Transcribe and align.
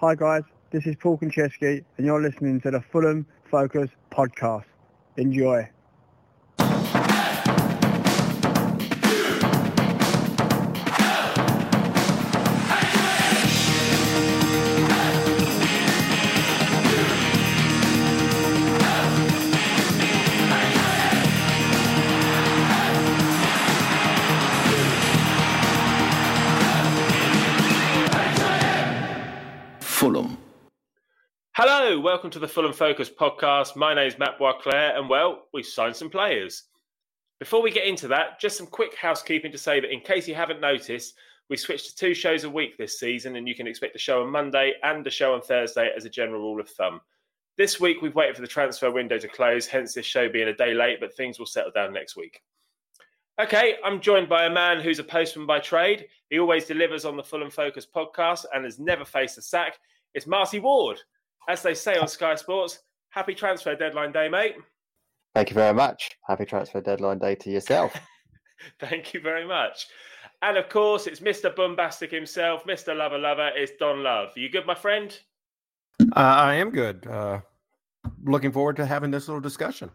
Hi 0.00 0.14
guys, 0.14 0.44
this 0.70 0.86
is 0.86 0.94
Paul 0.94 1.18
Konchesky 1.18 1.84
and 1.96 2.06
you're 2.06 2.22
listening 2.22 2.60
to 2.60 2.70
the 2.70 2.80
Fulham 2.80 3.26
Focus 3.50 3.90
podcast. 4.12 4.66
Enjoy. 5.16 5.68
Welcome 32.18 32.30
to 32.32 32.40
the 32.40 32.48
Fulham 32.48 32.72
Focus 32.72 33.08
podcast. 33.08 33.76
My 33.76 33.94
name 33.94 34.08
is 34.08 34.18
Matt 34.18 34.40
Boisclair, 34.40 34.98
and 34.98 35.08
well, 35.08 35.44
we've 35.54 35.64
signed 35.64 35.94
some 35.94 36.10
players. 36.10 36.64
Before 37.38 37.62
we 37.62 37.70
get 37.70 37.86
into 37.86 38.08
that, 38.08 38.40
just 38.40 38.58
some 38.58 38.66
quick 38.66 38.96
housekeeping 38.96 39.52
to 39.52 39.56
say 39.56 39.78
that 39.78 39.92
in 39.92 40.00
case 40.00 40.26
you 40.26 40.34
haven't 40.34 40.60
noticed, 40.60 41.14
we 41.48 41.56
switched 41.56 41.90
to 41.90 41.94
two 41.94 42.14
shows 42.14 42.42
a 42.42 42.50
week 42.50 42.76
this 42.76 42.98
season, 42.98 43.36
and 43.36 43.46
you 43.46 43.54
can 43.54 43.68
expect 43.68 43.94
a 43.94 44.00
show 44.00 44.20
on 44.20 44.32
Monday 44.32 44.72
and 44.82 45.06
a 45.06 45.10
show 45.10 45.32
on 45.32 45.42
Thursday 45.42 45.92
as 45.96 46.06
a 46.06 46.10
general 46.10 46.40
rule 46.40 46.60
of 46.60 46.68
thumb. 46.68 47.00
This 47.56 47.78
week, 47.78 48.02
we've 48.02 48.16
waited 48.16 48.34
for 48.34 48.42
the 48.42 48.48
transfer 48.48 48.90
window 48.90 49.18
to 49.18 49.28
close, 49.28 49.68
hence 49.68 49.94
this 49.94 50.04
show 50.04 50.28
being 50.28 50.48
a 50.48 50.52
day 50.52 50.74
late, 50.74 50.98
but 50.98 51.16
things 51.16 51.38
will 51.38 51.46
settle 51.46 51.70
down 51.70 51.92
next 51.92 52.16
week. 52.16 52.42
Okay, 53.40 53.76
I'm 53.84 54.00
joined 54.00 54.28
by 54.28 54.46
a 54.46 54.50
man 54.50 54.80
who's 54.80 54.98
a 54.98 55.04
postman 55.04 55.46
by 55.46 55.60
trade. 55.60 56.08
He 56.30 56.40
always 56.40 56.64
delivers 56.64 57.04
on 57.04 57.16
the 57.16 57.22
Fulham 57.22 57.52
Focus 57.52 57.86
podcast 57.86 58.44
and 58.52 58.64
has 58.64 58.80
never 58.80 59.04
faced 59.04 59.38
a 59.38 59.42
sack. 59.42 59.78
It's 60.14 60.26
Marty 60.26 60.58
Ward. 60.58 61.00
As 61.48 61.62
they 61.62 61.74
say 61.74 61.96
on 61.96 62.08
Sky 62.08 62.34
Sports, 62.34 62.80
happy 63.10 63.34
transfer 63.34 63.74
deadline 63.74 64.12
day, 64.12 64.28
mate. 64.28 64.56
Thank 65.34 65.50
you 65.50 65.54
very 65.54 65.74
much. 65.74 66.10
Happy 66.26 66.44
transfer 66.44 66.80
deadline 66.80 67.18
day 67.18 67.34
to 67.36 67.50
yourself. 67.50 67.94
Thank 68.80 69.14
you 69.14 69.20
very 69.20 69.46
much. 69.46 69.86
And 70.42 70.56
of 70.56 70.68
course, 70.68 71.06
it's 71.06 71.20
Mr. 71.20 71.54
Bombastic 71.54 72.10
himself, 72.10 72.64
Mr. 72.64 72.96
Lover 72.96 73.18
Lover. 73.18 73.50
It's 73.54 73.72
Don 73.78 74.02
Love. 74.02 74.36
You 74.36 74.48
good, 74.48 74.66
my 74.66 74.74
friend? 74.74 75.16
Uh, 76.00 76.04
I 76.16 76.54
am 76.54 76.70
good. 76.70 77.06
Uh, 77.06 77.40
looking 78.24 78.52
forward 78.52 78.76
to 78.76 78.86
having 78.86 79.10
this 79.10 79.28
little 79.28 79.40
discussion. 79.40 79.90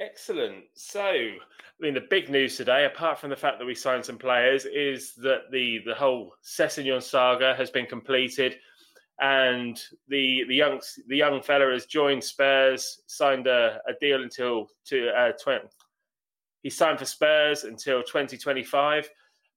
Excellent. 0.00 0.64
So, 0.74 1.02
I 1.02 1.38
mean, 1.78 1.94
the 1.94 2.06
big 2.08 2.30
news 2.30 2.56
today, 2.56 2.86
apart 2.86 3.18
from 3.18 3.30
the 3.30 3.36
fact 3.36 3.58
that 3.58 3.66
we 3.66 3.74
signed 3.74 4.04
some 4.04 4.18
players, 4.18 4.64
is 4.64 5.14
that 5.16 5.50
the 5.50 5.80
the 5.84 5.94
whole 5.94 6.32
Sessegnon 6.42 7.02
saga 7.02 7.54
has 7.54 7.70
been 7.70 7.86
completed, 7.86 8.56
and 9.20 9.80
the 10.08 10.44
the 10.48 10.54
young 10.54 10.80
the 11.06 11.16
young 11.16 11.42
fella 11.42 11.72
has 11.72 11.86
joined 11.86 12.24
Spurs, 12.24 13.02
signed 13.06 13.46
a, 13.46 13.80
a 13.86 13.92
deal 14.00 14.22
until 14.22 14.68
to 14.86 15.10
uh, 15.10 15.32
20, 15.42 15.66
he 16.62 16.70
signed 16.70 16.98
for 16.98 17.04
Spurs 17.04 17.64
until 17.64 18.02
twenty 18.02 18.36
twenty 18.36 18.64
five. 18.64 19.08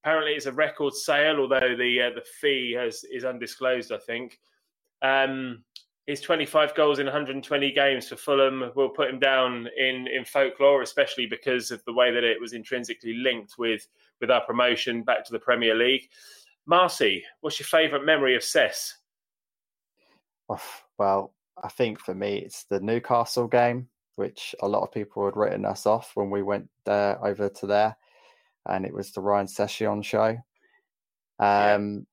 Apparently, 0.04 0.34
it's 0.34 0.48
a 0.48 0.52
record 0.52 0.94
sale, 0.94 1.40
although 1.40 1.76
the 1.78 2.02
uh, 2.02 2.16
the 2.16 2.26
fee 2.42 2.76
has 2.78 3.04
is 3.06 3.26
undisclosed. 3.26 3.92
I 3.92 3.98
think. 3.98 4.40
Um, 5.02 5.64
his 6.06 6.20
25 6.20 6.76
goals 6.76 7.00
in 7.00 7.06
120 7.06 7.72
games 7.72 8.10
for 8.10 8.18
Fulham 8.18 8.72
will 8.76 8.90
put 8.90 9.10
him 9.10 9.20
down 9.20 9.70
in, 9.78 10.06
in 10.08 10.26
folklore, 10.26 10.82
especially 10.82 11.28
because 11.28 11.72
of 11.72 11.84
the 11.86 11.94
way 11.94 12.12
that 12.12 12.26
it 12.26 12.42
was 12.42 12.52
intrinsically 12.52 13.14
linked 13.14 13.58
with, 13.58 13.88
with 14.20 14.30
our 14.30 14.42
promotion 14.42 15.04
back 15.04 15.24
to 15.24 15.32
the 15.32 15.40
Premier 15.40 15.76
League. 15.76 16.10
Marty, 16.66 17.24
what's 17.40 17.58
your 17.58 17.68
favourite 17.68 18.06
memory 18.06 18.36
of 18.36 18.44
Cess? 18.44 18.98
Well, 20.98 21.34
I 21.62 21.70
think 21.70 22.00
for 22.00 22.14
me, 22.14 22.38
it's 22.38 22.66
the 22.66 22.80
Newcastle 22.80 23.48
game, 23.48 23.88
which 24.16 24.56
a 24.62 24.68
lot 24.68 24.84
of 24.84 24.92
people 24.92 25.26
had 25.26 25.38
written 25.38 25.66
us 25.66 25.86
off 25.86 26.12
when 26.16 26.30
we 26.30 26.44
went 26.44 26.70
there 26.86 27.24
over 27.26 27.50
to 27.50 27.68
there, 27.68 27.96
and 28.68 28.86
it 28.86 28.94
was 28.94 29.12
the 29.12 29.22
Ryan 29.22 29.48
Sessegnon 29.48 30.04
show. 30.04 30.38
Um, 31.40 32.06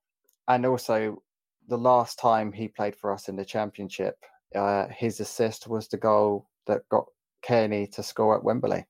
yeah. 0.47 0.55
And 0.55 0.67
also, 0.67 1.23
the 1.69 1.79
last 1.79 2.19
time 2.19 2.53
he 2.53 2.69
played 2.69 2.97
for 2.97 3.13
us 3.13 3.29
in 3.29 3.37
the 3.37 3.45
championship, 3.45 4.17
uh, 4.55 4.87
his 4.89 5.21
assist 5.21 5.69
was 5.69 5.89
the 5.89 5.97
goal 5.97 6.49
that 6.67 6.89
got 6.89 7.07
Cairney 7.45 7.91
to 7.93 8.03
score 8.03 8.37
at 8.37 8.45
Wembley. 8.45 8.85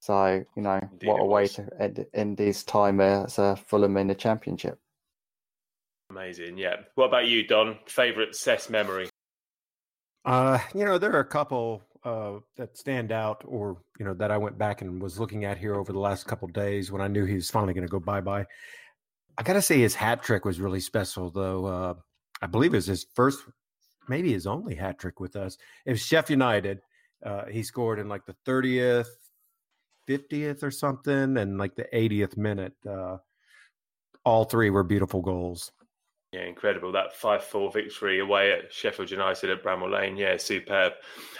So 0.00 0.44
you 0.54 0.62
know 0.62 0.80
Indeed 0.92 1.08
what 1.08 1.22
a 1.22 1.24
way 1.24 1.46
to 1.48 1.66
end, 1.80 2.04
end 2.12 2.38
his 2.38 2.62
time 2.62 3.00
as 3.00 3.38
a 3.38 3.56
Fulham 3.56 3.96
in 3.96 4.08
the 4.08 4.14
championship. 4.14 4.78
Amazing, 6.10 6.58
yeah. 6.58 6.76
What 6.94 7.06
about 7.06 7.26
you, 7.26 7.46
Don? 7.46 7.78
Favorite 7.86 8.36
Cess 8.36 8.68
memory? 8.70 9.08
Uh, 10.24 10.58
you 10.74 10.84
know, 10.84 10.98
there 10.98 11.12
are 11.12 11.20
a 11.20 11.24
couple 11.24 11.82
uh, 12.04 12.34
that 12.56 12.76
stand 12.76 13.12
out, 13.12 13.42
or 13.46 13.78
you 13.98 14.04
know, 14.04 14.14
that 14.14 14.30
I 14.30 14.38
went 14.38 14.58
back 14.58 14.82
and 14.82 15.00
was 15.02 15.18
looking 15.18 15.44
at 15.44 15.58
here 15.58 15.74
over 15.74 15.92
the 15.92 15.98
last 15.98 16.26
couple 16.26 16.48
days 16.48 16.92
when 16.92 17.02
I 17.02 17.08
knew 17.08 17.24
he 17.24 17.34
was 17.34 17.50
finally 17.50 17.74
going 17.74 17.86
to 17.86 17.90
go 17.90 18.00
bye 18.00 18.20
bye. 18.20 18.46
I 19.36 19.42
gotta 19.42 19.62
say 19.62 19.80
his 19.80 19.94
hat 19.94 20.22
trick 20.22 20.44
was 20.44 20.60
really 20.60 20.80
special, 20.80 21.30
though. 21.30 21.66
Uh, 21.66 21.94
I 22.40 22.46
believe 22.46 22.72
it 22.72 22.78
was 22.78 22.86
his 22.86 23.06
first, 23.14 23.40
maybe 24.08 24.32
his 24.32 24.46
only 24.46 24.74
hat 24.74 24.98
trick 24.98 25.18
with 25.18 25.34
us. 25.34 25.56
It 25.86 25.90
was 25.90 26.00
Sheff 26.00 26.30
United. 26.30 26.80
Uh, 27.24 27.46
he 27.46 27.62
scored 27.62 27.98
in 27.98 28.08
like 28.08 28.26
the 28.26 28.36
30th, 28.46 29.08
50th 30.08 30.62
or 30.62 30.70
something, 30.70 31.36
and 31.38 31.58
like 31.58 31.74
the 31.74 31.88
80th 31.92 32.36
minute. 32.36 32.74
Uh, 32.88 33.16
all 34.24 34.44
three 34.44 34.70
were 34.70 34.84
beautiful 34.84 35.20
goals. 35.20 35.72
Yeah, 36.34 36.46
incredible. 36.46 36.90
That 36.90 37.14
5 37.14 37.44
4 37.44 37.70
victory 37.70 38.18
away 38.18 38.50
at 38.50 38.72
Sheffield 38.72 39.08
United 39.08 39.50
at 39.50 39.62
Bramall 39.62 39.92
Lane. 39.92 40.16
Yeah, 40.16 40.36
superb. 40.36 40.94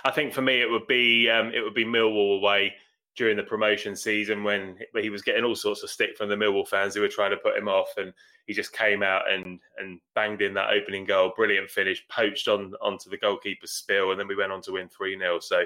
I 0.05 0.13
think 0.13 0.33
for 0.33 0.41
me, 0.41 0.63
it 0.63 0.71
would 0.71 0.87
be 0.87 1.29
um, 1.29 1.51
it 1.53 1.63
would 1.63 1.75
be 1.75 1.85
Millwall 1.85 2.39
away 2.39 2.75
during 3.17 3.37
the 3.37 3.43
promotion 3.43 3.97
season 3.97 4.45
when 4.45 4.77
he 5.01 5.11
was 5.11 5.23
getting 5.23 5.43
all 5.43 5.57
sorts 5.57 5.83
of 5.83 5.91
stick 5.91 6.17
from 6.17 6.29
the 6.29 6.37
Millwall 6.37 6.67
fans 6.67 6.95
who 6.95 7.01
were 7.01 7.09
trying 7.09 7.33
to 7.33 7.37
put 7.37 7.57
him 7.57 7.67
off, 7.67 7.89
and 7.97 8.13
he 8.47 8.55
just 8.55 8.73
came 8.73 9.03
out 9.03 9.29
and 9.29 9.59
and 9.79 9.99
banged 10.15 10.43
in 10.43 10.55
that 10.55 10.71
opening 10.71 11.05
goal, 11.05 11.33
brilliant 11.35 11.69
finish, 11.69 12.07
poached 12.09 12.47
on 12.47 12.73
onto 12.81 13.11
the 13.11 13.19
goalkeeper's 13.19 13.73
spill, 13.73 14.13
and 14.13 14.21
then 14.21 14.29
we 14.29 14.37
went 14.37 14.53
on 14.53 14.63
to 14.63 14.73
win 14.75 14.89
three 14.89 15.19
0 15.19 15.41
So, 15.41 15.65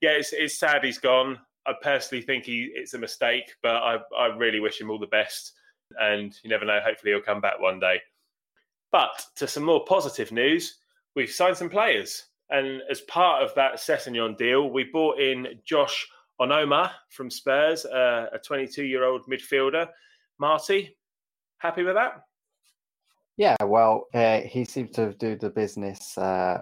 yeah, 0.00 0.12
it's 0.12 0.32
it's 0.32 0.58
sad 0.58 0.82
he's 0.82 0.96
gone. 0.96 1.38
I 1.66 1.74
personally 1.82 2.24
think 2.24 2.44
he 2.44 2.70
it's 2.74 2.94
a 2.94 2.98
mistake, 2.98 3.56
but 3.62 3.76
I 3.76 3.98
I 4.18 4.26
really 4.28 4.60
wish 4.60 4.80
him 4.80 4.90
all 4.90 4.98
the 4.98 5.06
best, 5.06 5.52
and 6.00 6.34
you 6.42 6.48
never 6.48 6.64
know. 6.64 6.80
Hopefully, 6.82 7.12
he'll 7.12 7.20
come 7.20 7.42
back 7.42 7.60
one 7.60 7.78
day. 7.78 8.00
But 8.94 9.26
to 9.34 9.48
some 9.48 9.64
more 9.64 9.84
positive 9.84 10.30
news, 10.30 10.76
we've 11.16 11.28
signed 11.28 11.56
some 11.56 11.68
players. 11.68 12.26
And 12.50 12.80
as 12.88 13.00
part 13.00 13.42
of 13.42 13.52
that 13.56 13.74
Sessegnon 13.74 14.38
deal, 14.38 14.70
we 14.70 14.84
bought 14.84 15.18
in 15.18 15.58
Josh 15.64 16.06
Onomah 16.40 16.92
from 17.10 17.28
Spurs, 17.28 17.84
uh, 17.86 18.26
a 18.32 18.38
22 18.38 18.84
year 18.84 19.02
old 19.02 19.26
midfielder. 19.26 19.88
Marty, 20.38 20.96
happy 21.58 21.82
with 21.82 21.96
that? 21.96 22.22
Yeah, 23.36 23.56
well, 23.64 24.06
uh, 24.14 24.42
he 24.42 24.64
seems 24.64 24.92
to 24.92 25.12
do 25.14 25.34
the 25.34 25.50
business, 25.50 26.16
uh, 26.16 26.60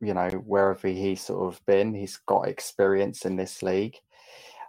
you 0.00 0.14
know, 0.14 0.30
wherever 0.46 0.88
he's 0.88 1.20
sort 1.20 1.52
of 1.52 1.60
been. 1.66 1.92
He's 1.92 2.16
got 2.16 2.48
experience 2.48 3.26
in 3.26 3.36
this 3.36 3.62
league. 3.62 3.96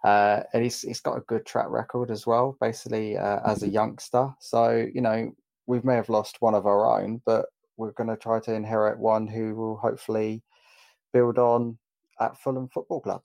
Uh, 0.03 0.43
and 0.53 0.63
he's, 0.63 0.81
he's 0.81 0.99
got 0.99 1.17
a 1.17 1.21
good 1.21 1.45
track 1.45 1.67
record 1.69 2.11
as 2.11 2.27
well, 2.27 2.57
basically, 2.59 3.17
uh, 3.17 3.39
as 3.45 3.63
a 3.63 3.69
youngster. 3.69 4.35
So, 4.41 4.85
you 4.93 4.99
know, 4.99 5.33
we 5.67 5.79
may 5.81 5.95
have 5.95 6.09
lost 6.09 6.41
one 6.41 6.55
of 6.55 6.65
our 6.65 7.01
own, 7.01 7.21
but 7.25 7.45
we're 7.77 7.91
going 7.91 8.09
to 8.09 8.17
try 8.17 8.39
to 8.39 8.53
inherit 8.53 8.97
one 8.97 9.27
who 9.27 9.55
will 9.55 9.77
hopefully 9.77 10.43
build 11.13 11.37
on 11.37 11.77
at 12.19 12.37
Fulham 12.37 12.69
Football 12.69 13.01
Club. 13.01 13.21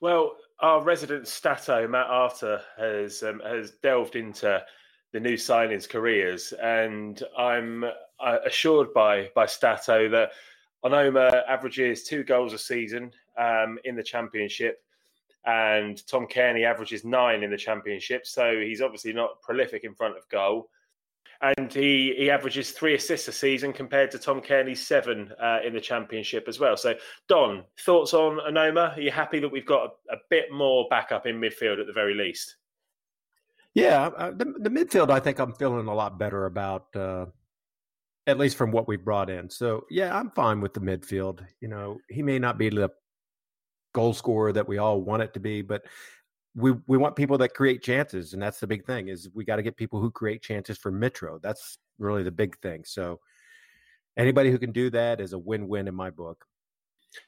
Well, 0.00 0.36
our 0.60 0.82
resident 0.82 1.26
stato 1.28 1.88
Matt 1.88 2.06
Arter 2.06 2.60
has 2.76 3.22
um, 3.22 3.40
has 3.44 3.72
delved 3.82 4.16
into 4.16 4.62
the 5.12 5.20
new 5.20 5.36
signings' 5.36 5.88
careers, 5.88 6.52
and 6.52 7.22
I'm 7.38 7.84
uh, 7.84 8.38
assured 8.44 8.92
by 8.92 9.30
by 9.34 9.46
Stato 9.46 10.08
that 10.10 10.32
Onomah 10.84 11.42
averages 11.48 12.04
two 12.04 12.24
goals 12.24 12.52
a 12.52 12.58
season 12.58 13.12
um, 13.38 13.78
in 13.84 13.96
the 13.96 14.02
championship, 14.02 14.82
and 15.46 16.06
Tom 16.06 16.26
Cairney 16.26 16.64
averages 16.64 17.04
nine 17.04 17.42
in 17.42 17.50
the 17.50 17.56
championship. 17.56 18.26
So 18.26 18.60
he's 18.60 18.82
obviously 18.82 19.12
not 19.12 19.40
prolific 19.40 19.84
in 19.84 19.94
front 19.94 20.16
of 20.16 20.28
goal 20.28 20.68
and 21.40 21.72
he 21.72 22.14
he 22.16 22.30
averages 22.30 22.70
three 22.70 22.94
assists 22.94 23.28
a 23.28 23.32
season 23.32 23.72
compared 23.72 24.10
to 24.12 24.18
Tom 24.18 24.40
Cairney's 24.40 24.86
seven 24.86 25.32
uh, 25.42 25.58
in 25.64 25.74
the 25.74 25.80
championship 25.80 26.46
as 26.48 26.58
well. 26.58 26.76
So, 26.76 26.94
Don, 27.28 27.64
thoughts 27.80 28.14
on 28.14 28.38
Onomah? 28.38 28.96
Are 28.96 29.00
you 29.00 29.10
happy 29.10 29.40
that 29.40 29.48
we've 29.48 29.66
got 29.66 29.90
a, 30.10 30.14
a 30.14 30.18
bit 30.30 30.52
more 30.52 30.86
backup 30.88 31.26
in 31.26 31.40
midfield 31.40 31.80
at 31.80 31.86
the 31.86 31.92
very 31.92 32.14
least? 32.14 32.56
Yeah, 33.74 34.06
uh, 34.16 34.30
the, 34.30 34.54
the, 34.60 34.70
midfield, 34.70 35.10
I 35.10 35.18
think 35.18 35.40
I'm 35.40 35.52
feeling 35.52 35.88
a 35.88 35.94
lot 35.94 36.16
better 36.16 36.46
about, 36.46 36.94
uh, 36.94 37.26
at 38.28 38.38
least 38.38 38.56
from 38.56 38.70
what 38.70 38.86
we've 38.86 39.04
brought 39.04 39.28
in. 39.28 39.50
So, 39.50 39.84
yeah, 39.90 40.16
I'm 40.16 40.30
fine 40.30 40.60
with 40.60 40.74
the 40.74 40.80
midfield. 40.80 41.40
You 41.60 41.66
know, 41.66 41.98
he 42.08 42.22
may 42.22 42.38
not 42.38 42.56
be 42.56 42.68
the 42.68 42.90
goal 43.92 44.14
scorer 44.14 44.52
that 44.52 44.68
we 44.68 44.78
all 44.78 45.00
want 45.00 45.24
it 45.24 45.34
to 45.34 45.40
be, 45.40 45.60
but 45.60 45.82
we 46.54 46.72
we 46.86 46.96
want 46.96 47.16
people 47.16 47.38
that 47.38 47.54
create 47.54 47.82
chances, 47.82 48.32
and 48.32 48.42
that's 48.42 48.60
the 48.60 48.66
big 48.66 48.84
thing. 48.84 49.08
Is 49.08 49.28
we 49.34 49.44
got 49.44 49.56
to 49.56 49.62
get 49.62 49.76
people 49.76 50.00
who 50.00 50.10
create 50.10 50.42
chances 50.42 50.78
for 50.78 50.92
Mitro. 50.92 51.40
That's 51.42 51.78
really 51.98 52.22
the 52.22 52.30
big 52.30 52.58
thing. 52.58 52.84
So, 52.84 53.20
anybody 54.16 54.50
who 54.50 54.58
can 54.58 54.72
do 54.72 54.90
that 54.90 55.20
is 55.20 55.32
a 55.32 55.38
win-win 55.38 55.88
in 55.88 55.94
my 55.94 56.10
book. 56.10 56.44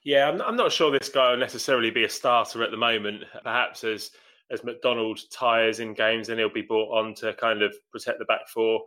Yeah, 0.04 0.28
I'm, 0.28 0.40
I'm 0.42 0.56
not 0.56 0.72
sure 0.72 0.90
this 0.90 1.08
guy 1.08 1.30
will 1.30 1.38
necessarily 1.38 1.90
be 1.90 2.04
a 2.04 2.08
starter 2.08 2.62
at 2.62 2.70
the 2.70 2.76
moment. 2.76 3.24
Perhaps 3.42 3.84
as 3.84 4.10
as 4.50 4.62
McDonald 4.62 5.18
tires 5.32 5.80
in 5.80 5.94
games, 5.94 6.28
then 6.28 6.38
he'll 6.38 6.48
be 6.48 6.62
brought 6.62 6.96
on 6.96 7.14
to 7.14 7.32
kind 7.34 7.62
of 7.62 7.74
protect 7.90 8.18
the 8.20 8.24
back 8.26 8.48
four. 8.48 8.80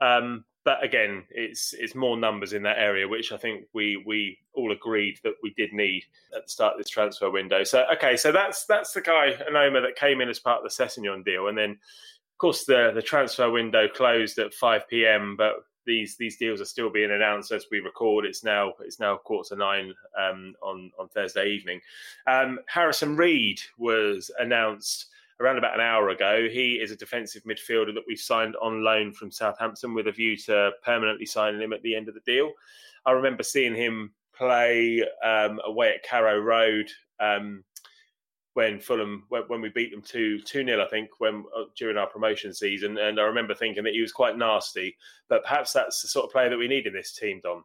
Um, 0.00 0.44
but 0.64 0.82
again, 0.84 1.24
it's 1.30 1.72
it's 1.72 1.94
more 1.94 2.16
numbers 2.16 2.52
in 2.52 2.62
that 2.62 2.78
area, 2.78 3.08
which 3.08 3.32
I 3.32 3.36
think 3.36 3.64
we 3.72 4.02
we 4.06 4.38
all 4.54 4.72
agreed 4.72 5.18
that 5.24 5.34
we 5.42 5.52
did 5.54 5.72
need 5.72 6.04
at 6.36 6.44
the 6.44 6.50
start 6.50 6.74
of 6.74 6.78
this 6.78 6.88
transfer 6.88 7.30
window. 7.30 7.64
So 7.64 7.84
okay, 7.94 8.16
so 8.16 8.30
that's 8.30 8.64
that's 8.66 8.92
the 8.92 9.00
guy 9.00 9.36
Onomah 9.50 9.82
that 9.82 9.96
came 9.96 10.20
in 10.20 10.28
as 10.28 10.38
part 10.38 10.64
of 10.64 10.64
the 10.64 10.84
Sessegnon 10.84 11.24
deal, 11.24 11.48
and 11.48 11.58
then 11.58 11.70
of 11.70 12.38
course 12.38 12.64
the 12.64 12.92
the 12.94 13.02
transfer 13.02 13.50
window 13.50 13.88
closed 13.88 14.38
at 14.38 14.54
five 14.54 14.88
p.m. 14.88 15.34
But 15.36 15.64
these 15.84 16.16
these 16.16 16.36
deals 16.36 16.60
are 16.60 16.66
still 16.66 16.90
being 16.90 17.10
announced 17.10 17.50
as 17.50 17.66
we 17.70 17.80
record. 17.80 18.24
It's 18.24 18.44
now 18.44 18.74
it's 18.80 19.00
now 19.00 19.16
quarter 19.16 19.54
to 19.54 19.56
nine 19.56 19.92
um, 20.18 20.54
on 20.62 20.92
on 20.98 21.08
Thursday 21.08 21.50
evening. 21.50 21.80
Um, 22.26 22.60
Harrison 22.68 23.16
Reed 23.16 23.60
was 23.78 24.30
announced 24.38 25.06
around 25.42 25.58
about 25.58 25.74
an 25.74 25.80
hour 25.80 26.10
ago. 26.10 26.48
He 26.50 26.74
is 26.74 26.90
a 26.90 26.96
defensive 26.96 27.42
midfielder 27.44 27.94
that 27.94 28.04
we 28.06 28.16
signed 28.16 28.56
on 28.62 28.84
loan 28.84 29.12
from 29.12 29.30
Southampton 29.30 29.94
with 29.94 30.06
a 30.06 30.12
view 30.12 30.36
to 30.38 30.70
permanently 30.84 31.26
signing 31.26 31.60
him 31.60 31.72
at 31.72 31.82
the 31.82 31.94
end 31.94 32.08
of 32.08 32.14
the 32.14 32.20
deal. 32.20 32.52
I 33.04 33.12
remember 33.12 33.42
seeing 33.42 33.74
him 33.74 34.12
play 34.34 35.04
um, 35.24 35.60
away 35.64 35.94
at 35.94 36.04
Carrow 36.04 36.38
Road 36.38 36.90
um, 37.20 37.64
when 38.54 38.78
Fulham 38.80 39.24
when, 39.28 39.60
we 39.60 39.70
beat 39.70 39.90
them 39.90 40.02
two 40.02 40.40
two 40.40 40.62
nil, 40.62 40.82
I 40.82 40.88
think, 40.88 41.08
when 41.18 41.44
uh, 41.56 41.64
during 41.76 41.96
our 41.96 42.06
promotion 42.06 42.52
season, 42.52 42.98
and 42.98 43.18
I 43.18 43.24
remember 43.24 43.54
thinking 43.54 43.82
that 43.84 43.94
he 43.94 44.02
was 44.02 44.12
quite 44.12 44.36
nasty. 44.36 44.96
But 45.28 45.42
perhaps 45.42 45.72
that's 45.72 46.02
the 46.02 46.08
sort 46.08 46.26
of 46.26 46.32
player 46.32 46.50
that 46.50 46.58
we 46.58 46.68
need 46.68 46.86
in 46.86 46.92
this 46.92 47.12
team, 47.12 47.40
Don. 47.42 47.64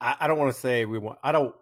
I, 0.00 0.16
I 0.20 0.26
don't 0.26 0.38
want 0.38 0.52
to 0.52 0.60
say 0.60 0.84
we 0.84 0.98
want. 0.98 1.18
I 1.22 1.30
don't 1.32 1.54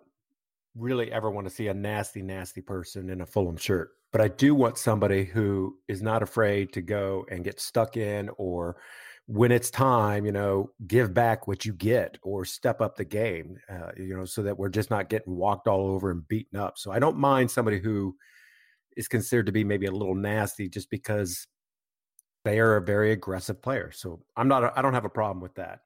really 0.77 1.13
ever 1.13 1.31
want 1.31 1.47
to 1.47 1.55
see 1.55 1.69
a 1.69 1.75
nasty, 1.75 2.23
nasty 2.23 2.61
person 2.61 3.11
in 3.11 3.21
a 3.21 3.27
Fulham 3.27 3.57
shirt 3.57 3.91
but 4.15 4.21
I 4.21 4.29
do 4.29 4.55
want 4.55 4.79
somebody 4.79 5.25
who 5.25 5.77
is 5.89 6.01
not 6.01 6.23
afraid 6.23 6.73
to 6.75 6.81
go 6.81 7.27
and 7.33 7.43
get 7.43 7.59
stuck 7.59 7.97
in 7.97 8.31
or 8.39 8.77
when 9.27 9.51
it's 9.51 9.73
time, 9.73 10.25
you 10.25 10.31
know, 10.31 10.71
give 10.87 11.13
back 11.13 11.49
what 11.49 11.65
you 11.65 11.73
get 11.73 12.17
or 12.23 12.45
step 12.45 12.81
up 12.81 12.95
the 12.95 13.05
game, 13.05 13.57
uh, 13.69 13.91
you 13.97 14.17
know, 14.17 14.25
so 14.25 14.45
that 14.45 14.57
we're 14.57 14.69
just 14.69 14.89
not 14.89 15.09
getting 15.09 15.35
walked 15.35 15.67
all 15.67 15.89
over 15.89 16.13
and 16.13 16.29
beaten 16.29 16.57
up. 16.57 16.79
So 16.79 16.93
I 16.93 17.01
don't 17.01 17.17
mind 17.17 17.51
somebody 17.51 17.81
who 17.81 18.15
is 18.97 19.09
considered 19.09 19.47
to 19.47 19.53
be 19.53 19.65
maybe 19.65 19.87
a 19.87 19.91
little 19.91 20.15
nasty 20.15 20.69
just 20.69 20.91
because 20.91 21.49
they 22.45 22.61
are 22.61 22.77
a 22.77 22.83
very 22.83 23.11
aggressive 23.11 23.61
player. 23.61 23.91
So 23.91 24.23
I'm 24.37 24.47
not, 24.47 24.79
I 24.79 24.81
don't 24.81 24.95
have 24.95 25.05
a 25.05 25.11
problem 25.11 25.41
with 25.41 25.57
that. 25.57 25.81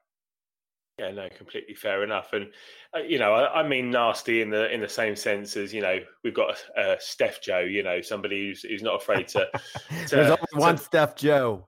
Yeah, 0.99 1.11
no, 1.11 1.29
completely 1.37 1.75
fair 1.75 2.03
enough. 2.03 2.33
And 2.33 2.47
uh, 2.93 2.99
you 2.99 3.19
know, 3.19 3.33
I, 3.33 3.61
I, 3.61 3.67
mean 3.67 3.89
nasty 3.89 4.41
in 4.41 4.49
the 4.49 4.71
in 4.73 4.81
the 4.81 4.89
same 4.89 5.15
sense 5.15 5.55
as 5.55 5.73
you 5.73 5.81
know 5.81 5.99
we've 6.25 6.33
got 6.33 6.57
uh, 6.77 6.95
Steph 6.99 7.41
Joe. 7.41 7.59
You 7.59 7.83
know, 7.83 8.01
somebody 8.01 8.49
who's 8.49 8.63
who's 8.63 8.83
not 8.83 9.01
afraid 9.01 9.29
to. 9.29 9.47
to 10.07 10.15
There's 10.15 10.31
only 10.31 10.43
one 10.53 10.75
to, 10.75 10.83
Steph 10.83 11.15
Joe. 11.15 11.65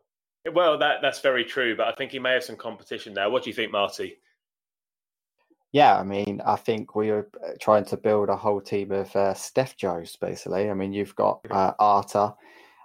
Well, 0.53 0.77
that 0.79 0.97
that's 1.01 1.21
very 1.21 1.45
true, 1.45 1.77
but 1.77 1.87
I 1.87 1.93
think 1.93 2.11
he 2.11 2.19
may 2.19 2.33
have 2.33 2.43
some 2.43 2.57
competition 2.57 3.13
there. 3.13 3.29
What 3.29 3.43
do 3.43 3.49
you 3.49 3.55
think, 3.55 3.71
Marty? 3.71 4.17
Yeah, 5.71 5.97
I 5.97 6.03
mean, 6.03 6.41
I 6.45 6.57
think 6.57 6.95
we 6.95 7.09
are 7.11 7.29
uh, 7.41 7.51
trying 7.61 7.85
to 7.85 7.97
build 7.97 8.27
a 8.27 8.35
whole 8.35 8.59
team 8.59 8.91
of 8.91 9.15
uh, 9.15 9.33
Steph 9.33 9.77
Joes, 9.77 10.17
basically. 10.19 10.69
I 10.69 10.73
mean, 10.73 10.91
you've 10.91 11.15
got 11.15 11.39
uh, 11.49 11.71
Arter, 11.79 12.33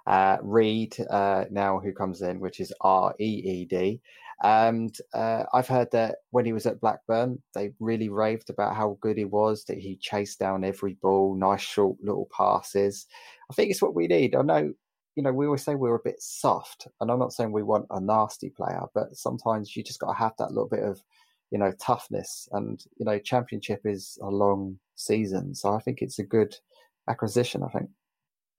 uh, 0.05 0.37
Reed 0.41 0.95
uh, 1.09 1.43
now 1.51 1.79
who 1.79 1.91
comes 1.91 2.21
in, 2.21 2.39
which 2.39 2.61
is 2.61 2.71
R 2.79 3.13
E 3.19 3.25
E 3.25 3.65
D. 3.65 4.01
And 4.43 4.95
uh, 5.13 5.43
I've 5.53 5.67
heard 5.67 5.89
that 5.91 6.17
when 6.29 6.45
he 6.45 6.53
was 6.53 6.67
at 6.67 6.79
Blackburn, 6.79 7.41
they 7.55 7.73
really 7.79 8.09
raved 8.09 8.49
about 8.49 8.75
how 8.75 8.97
good 9.01 9.17
he 9.17 9.25
was, 9.25 9.65
that 9.65 9.79
he 9.79 9.95
chased 9.95 10.37
down 10.37 10.63
every 10.63 10.93
ball, 11.01 11.35
nice 11.35 11.61
short 11.61 11.97
little 12.01 12.29
passes. 12.31 13.07
I 13.49 13.55
think 13.55 13.71
it's 13.71 13.81
what 13.81 13.95
we 13.95 14.05
need. 14.05 14.35
I 14.35 14.43
know, 14.43 14.73
you 15.15 15.23
know, 15.23 15.33
we 15.33 15.47
always 15.47 15.63
say 15.63 15.73
we're 15.73 15.95
a 15.95 15.99
bit 16.03 16.21
soft, 16.21 16.87
and 17.01 17.09
I'm 17.09 17.17
not 17.17 17.33
saying 17.33 17.51
we 17.51 17.63
want 17.63 17.87
a 17.89 17.99
nasty 17.99 18.49
player, 18.49 18.83
but 18.93 19.15
sometimes 19.15 19.75
you 19.75 19.83
just 19.83 19.99
got 19.99 20.13
to 20.13 20.19
have 20.19 20.33
that 20.37 20.51
little 20.51 20.69
bit 20.69 20.83
of, 20.83 21.01
you 21.49 21.57
know, 21.57 21.71
toughness. 21.81 22.47
And, 22.51 22.79
you 22.97 23.05
know, 23.05 23.17
championship 23.17 23.81
is 23.85 24.19
a 24.21 24.29
long 24.29 24.77
season. 24.95 25.55
So 25.55 25.73
I 25.73 25.79
think 25.79 26.01
it's 26.01 26.19
a 26.19 26.23
good 26.23 26.55
acquisition, 27.09 27.63
I 27.63 27.69
think. 27.69 27.89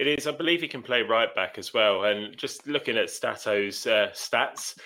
It 0.01 0.07
is. 0.07 0.27
I 0.27 0.33
believe 0.33 0.61
he 0.61 0.69
can 0.69 0.83
play 0.83 1.03
right 1.03 1.33
back 1.35 1.59
as 1.59 1.75
well. 1.75 2.05
And 2.05 2.37
just 2.37 2.67
looking 2.67 2.97
at 2.97 3.11
Stato's 3.11 3.87
uh, 3.87 4.09
stats, 4.13 4.79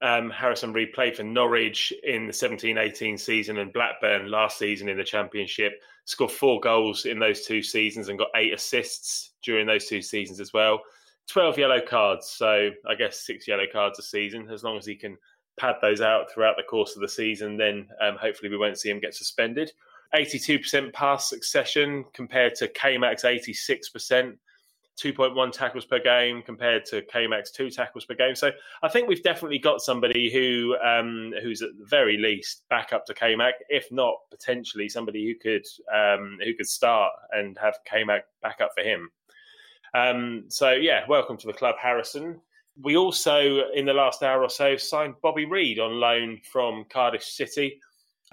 um, 0.00 0.30
Harrison 0.30 0.72
Reed 0.72 0.92
played 0.92 1.16
for 1.16 1.24
Norwich 1.24 1.92
in 2.04 2.26
the 2.26 2.32
17-18 2.32 3.18
season 3.18 3.58
and 3.58 3.72
Blackburn 3.72 4.30
last 4.30 4.58
season 4.58 4.88
in 4.88 4.96
the 4.96 5.04
Championship. 5.04 5.80
Scored 6.04 6.30
four 6.30 6.60
goals 6.60 7.04
in 7.04 7.18
those 7.18 7.44
two 7.44 7.62
seasons 7.62 8.08
and 8.08 8.18
got 8.18 8.28
eight 8.36 8.54
assists 8.54 9.32
during 9.42 9.66
those 9.66 9.86
two 9.86 10.00
seasons 10.00 10.40
as 10.40 10.52
well. 10.52 10.80
12 11.28 11.58
yellow 11.58 11.80
cards, 11.80 12.28
so 12.28 12.70
I 12.88 12.94
guess 12.94 13.26
six 13.26 13.46
yellow 13.46 13.66
cards 13.70 13.98
a 13.98 14.02
season. 14.02 14.48
As 14.50 14.62
long 14.62 14.78
as 14.78 14.86
he 14.86 14.94
can 14.94 15.18
pad 15.58 15.76
those 15.82 16.00
out 16.00 16.30
throughout 16.32 16.56
the 16.56 16.62
course 16.62 16.96
of 16.96 17.02
the 17.02 17.08
season, 17.08 17.56
then 17.56 17.88
um, 18.00 18.16
hopefully 18.16 18.48
we 18.48 18.56
won't 18.56 18.78
see 18.78 18.90
him 18.90 19.00
get 19.00 19.14
suspended. 19.14 19.72
82% 20.14 20.92
pass 20.94 21.28
succession 21.28 22.04
compared 22.14 22.54
to 22.54 22.68
K-Mac's 22.68 23.24
86%. 23.24 24.36
2.1 24.98 25.52
tackles 25.52 25.84
per 25.84 26.00
game 26.00 26.42
compared 26.42 26.84
to 26.86 27.02
K-Mac's 27.02 27.50
two 27.50 27.70
tackles 27.70 28.04
per 28.04 28.14
game. 28.14 28.34
So 28.34 28.50
I 28.82 28.88
think 28.88 29.08
we've 29.08 29.22
definitely 29.22 29.58
got 29.58 29.80
somebody 29.80 30.30
who 30.30 30.76
um, 30.84 31.32
who's 31.42 31.62
at 31.62 31.70
the 31.78 31.84
very 31.84 32.18
least 32.18 32.68
back 32.68 32.92
up 32.92 33.06
to 33.06 33.14
K-Mac, 33.14 33.54
if 33.68 33.90
not 33.92 34.14
potentially 34.30 34.88
somebody 34.88 35.26
who 35.26 35.34
could 35.36 35.66
um, 35.94 36.38
who 36.44 36.54
could 36.54 36.68
start 36.68 37.12
and 37.32 37.56
have 37.58 37.78
K-Mac 37.84 38.24
back 38.42 38.60
up 38.60 38.70
for 38.76 38.82
him. 38.82 39.10
Um, 39.94 40.44
so 40.48 40.72
yeah, 40.72 41.04
welcome 41.08 41.36
to 41.38 41.46
the 41.46 41.52
club, 41.52 41.76
Harrison. 41.80 42.40
We 42.80 42.96
also, 42.96 43.70
in 43.74 43.86
the 43.86 43.92
last 43.92 44.22
hour 44.22 44.42
or 44.42 44.50
so, 44.50 44.76
signed 44.76 45.14
Bobby 45.22 45.44
Reid 45.44 45.80
on 45.80 45.98
loan 45.98 46.40
from 46.50 46.84
Cardiff 46.88 47.24
City. 47.24 47.80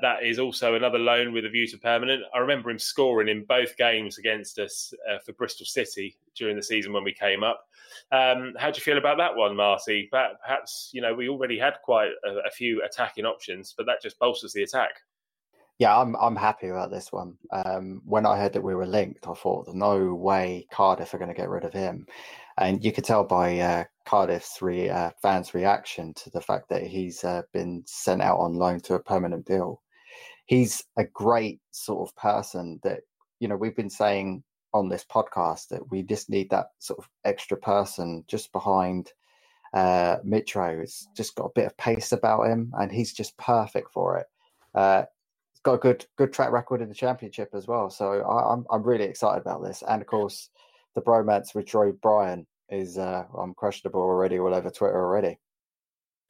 That 0.01 0.23
is 0.23 0.39
also 0.39 0.75
another 0.75 0.99
loan 0.99 1.31
with 1.31 1.45
a 1.45 1.49
view 1.49 1.67
to 1.67 1.77
permanent. 1.77 2.23
I 2.33 2.39
remember 2.39 2.69
him 2.69 2.79
scoring 2.79 3.29
in 3.29 3.45
both 3.45 3.77
games 3.77 4.17
against 4.17 4.59
us 4.59 4.93
uh, 5.09 5.19
for 5.19 5.31
Bristol 5.33 5.65
City 5.65 6.17
during 6.35 6.57
the 6.57 6.63
season 6.63 6.91
when 6.91 7.03
we 7.03 7.13
came 7.13 7.43
up. 7.43 7.65
Um, 8.11 8.53
how 8.57 8.71
do 8.71 8.77
you 8.77 8.83
feel 8.83 8.97
about 8.97 9.17
that 9.17 9.35
one, 9.35 9.55
Marty? 9.55 10.09
Perhaps 10.11 10.89
you 10.93 11.01
know 11.01 11.13
we 11.13 11.29
already 11.29 11.57
had 11.57 11.75
quite 11.83 12.11
a, 12.25 12.47
a, 12.47 12.51
few 12.51 12.83
attacking 12.83 13.25
options, 13.25 13.73
but 13.75 13.85
that 13.85 14.01
just 14.01 14.19
bolsters 14.19 14.51
the 14.51 14.63
attack. 14.63 14.91
Yeah, 15.79 15.97
I'm 15.97 16.15
I'm 16.17 16.35
happy 16.35 16.67
about 16.67 16.91
this 16.91 17.11
one. 17.11 17.37
Um, 17.51 18.01
when 18.05 18.25
I 18.25 18.37
heard 18.37 18.53
that 18.53 18.63
we 18.63 18.75
were 18.75 18.85
linked, 18.85 19.27
I 19.27 19.33
thought, 19.33 19.73
no 19.73 20.13
way 20.13 20.67
Cardiff 20.71 21.13
are 21.13 21.17
going 21.17 21.29
to 21.29 21.35
get 21.35 21.49
rid 21.49 21.63
of 21.63 21.73
him. 21.73 22.05
And 22.57 22.83
you 22.83 22.91
could 22.91 23.03
tell 23.03 23.25
by 23.25 23.59
uh, 23.59 23.83
Cardiff's 24.05 24.61
re, 24.61 24.89
uh, 24.89 25.11
fans' 25.21 25.53
reaction 25.53 26.13
to 26.15 26.29
the 26.29 26.41
fact 26.41 26.69
that 26.69 26.83
he's 26.83 27.23
uh, 27.25 27.41
been 27.51 27.83
sent 27.85 28.21
out 28.21 28.39
on 28.39 28.53
loan 28.55 28.79
to 28.81 28.93
a 28.93 28.99
permanent 28.99 29.45
deal 29.45 29.81
he's 30.45 30.83
a 30.97 31.03
great 31.03 31.59
sort 31.71 32.07
of 32.07 32.15
person 32.15 32.79
that 32.83 33.01
you 33.39 33.47
know 33.47 33.55
we've 33.55 33.75
been 33.75 33.89
saying 33.89 34.43
on 34.73 34.89
this 34.89 35.05
podcast 35.09 35.69
that 35.69 35.89
we 35.89 36.03
just 36.03 36.29
need 36.29 36.49
that 36.49 36.67
sort 36.79 36.99
of 36.99 37.09
extra 37.23 37.57
person 37.57 38.23
just 38.27 38.51
behind 38.51 39.11
uh, 39.73 40.17
Mitro. 40.25 40.81
It's 40.81 41.07
just 41.15 41.35
got 41.35 41.45
a 41.45 41.55
bit 41.55 41.65
of 41.65 41.77
pace 41.77 42.11
about 42.11 42.47
him, 42.47 42.73
and 42.77 42.91
he's 42.91 43.13
just 43.13 43.37
perfect 43.37 43.91
for 43.91 44.17
it. 44.17 44.27
Uh, 44.73 45.03
he's 45.53 45.61
got 45.61 45.73
a 45.73 45.77
good 45.77 46.05
good 46.17 46.33
track 46.33 46.51
record 46.51 46.81
in 46.81 46.89
the 46.89 46.95
championship 46.95 47.49
as 47.53 47.67
well, 47.67 47.89
so 47.89 48.21
I, 48.21 48.53
am 48.53 48.59
I'm, 48.59 48.65
I'm 48.71 48.83
really 48.83 49.05
excited 49.05 49.41
about 49.41 49.63
this. 49.63 49.83
And 49.87 50.01
of 50.01 50.07
course, 50.07 50.49
the 50.95 51.01
bromance 51.01 51.55
with 51.55 51.65
Troy 51.65 51.91
Bryan 51.91 52.45
is 52.69 52.97
uh, 52.97 53.25
I'm 53.37 53.53
questionable 53.53 54.01
already 54.01 54.39
all 54.39 54.53
over 54.53 54.69
Twitter 54.69 54.97
already. 54.97 55.37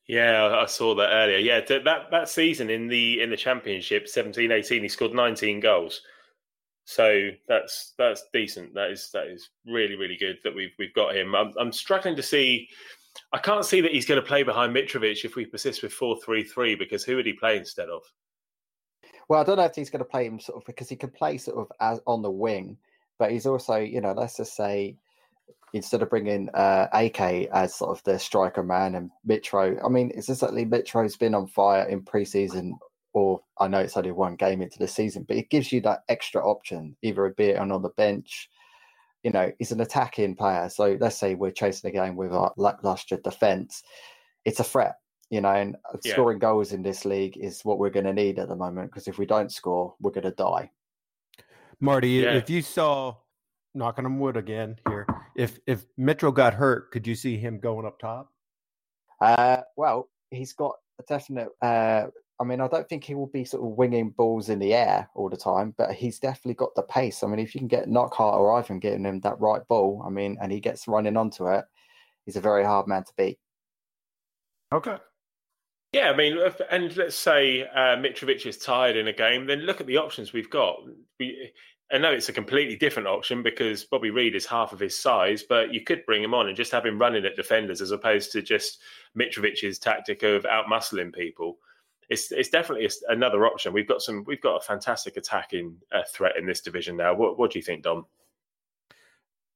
Yeah, 0.07 0.59
I 0.61 0.67
saw 0.67 0.93
that 0.95 1.09
earlier. 1.11 1.39
Yeah, 1.39 1.61
that 1.61 2.11
that 2.11 2.29
season 2.29 2.69
in 2.69 2.87
the 2.87 3.21
in 3.21 3.31
the 3.31 3.37
championship, 3.37 4.05
17-18, 4.05 4.81
he 4.81 4.87
scored 4.87 5.13
19 5.13 5.59
goals. 5.59 6.01
So 6.85 7.29
that's 7.47 7.93
that's 7.97 8.23
decent. 8.31 8.75
That 8.75 8.91
is 8.91 9.09
that 9.13 9.27
is 9.27 9.49
really 9.65 9.95
really 9.95 10.17
good 10.17 10.37
that 10.43 10.53
we've 10.53 10.73
we've 10.77 10.93
got 10.93 11.15
him. 11.15 11.33
I'm, 11.35 11.51
I'm 11.59 11.71
struggling 11.71 12.15
to 12.15 12.23
see. 12.23 12.69
I 13.33 13.39
can't 13.39 13.65
see 13.65 13.81
that 13.81 13.93
he's 13.93 14.05
going 14.05 14.21
to 14.21 14.27
play 14.27 14.43
behind 14.43 14.75
Mitrovic 14.75 15.25
if 15.25 15.35
we 15.35 15.45
persist 15.45 15.81
with 15.81 15.93
four 15.93 16.17
three 16.23 16.43
three 16.43 16.75
because 16.75 17.03
who 17.03 17.15
would 17.15 17.25
he 17.25 17.33
play 17.33 17.57
instead 17.57 17.89
of? 17.89 18.03
Well, 19.27 19.41
I 19.41 19.43
don't 19.43 19.57
know 19.57 19.65
if 19.65 19.73
he's 19.73 19.89
going 19.89 20.03
to 20.03 20.05
play 20.05 20.27
him 20.27 20.39
sort 20.39 20.61
of 20.61 20.65
because 20.65 20.87
he 20.87 20.95
can 20.95 21.09
play 21.09 21.39
sort 21.39 21.57
of 21.57 21.71
as 21.79 21.99
on 22.05 22.21
the 22.21 22.29
wing, 22.29 22.77
but 23.17 23.31
he's 23.31 23.47
also 23.47 23.77
you 23.77 24.01
know 24.01 24.11
let's 24.11 24.37
just 24.37 24.55
say 24.55 24.97
instead 25.75 26.01
of 26.01 26.09
bringing 26.09 26.47
uh, 26.53 26.87
AK 26.93 27.19
as 27.51 27.75
sort 27.75 27.91
of 27.91 28.01
the 28.05 28.17
striker 28.17 28.63
man 28.63 28.95
and 28.95 29.11
Mitro. 29.27 29.77
I 29.83 29.89
mean, 29.89 30.09
it's 30.15 30.29
exactly 30.29 30.65
Mitro's 30.65 31.17
been 31.17 31.35
on 31.35 31.47
fire 31.47 31.83
in 31.83 32.01
preseason, 32.01 32.77
or 33.11 33.41
I 33.59 33.67
know 33.67 33.79
it's 33.79 33.97
only 33.97 34.13
one 34.13 34.37
game 34.37 34.61
into 34.61 34.79
the 34.79 34.87
season, 34.87 35.25
but 35.27 35.35
it 35.35 35.49
gives 35.49 35.73
you 35.73 35.81
that 35.81 36.03
extra 36.07 36.41
option, 36.41 36.95
either 37.01 37.29
be 37.35 37.47
it 37.47 37.59
on, 37.59 37.73
on 37.73 37.81
the 37.81 37.89
bench. 37.89 38.49
You 39.23 39.31
know, 39.31 39.51
he's 39.59 39.73
an 39.73 39.81
attacking 39.81 40.37
player. 40.37 40.69
So 40.69 40.97
let's 41.01 41.17
say 41.17 41.35
we're 41.35 41.51
chasing 41.51 41.89
a 41.89 41.93
game 41.93 42.15
with 42.15 42.31
our 42.31 42.53
lackluster 42.55 43.17
defence. 43.17 43.83
It's 44.45 44.61
a 44.61 44.63
threat. 44.63 44.95
You 45.29 45.41
know, 45.41 45.49
and 45.49 45.75
yeah. 46.05 46.13
scoring 46.13 46.39
goals 46.39 46.71
in 46.71 46.83
this 46.83 47.03
league 47.03 47.35
is 47.35 47.65
what 47.65 47.79
we're 47.79 47.89
going 47.89 48.05
to 48.05 48.13
need 48.13 48.39
at 48.39 48.47
the 48.47 48.55
moment 48.55 48.91
because 48.91 49.09
if 49.09 49.17
we 49.17 49.25
don't 49.25 49.51
score, 49.51 49.93
we're 49.99 50.11
going 50.11 50.23
to 50.23 50.31
die. 50.31 50.69
Marty, 51.81 52.09
yeah. 52.11 52.35
if 52.35 52.49
you 52.49 52.61
saw 52.61 53.15
knocking 53.73 54.05
on 54.05 54.19
wood 54.19 54.37
again 54.37 54.77
here, 54.87 55.07
if 55.35 55.59
if 55.67 55.85
Mitro 55.97 56.33
got 56.33 56.53
hurt, 56.53 56.91
could 56.91 57.05
you 57.05 57.15
see 57.15 57.37
him 57.37 57.59
going 57.59 57.85
up 57.85 57.99
top? 57.99 58.31
Uh, 59.21 59.61
well, 59.77 60.09
he's 60.31 60.53
got 60.53 60.75
a 60.99 61.03
definite. 61.03 61.49
Uh, 61.61 62.07
I 62.39 62.43
mean, 62.43 62.59
I 62.59 62.67
don't 62.67 62.87
think 62.89 63.03
he 63.03 63.15
will 63.15 63.27
be 63.27 63.45
sort 63.45 63.63
of 63.63 63.77
winging 63.77 64.09
balls 64.09 64.49
in 64.49 64.59
the 64.59 64.73
air 64.73 65.09
all 65.15 65.29
the 65.29 65.37
time, 65.37 65.73
but 65.77 65.93
he's 65.93 66.19
definitely 66.19 66.55
got 66.55 66.75
the 66.75 66.83
pace. 66.83 67.23
I 67.23 67.27
mean, 67.27 67.39
if 67.39 67.55
you 67.55 67.59
can 67.59 67.69
get 67.69 67.87
Knockaert 67.87 68.35
or 68.35 68.53
Ivan 68.53 68.79
getting 68.79 69.05
him 69.05 69.21
that 69.21 69.39
right 69.39 69.65
ball, 69.69 70.03
I 70.05 70.09
mean, 70.09 70.37
and 70.41 70.51
he 70.51 70.59
gets 70.59 70.87
running 70.87 71.15
onto 71.15 71.47
it, 71.47 71.63
he's 72.25 72.35
a 72.35 72.41
very 72.41 72.65
hard 72.65 72.87
man 72.87 73.05
to 73.05 73.13
beat. 73.17 73.39
Okay. 74.73 74.97
Yeah, 75.93 76.09
I 76.09 76.15
mean, 76.17 76.37
and 76.69 76.97
let's 76.97 77.15
say 77.15 77.61
uh, 77.61 77.95
Mitrovic 77.95 78.45
is 78.45 78.57
tired 78.57 78.97
in 78.97 79.07
a 79.07 79.13
game, 79.13 79.45
then 79.45 79.59
look 79.59 79.79
at 79.79 79.87
the 79.87 79.95
options 79.95 80.33
we've 80.33 80.49
got. 80.49 80.79
We, 81.17 81.53
I 81.91 81.99
know 81.99 82.11
it's 82.11 82.29
a 82.29 82.33
completely 82.33 82.75
different 82.75 83.07
option 83.07 83.43
because 83.43 83.83
Bobby 83.83 84.09
Reid 84.09 84.35
is 84.35 84.45
half 84.45 84.73
of 84.73 84.79
his 84.79 84.97
size, 84.97 85.43
but 85.43 85.71
you 85.71 85.81
could 85.81 86.05
bring 86.05 86.23
him 86.23 86.33
on 86.33 86.47
and 86.47 86.57
just 86.57 86.71
have 86.71 86.85
him 86.85 86.99
running 86.99 87.25
at 87.25 87.35
defenders 87.35 87.79
as 87.79 87.91
opposed 87.91 88.31
to 88.31 88.41
just 88.41 88.79
Mitrovic's 89.17 89.77
tactic 89.77 90.23
of 90.23 90.43
outmuscling 90.43 91.13
people. 91.13 91.59
It's 92.09 92.31
it's 92.31 92.49
definitely 92.49 92.89
another 93.07 93.45
option. 93.45 93.73
We've 93.73 93.87
got 93.87 94.01
some. 94.01 94.23
We've 94.25 94.41
got 94.41 94.57
a 94.57 94.61
fantastic 94.61 95.17
attacking 95.17 95.77
uh, 95.91 96.01
threat 96.11 96.37
in 96.37 96.45
this 96.45 96.61
division 96.61 96.97
now. 96.97 97.15
What 97.15 97.37
what 97.39 97.51
do 97.51 97.59
you 97.59 97.63
think, 97.63 97.83
Don? 97.83 98.05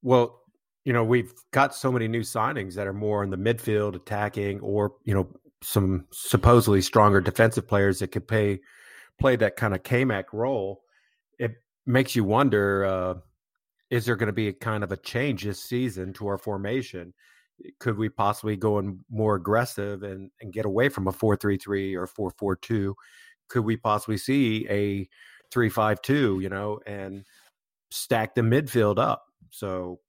Well, 0.01 0.41
you 0.86 0.93
know, 0.93 1.03
we've 1.03 1.33
got 1.51 1.75
so 1.75 1.91
many 1.91 2.07
new 2.07 2.21
signings 2.21 2.74
that 2.75 2.88
are 2.88 2.93
more 2.93 3.24
in 3.24 3.29
the 3.29 3.38
midfield 3.38 3.95
attacking 3.95 4.59
or, 4.62 4.93
you 5.03 5.13
know, 5.13 5.27
some 5.62 6.05
supposedly 6.12 6.81
stronger 6.81 7.21
defensive 7.21 7.67
players 7.67 8.00
that 8.00 8.12
could 8.12 8.27
pay 8.27 8.59
play 9.19 9.36
that 9.36 9.57
kind 9.57 9.75
of 9.75 9.83
K-Mac 9.83 10.31
role. 10.31 10.81
It 11.38 11.62
makes 11.89 12.15
you 12.15 12.24
wonder 12.24 12.86
uh, 12.86 13.15
is 13.89 14.05
there 14.05 14.15
going 14.15 14.27
to 14.27 14.34
be 14.34 14.50
a 14.50 14.53
kind 14.53 14.84
of 14.84 14.91
a 14.91 14.98
change 14.98 15.43
this 15.43 15.62
season 15.62 16.13
to 16.13 16.27
our 16.27 16.38
formation? 16.38 17.13
Could 17.79 17.98
we 17.98 18.08
possibly 18.08 18.55
go 18.55 18.77
in 18.79 19.00
more 19.10 19.36
aggressive 19.36 20.03
and, 20.03 20.29
and 20.39 20.53
get 20.53 20.65
away 20.65 20.89
from 20.89 21.08
a 21.08 21.12
4-3-3 21.12 21.96
or 21.96 22.31
4-4-2? 22.58 22.93
Could 23.50 23.65
we 23.65 23.75
possibly 23.75 24.17
see 24.17 24.67
a 24.69 25.10
3-5-2, 25.53 26.41
you 26.41 26.50
know, 26.50 26.79
and 26.86 27.25
stack 27.89 28.36
the 28.36 28.41
midfield 28.41 29.00
up? 29.00 29.25
So 29.50 30.00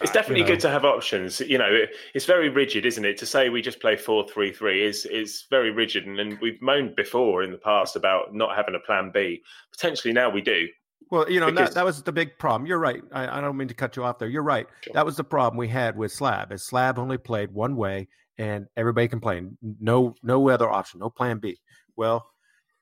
it's 0.00 0.12
definitely 0.12 0.40
you 0.40 0.44
know. 0.44 0.52
good 0.52 0.60
to 0.60 0.70
have 0.70 0.84
options. 0.84 1.40
You 1.40 1.58
know, 1.58 1.68
it, 1.72 1.90
it's 2.14 2.24
very 2.24 2.48
rigid, 2.48 2.86
isn't 2.86 3.04
it? 3.04 3.18
To 3.18 3.26
say 3.26 3.48
we 3.48 3.62
just 3.62 3.80
play 3.80 3.96
four 3.96 4.26
three 4.28 4.52
three 4.52 4.84
is 4.84 5.06
is 5.06 5.44
very 5.50 5.70
rigid, 5.70 6.06
and, 6.06 6.18
and 6.18 6.38
we've 6.40 6.60
moaned 6.62 6.96
before 6.96 7.42
in 7.42 7.50
the 7.50 7.58
past 7.58 7.96
about 7.96 8.34
not 8.34 8.56
having 8.56 8.74
a 8.74 8.80
plan 8.80 9.10
B. 9.12 9.42
Potentially 9.72 10.12
now 10.12 10.30
we 10.30 10.40
do. 10.40 10.68
Well, 11.10 11.30
you 11.30 11.40
know 11.40 11.50
because... 11.50 11.70
that, 11.70 11.74
that 11.74 11.84
was 11.84 12.02
the 12.02 12.12
big 12.12 12.38
problem. 12.38 12.66
You're 12.66 12.78
right. 12.78 13.02
I, 13.12 13.38
I, 13.38 13.40
don't 13.40 13.56
mean 13.56 13.68
to 13.68 13.74
cut 13.74 13.96
you 13.96 14.04
off 14.04 14.18
there. 14.18 14.28
You're 14.28 14.42
right. 14.42 14.66
Sure. 14.82 14.94
That 14.94 15.04
was 15.04 15.16
the 15.16 15.24
problem 15.24 15.58
we 15.58 15.68
had 15.68 15.96
with 15.96 16.12
Slav. 16.12 16.52
Is 16.52 16.64
Slav 16.64 16.98
only 16.98 17.18
played 17.18 17.52
one 17.52 17.76
way, 17.76 18.08
and 18.38 18.66
everybody 18.76 19.08
complained. 19.08 19.58
No, 19.80 20.14
no 20.22 20.48
other 20.48 20.70
option. 20.70 21.00
No 21.00 21.10
plan 21.10 21.38
B. 21.38 21.58
Well, 21.96 22.26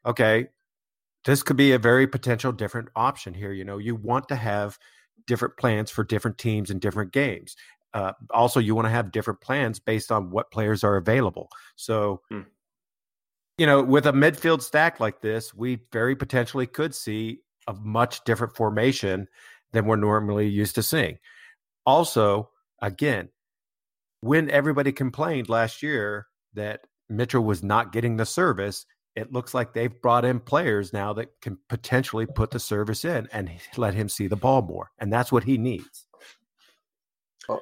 okay, 0.04 0.48
this 1.24 1.42
could 1.42 1.56
be 1.56 1.72
a 1.72 1.78
very 1.78 2.06
potential 2.06 2.52
different 2.52 2.88
option 2.94 3.34
here. 3.34 3.52
You 3.52 3.64
know, 3.64 3.78
you 3.78 3.96
want 3.96 4.28
to 4.28 4.36
have 4.36 4.78
different 5.28 5.56
plans 5.56 5.92
for 5.92 6.02
different 6.02 6.38
teams 6.38 6.70
and 6.70 6.80
different 6.80 7.12
games. 7.12 7.54
Uh, 7.94 8.12
also, 8.30 8.58
you 8.58 8.74
want 8.74 8.86
to 8.86 8.90
have 8.90 9.12
different 9.12 9.40
plans 9.40 9.78
based 9.78 10.10
on 10.10 10.30
what 10.30 10.50
players 10.50 10.82
are 10.82 10.96
available. 10.96 11.48
So, 11.76 12.22
hmm. 12.28 12.40
you 13.56 13.66
know, 13.66 13.82
with 13.82 14.06
a 14.06 14.12
midfield 14.12 14.62
stack 14.62 14.98
like 14.98 15.20
this, 15.20 15.54
we 15.54 15.80
very 15.92 16.16
potentially 16.16 16.66
could 16.66 16.94
see 16.94 17.38
a 17.68 17.74
much 17.74 18.24
different 18.24 18.56
formation 18.56 19.28
than 19.72 19.86
we're 19.86 19.96
normally 19.96 20.48
used 20.48 20.74
to 20.74 20.82
seeing. 20.82 21.18
Also, 21.86 22.50
again, 22.82 23.28
when 24.20 24.50
everybody 24.50 24.92
complained 24.92 25.48
last 25.48 25.82
year 25.82 26.26
that 26.54 26.80
Mitchell 27.08 27.44
was 27.44 27.62
not 27.62 27.92
getting 27.92 28.16
the 28.16 28.26
service, 28.26 28.84
it 29.16 29.32
looks 29.32 29.54
like 29.54 29.72
they've 29.72 30.00
brought 30.00 30.24
in 30.24 30.40
players 30.40 30.92
now 30.92 31.12
that 31.14 31.40
can 31.40 31.58
potentially 31.68 32.26
put 32.26 32.50
the 32.50 32.60
service 32.60 33.04
in 33.04 33.28
and 33.32 33.50
let 33.76 33.94
him 33.94 34.08
see 34.08 34.28
the 34.28 34.36
ball 34.36 34.62
more. 34.62 34.90
And 34.98 35.12
that's 35.12 35.32
what 35.32 35.44
he 35.44 35.58
needs. 35.58 36.06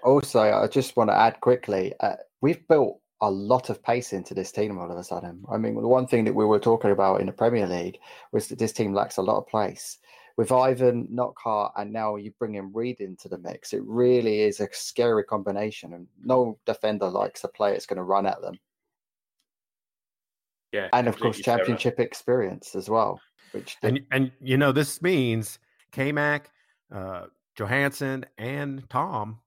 Also, 0.02 0.40
I 0.40 0.66
just 0.66 0.96
want 0.96 1.10
to 1.10 1.16
add 1.16 1.40
quickly 1.40 1.94
uh, 2.00 2.16
we've 2.40 2.66
built 2.68 3.00
a 3.22 3.30
lot 3.30 3.70
of 3.70 3.82
pace 3.82 4.12
into 4.12 4.34
this 4.34 4.52
team 4.52 4.78
all 4.78 4.90
of 4.90 4.98
a 4.98 5.04
sudden. 5.04 5.42
I 5.50 5.56
mean, 5.56 5.74
the 5.74 5.88
one 5.88 6.06
thing 6.06 6.24
that 6.24 6.34
we 6.34 6.44
were 6.44 6.58
talking 6.58 6.90
about 6.90 7.20
in 7.20 7.26
the 7.26 7.32
Premier 7.32 7.66
League 7.66 7.98
was 8.32 8.48
that 8.48 8.58
this 8.58 8.72
team 8.72 8.92
lacks 8.92 9.16
a 9.16 9.22
lot 9.22 9.38
of 9.38 9.46
pace. 9.46 9.98
With 10.36 10.52
Ivan, 10.52 11.08
Knockaert, 11.10 11.72
and 11.76 11.92
now 11.92 12.16
you 12.16 12.30
bring 12.38 12.56
in 12.56 12.70
Reed 12.74 13.00
into 13.00 13.26
the 13.28 13.38
mix, 13.38 13.72
it 13.72 13.82
really 13.86 14.42
is 14.42 14.60
a 14.60 14.68
scary 14.70 15.24
combination. 15.24 15.94
And 15.94 16.06
no 16.22 16.58
defender 16.66 17.08
likes 17.08 17.42
a 17.42 17.48
player 17.48 17.72
that's 17.72 17.86
going 17.86 17.96
to 17.96 18.02
run 18.02 18.26
at 18.26 18.42
them 18.42 18.58
yeah, 20.76 20.88
and 20.92 21.08
of 21.08 21.18
course 21.18 21.38
championship 21.38 21.98
experience 21.98 22.74
as 22.74 22.88
well. 22.90 23.20
Which 23.52 23.76
and 23.82 24.00
and 24.12 24.32
you 24.40 24.56
know 24.56 24.72
this 24.72 25.00
means 25.00 25.58
K 25.92 26.12
Mac, 26.12 26.50
uh, 26.94 27.24
Johansen, 27.58 28.24
and 28.36 28.88
Tom, 28.90 29.40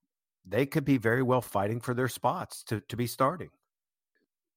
they 0.45 0.65
could 0.65 0.86
be 0.86 0.98
very 0.98 1.21
well 1.24 1.41
fighting 1.41 1.79
for 1.79 1.93
their 1.93 2.07
spots 2.07 2.63
to 2.63 2.81
to 2.81 2.98
be 2.98 3.07
starting. 3.07 3.50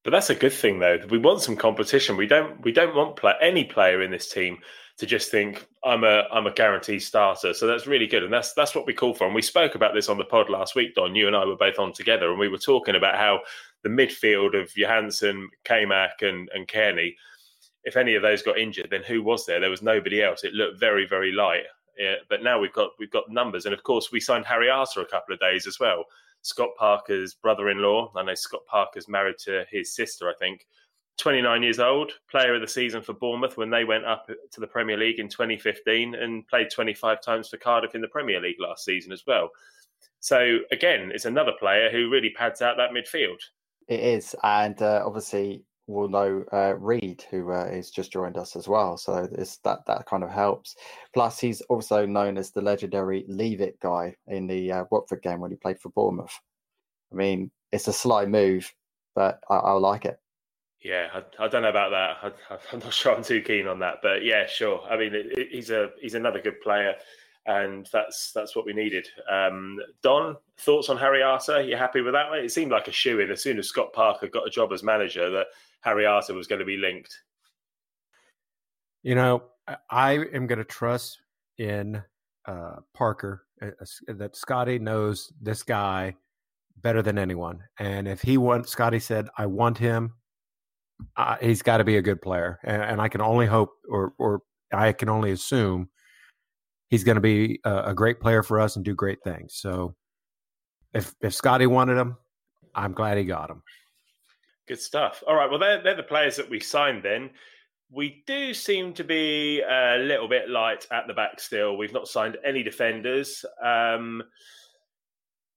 But 0.05 0.11
that's 0.11 0.31
a 0.31 0.35
good 0.35 0.52
thing, 0.52 0.81
though. 0.81 0.99
We 1.11 1.19
want 1.19 1.43
some 1.43 1.57
competition. 1.57 2.17
We 2.17 2.26
don't. 2.26 2.61
We 2.64 2.73
don't 2.73 2.95
want 2.95 3.17
play, 3.17 3.35
any 3.41 3.64
player 3.64 4.02
in 4.02 4.11
this 4.11 4.29
team 4.33 4.59
to 4.99 5.07
just 5.07 5.31
think 5.31 5.67
I'm 5.85 6.05
a 6.05 6.25
I'm 6.33 6.47
a 6.47 6.52
guaranteed 6.52 7.02
starter. 7.02 7.55
So 7.55 7.67
that's 7.67 7.87
really 7.87 8.07
good, 8.07 8.25
and 8.25 8.33
that's 8.33 8.52
that's 8.55 8.75
what 8.75 8.87
we 8.87 8.95
call 8.95 9.14
for. 9.14 9.26
And 9.26 9.35
we 9.35 9.43
spoke 9.43 9.75
about 9.75 9.95
this 9.95 10.09
on 10.09 10.19
the 10.19 10.25
pod 10.25 10.50
last 10.50 10.75
week, 10.75 10.95
Don. 10.95 11.14
You 11.14 11.29
and 11.29 11.37
I 11.37 11.45
were 11.45 11.57
both 11.57 11.79
on 11.79 11.93
together, 11.93 12.31
and 12.31 12.38
we 12.38 12.49
were 12.49 12.59
talking 12.59 12.97
about 12.97 13.17
how 13.17 13.41
the 13.83 13.89
midfield 13.89 14.61
of 14.61 14.73
Johansen, 14.77 15.49
K-Mac, 15.65 16.23
and 16.23 16.49
and 16.55 16.69
Cairney, 16.69 17.15
if 17.85 17.97
any 17.97 18.15
of 18.15 18.23
those 18.23 18.43
got 18.43 18.59
injured, 18.59 18.89
then 18.91 19.03
who 19.03 19.23
was 19.23 19.47
there? 19.47 19.61
There 19.61 19.71
was 19.71 19.83
nobody 19.83 20.23
else. 20.23 20.45
It 20.45 20.55
looked 20.55 20.79
very 20.79 21.07
very 21.07 21.33
light. 21.33 21.65
Yeah, 21.99 22.17
but 22.29 22.43
now 22.43 22.59
we've 22.59 22.73
got 22.73 22.91
we've 22.99 23.11
got 23.11 23.31
numbers, 23.31 23.67
and 23.67 23.75
of 23.75 23.83
course 23.83 24.11
we 24.12 24.21
signed 24.21 24.47
Harry 24.47 24.71
Arter 24.71 25.01
a 25.01 25.07
couple 25.07 25.35
of 25.35 25.41
days 25.41 25.67
as 25.67 25.79
well. 25.79 26.05
Scott 26.43 26.71
Parker's 26.77 27.35
brother-in-law. 27.35 28.12
I 28.17 28.23
know 28.23 28.35
Scott 28.35 28.62
Parker's 28.67 29.09
married 29.09 29.39
to 29.45 29.65
his 29.71 29.95
sister, 29.95 30.29
I 30.29 30.35
think. 30.39 30.67
29 31.19 31.62
years 31.62 31.79
old, 31.79 32.12
player 32.31 32.55
of 32.55 32.61
the 32.61 32.67
season 32.67 33.03
for 33.03 33.12
Bournemouth 33.12 33.57
when 33.57 33.71
they 33.71 33.85
went 33.85 34.05
up 34.05 34.27
to 34.51 34.61
the 34.61 34.67
Premier 34.67 34.97
League 34.97 35.19
in 35.19 35.29
2015 35.29 36.15
and 36.15 36.47
played 36.49 36.71
25 36.71 37.21
times 37.21 37.49
for 37.49 37.59
Cardiff 37.59 37.95
in 37.95 38.01
the 38.01 38.09
Premier 38.09 38.41
League 38.41 38.57
last 38.59 38.85
season 38.85 39.12
as 39.12 39.23
well. 39.27 39.51
So 40.21 40.59
again, 40.71 41.12
it's 41.15 41.27
another 41.27 41.53
player 41.59 41.91
who 41.91 42.11
really 42.11 42.31
pads 42.31 42.62
out 42.62 42.77
that 42.77 42.91
midfield. 42.91 43.41
It 43.89 44.01
is, 44.01 44.35
and 44.43 44.81
uh, 44.81 45.03
obviously 45.05 45.65
we'll 45.87 46.09
know 46.09 46.45
uh, 46.53 46.75
Reid, 46.79 47.25
who 47.31 47.51
uh, 47.51 47.83
just 47.95 48.12
joined 48.12 48.37
us 48.37 48.57
as 48.57 48.69
well. 48.69 48.97
So 48.97 49.27
that 49.27 49.87
that 49.87 50.07
kind 50.07 50.23
of 50.23 50.31
helps. 50.31 50.77
Plus, 51.15 51.39
he's 51.39 51.61
also 51.62 52.07
known 52.07 52.39
as 52.39 52.51
the 52.51 52.62
legendary 52.62 53.25
Leave 53.29 53.61
It 53.61 53.79
guy 53.81 54.17
in 54.27 54.47
the 54.47 54.73
uh, 54.73 54.85
Watford 54.91 55.23
game 55.23 55.41
when 55.41 55.51
he 55.51 55.57
played 55.57 55.81
for 55.81 55.91
Bournemouth. 55.91 56.39
I 57.12 57.17
mean, 57.17 57.51
it's 57.73 57.89
a 57.89 57.93
sly 57.93 58.27
move, 58.27 58.73
but 59.15 59.41
I, 59.51 59.57
I 59.57 59.73
like 59.73 60.05
it. 60.05 60.19
Yeah, 60.81 61.09
I, 61.15 61.45
I, 61.45 61.49
don't 61.49 61.62
know 61.62 61.69
about 61.69 61.91
that. 61.91 62.35
I, 62.51 62.75
am 62.75 62.81
not 62.81 62.93
sure 62.93 63.15
I'm 63.15 63.23
too 63.23 63.41
keen 63.41 63.69
on 63.69 63.79
that, 63.81 63.99
but 64.03 64.25
yeah, 64.25 64.47
sure. 64.47 64.83
I 64.91 64.97
mean, 64.97 65.15
it, 65.15 65.27
it, 65.39 65.49
he's 65.53 65.71
a 65.71 65.91
he's 66.01 66.15
another 66.15 66.41
good 66.41 66.61
player, 66.61 66.95
and 67.47 67.89
that's 67.93 68.33
that's 68.33 68.55
what 68.55 68.67
we 68.67 68.73
needed. 68.73 69.07
Um, 69.31 69.79
Don, 70.03 70.37
thoughts 70.59 70.89
on 70.89 70.97
Harry 70.99 71.23
Arter? 71.23 71.63
You 71.63 71.77
happy 71.77 72.01
with 72.01 72.15
that? 72.15 72.33
It 72.33 72.53
seemed 72.53 72.73
like 72.73 72.89
a 72.89 72.93
shoe 72.93 73.21
in 73.21 73.31
as 73.31 73.43
soon 73.43 73.59
as 73.59 73.69
Scott 73.69 73.93
Parker 73.93 74.29
got 74.29 74.47
a 74.47 74.51
job 74.51 74.73
as 74.73 74.83
manager 74.83 75.31
that 75.31 75.47
Harry 75.81 76.07
Arter 76.07 76.35
was 76.35 76.47
going 76.47 76.61
to 76.61 76.65
be 76.65 76.77
linked. 76.77 77.17
You 79.03 79.17
know, 79.17 79.43
I 79.91 80.13
am 80.33 80.47
going 80.47 80.59
to 80.59 80.65
trust 80.65 81.21
in 81.59 82.03
uh, 82.47 82.77
Parker 82.95 83.45
uh, 83.61 83.71
that 84.09 84.37
Scotty 84.37 84.79
knows 84.79 85.33
this 85.41 85.63
guy 85.63 86.15
better 86.77 87.03
than 87.03 87.19
anyone, 87.19 87.63
and 87.79 88.07
if 88.07 88.23
he 88.23 88.39
wants, 88.39 88.71
Scotty 88.71 89.01
said, 89.01 89.29
"I 89.37 89.47
want 89.47 89.79
him." 89.79 90.15
uh, 91.17 91.37
he's 91.41 91.63
got 91.63 91.79
to 91.79 91.85
be 91.85 91.97
a 91.97 92.03
good 92.03 92.21
player, 92.21 92.59
and, 92.65 92.83
and, 92.83 93.01
I 93.01 93.09
can 93.09 93.21
only 93.21 93.47
hope, 93.47 93.71
or 93.89 94.15
or 94.19 94.43
I 94.73 94.93
can 94.93 95.09
only 95.09 95.31
assume, 95.33 95.89
he's 96.93 97.05
going 97.05 97.17
to 97.17 97.23
be 97.23 97.59
a, 97.65 97.85
a, 97.87 97.95
great 97.95 98.21
player 98.21 98.43
for 98.43 98.61
us 98.61 98.77
and 98.77 98.85
do 98.85 98.95
great 98.95 99.25
things. 99.25 99.55
So, 99.55 99.97
if 100.93 101.15
if 101.23 101.35
Scotty 101.35 101.67
wanted 101.67 101.97
him, 101.97 102.17
I'm 102.75 102.93
glad 102.93 103.17
he 103.17 103.25
got 103.25 103.51
him. 103.51 103.63
Good 104.69 104.79
stuff. 104.79 105.25
All 105.27 105.35
right, 105.35 105.51
well 105.51 105.59
they're 105.59 105.83
they're 105.83 105.97
the 105.97 106.03
players 106.03 106.37
that 106.37 106.49
we 106.49 106.61
signed. 106.61 107.03
Then 107.03 107.31
we 107.91 108.23
do 108.27 108.55
seem 108.55 108.93
to 108.95 109.05
be 109.05 109.63
a 109.63 109.97
little 109.99 110.29
bit 110.29 110.51
light 110.51 110.87
at 110.93 111.07
the 111.07 111.15
back 111.15 111.41
still. 111.41 111.77
We've 111.77 111.93
not 111.93 112.09
signed 112.09 112.37
any 112.45 112.63
defenders. 112.63 113.45
Um, 113.65 114.23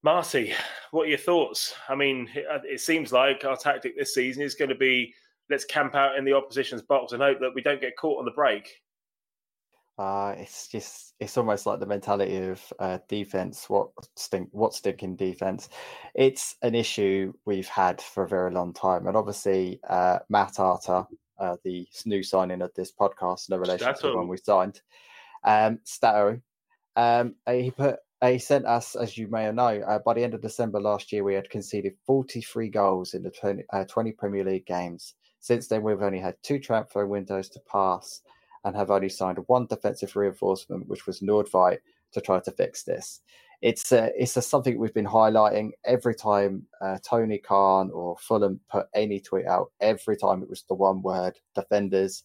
Marty, 0.03 0.53
what 0.91 1.03
are 1.03 1.09
your 1.09 1.17
thoughts? 1.17 1.73
I 1.89 1.95
mean, 1.95 2.29
it, 2.33 2.45
uh, 2.49 2.59
it 2.63 2.79
seems 2.79 3.11
like 3.11 3.43
our 3.43 3.57
tactic 3.57 3.97
this 3.97 4.13
season 4.13 4.41
is 4.41 4.55
going 4.55 4.69
to 4.69 4.75
be 4.75 5.13
let's 5.49 5.65
camp 5.65 5.95
out 5.95 6.17
in 6.17 6.23
the 6.25 6.33
opposition's 6.33 6.81
box 6.81 7.11
and 7.11 7.21
hope 7.21 7.39
that 7.41 7.53
we 7.53 7.61
don't 7.61 7.81
get 7.81 7.97
caught 7.97 8.19
on 8.19 8.25
the 8.25 8.31
break. 8.31 8.69
Uh, 9.97 10.35
it's 10.37 10.67
just 10.67 11.13
it's 11.19 11.37
almost 11.37 11.65
like 11.65 11.79
the 11.79 11.85
mentality 11.85 12.37
of 12.37 12.61
uh, 12.79 12.97
defense. 13.07 13.69
What 13.69 13.89
stink? 14.15 14.49
What 14.51 14.73
stinking 14.73 15.15
defense? 15.15 15.69
It's 16.13 16.55
an 16.61 16.75
issue 16.75 17.31
we've 17.45 17.67
had 17.67 18.01
for 18.01 18.23
a 18.23 18.27
very 18.27 18.51
long 18.51 18.73
time, 18.73 19.07
and 19.07 19.15
obviously 19.15 19.79
uh, 19.89 20.19
Matt 20.29 20.59
Arter, 20.59 21.05
uh, 21.39 21.55
the 21.63 21.87
new 22.05 22.23
signing 22.23 22.61
of 22.61 22.73
this 22.73 22.91
podcast, 22.91 23.49
no 23.49 23.57
relation 23.57 23.95
Stato. 23.95 24.11
to 24.11 24.17
when 24.17 24.27
we 24.27 24.37
signed, 24.37 24.81
um, 25.45 25.79
Stato, 25.85 26.41
um, 26.97 27.35
he 27.49 27.71
put 27.71 27.99
he 28.21 28.37
sent 28.37 28.65
us, 28.65 28.95
as 28.95 29.17
you 29.17 29.27
may 29.27 29.49
know, 29.51 29.81
uh, 29.87 29.99
by 29.99 30.13
the 30.13 30.23
end 30.23 30.33
of 30.33 30.41
December 30.41 30.79
last 30.79 31.11
year, 31.11 31.23
we 31.23 31.35
had 31.35 31.49
conceded 31.49 31.93
43 32.05 32.69
goals 32.69 33.13
in 33.13 33.23
the 33.23 33.31
20, 33.31 33.63
uh, 33.71 33.85
20 33.85 34.11
Premier 34.13 34.43
League 34.43 34.65
games. 34.65 35.13
Since 35.39 35.67
then, 35.67 35.83
we've 35.83 36.01
only 36.01 36.19
had 36.19 36.35
two 36.41 36.59
transfer 36.59 37.05
windows 37.05 37.49
to 37.49 37.59
pass 37.71 38.21
and 38.65 38.75
have 38.75 38.91
only 38.91 39.09
signed 39.09 39.37
one 39.47 39.67
defensive 39.67 40.15
reinforcement, 40.15 40.87
which 40.87 41.05
was 41.05 41.21
Nordtveit, 41.21 41.77
to 42.11 42.19
try 42.19 42.39
to 42.39 42.51
fix 42.51 42.83
this. 42.83 43.21
It's 43.61 43.91
a, 43.91 44.11
it's 44.21 44.35
a, 44.35 44.41
something 44.41 44.77
we've 44.77 44.93
been 44.93 45.05
highlighting 45.05 45.71
every 45.85 46.15
time 46.15 46.65
uh, 46.81 46.97
Tony 47.01 47.37
Khan 47.37 47.89
or 47.91 48.17
Fulham 48.19 48.59
put 48.69 48.87
any 48.93 49.19
tweet 49.19 49.45
out. 49.45 49.71
Every 49.79 50.17
time 50.17 50.43
it 50.43 50.49
was 50.49 50.63
the 50.63 50.73
one 50.73 51.01
word 51.01 51.39
defenders. 51.53 52.23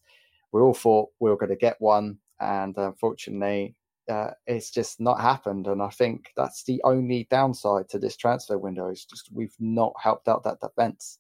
We 0.53 0.61
all 0.61 0.75
thought 0.75 1.11
we 1.21 1.31
were 1.31 1.37
going 1.37 1.51
to 1.51 1.57
get 1.57 1.81
one, 1.81 2.19
and 2.41 2.77
unfortunately, 2.77 3.77
uh, 4.11 4.31
it's 4.47 4.73
just 4.73 4.99
not 5.01 5.21
happened. 5.21 5.69
And 5.69 5.81
I 5.81 5.91
think 5.91 6.33
that's 6.37 6.65
the 6.65 6.81
only 6.83 7.29
downside 7.31 7.89
to 7.91 8.01
this 8.01 8.17
transfer 8.17 8.59
window. 8.59 8.91
Is 8.91 9.05
just 9.05 9.31
we've 9.33 9.55
not 9.61 9.93
helped 10.03 10.27
out 10.27 10.43
that 10.43 10.61
defence. 10.61 11.20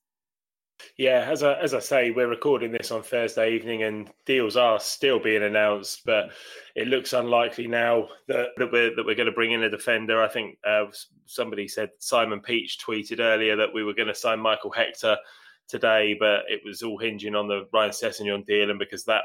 Yeah, 0.96 1.26
as 1.28 1.42
I, 1.42 1.54
as 1.54 1.74
I 1.74 1.78
say, 1.78 2.10
we're 2.10 2.28
recording 2.28 2.72
this 2.72 2.90
on 2.90 3.02
Thursday 3.02 3.54
evening, 3.54 3.82
and 3.84 4.10
deals 4.26 4.56
are 4.56 4.78
still 4.80 5.18
being 5.18 5.42
announced. 5.42 6.04
But 6.04 6.30
it 6.74 6.88
looks 6.88 7.12
unlikely 7.12 7.66
now 7.66 8.08
that, 8.28 8.48
that 8.56 8.70
we're 8.72 8.94
that 8.94 9.04
we're 9.04 9.14
going 9.14 9.26
to 9.26 9.32
bring 9.32 9.52
in 9.52 9.62
a 9.62 9.70
defender. 9.70 10.22
I 10.22 10.28
think 10.28 10.58
uh, 10.66 10.86
somebody 11.26 11.68
said 11.68 11.90
Simon 11.98 12.40
Peach 12.40 12.78
tweeted 12.84 13.20
earlier 13.20 13.56
that 13.56 13.72
we 13.72 13.84
were 13.84 13.94
going 13.94 14.08
to 14.08 14.14
sign 14.14 14.40
Michael 14.40 14.70
Hector 14.70 15.16
today, 15.68 16.16
but 16.18 16.42
it 16.48 16.60
was 16.64 16.82
all 16.82 16.98
hinging 16.98 17.34
on 17.34 17.48
the 17.48 17.66
Ryan 17.72 17.92
Sessegnon 17.92 18.46
deal, 18.46 18.70
and 18.70 18.78
because 18.78 19.04
that 19.04 19.22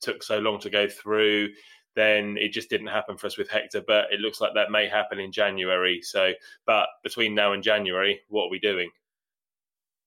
took 0.00 0.22
so 0.22 0.38
long 0.38 0.58
to 0.60 0.70
go 0.70 0.88
through, 0.88 1.48
then 1.94 2.36
it 2.38 2.52
just 2.52 2.70
didn't 2.70 2.86
happen 2.88 3.16
for 3.16 3.26
us 3.26 3.38
with 3.38 3.48
Hector. 3.48 3.82
But 3.86 4.06
it 4.12 4.20
looks 4.20 4.40
like 4.40 4.54
that 4.54 4.70
may 4.70 4.88
happen 4.88 5.18
in 5.18 5.32
January. 5.32 6.00
So, 6.02 6.32
but 6.66 6.88
between 7.02 7.34
now 7.34 7.52
and 7.52 7.62
January, 7.62 8.20
what 8.28 8.46
are 8.46 8.50
we 8.50 8.58
doing? 8.58 8.90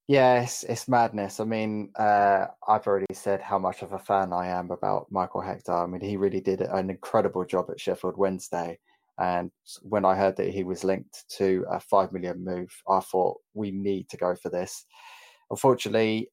Yes, 0.08 0.62
it's, 0.64 0.72
it's 0.72 0.88
madness. 0.88 1.40
I 1.40 1.46
mean, 1.46 1.90
uh, 1.98 2.46
I've 2.68 2.86
already 2.86 3.14
said 3.14 3.42
how 3.42 3.58
much 3.58 3.82
of 3.82 3.94
a 3.94 4.00
fan 4.00 4.34
I 4.34 4.48
am 4.48 4.70
about 4.70 5.12
Michael 5.12 5.42
Hector. 5.42 5.74
I 5.74 5.88
mean, 5.88 6.02
he 6.02 6.16
really 6.16 6.42
did 6.42 6.62
an 6.62 6.92
incredible 6.92 7.44
job 7.44 7.66
at 7.72 7.80
Sheffield 7.80 8.16
Wednesday. 8.16 8.78
And 9.18 9.50
when 9.82 10.06
I 10.06 10.16
heard 10.16 10.36
that 10.38 10.50
he 10.50 10.64
was 10.64 10.84
linked 10.84 11.26
to 11.38 11.66
a 11.72 11.80
five 11.80 12.12
million 12.12 12.44
move, 12.44 12.70
I 12.88 13.00
thought 13.00 13.38
we 13.56 13.72
need 13.72 14.10
to 14.10 14.18
go 14.18 14.36
for 14.36 14.50
this. 14.50 14.86
Unfortunately, 15.50 16.30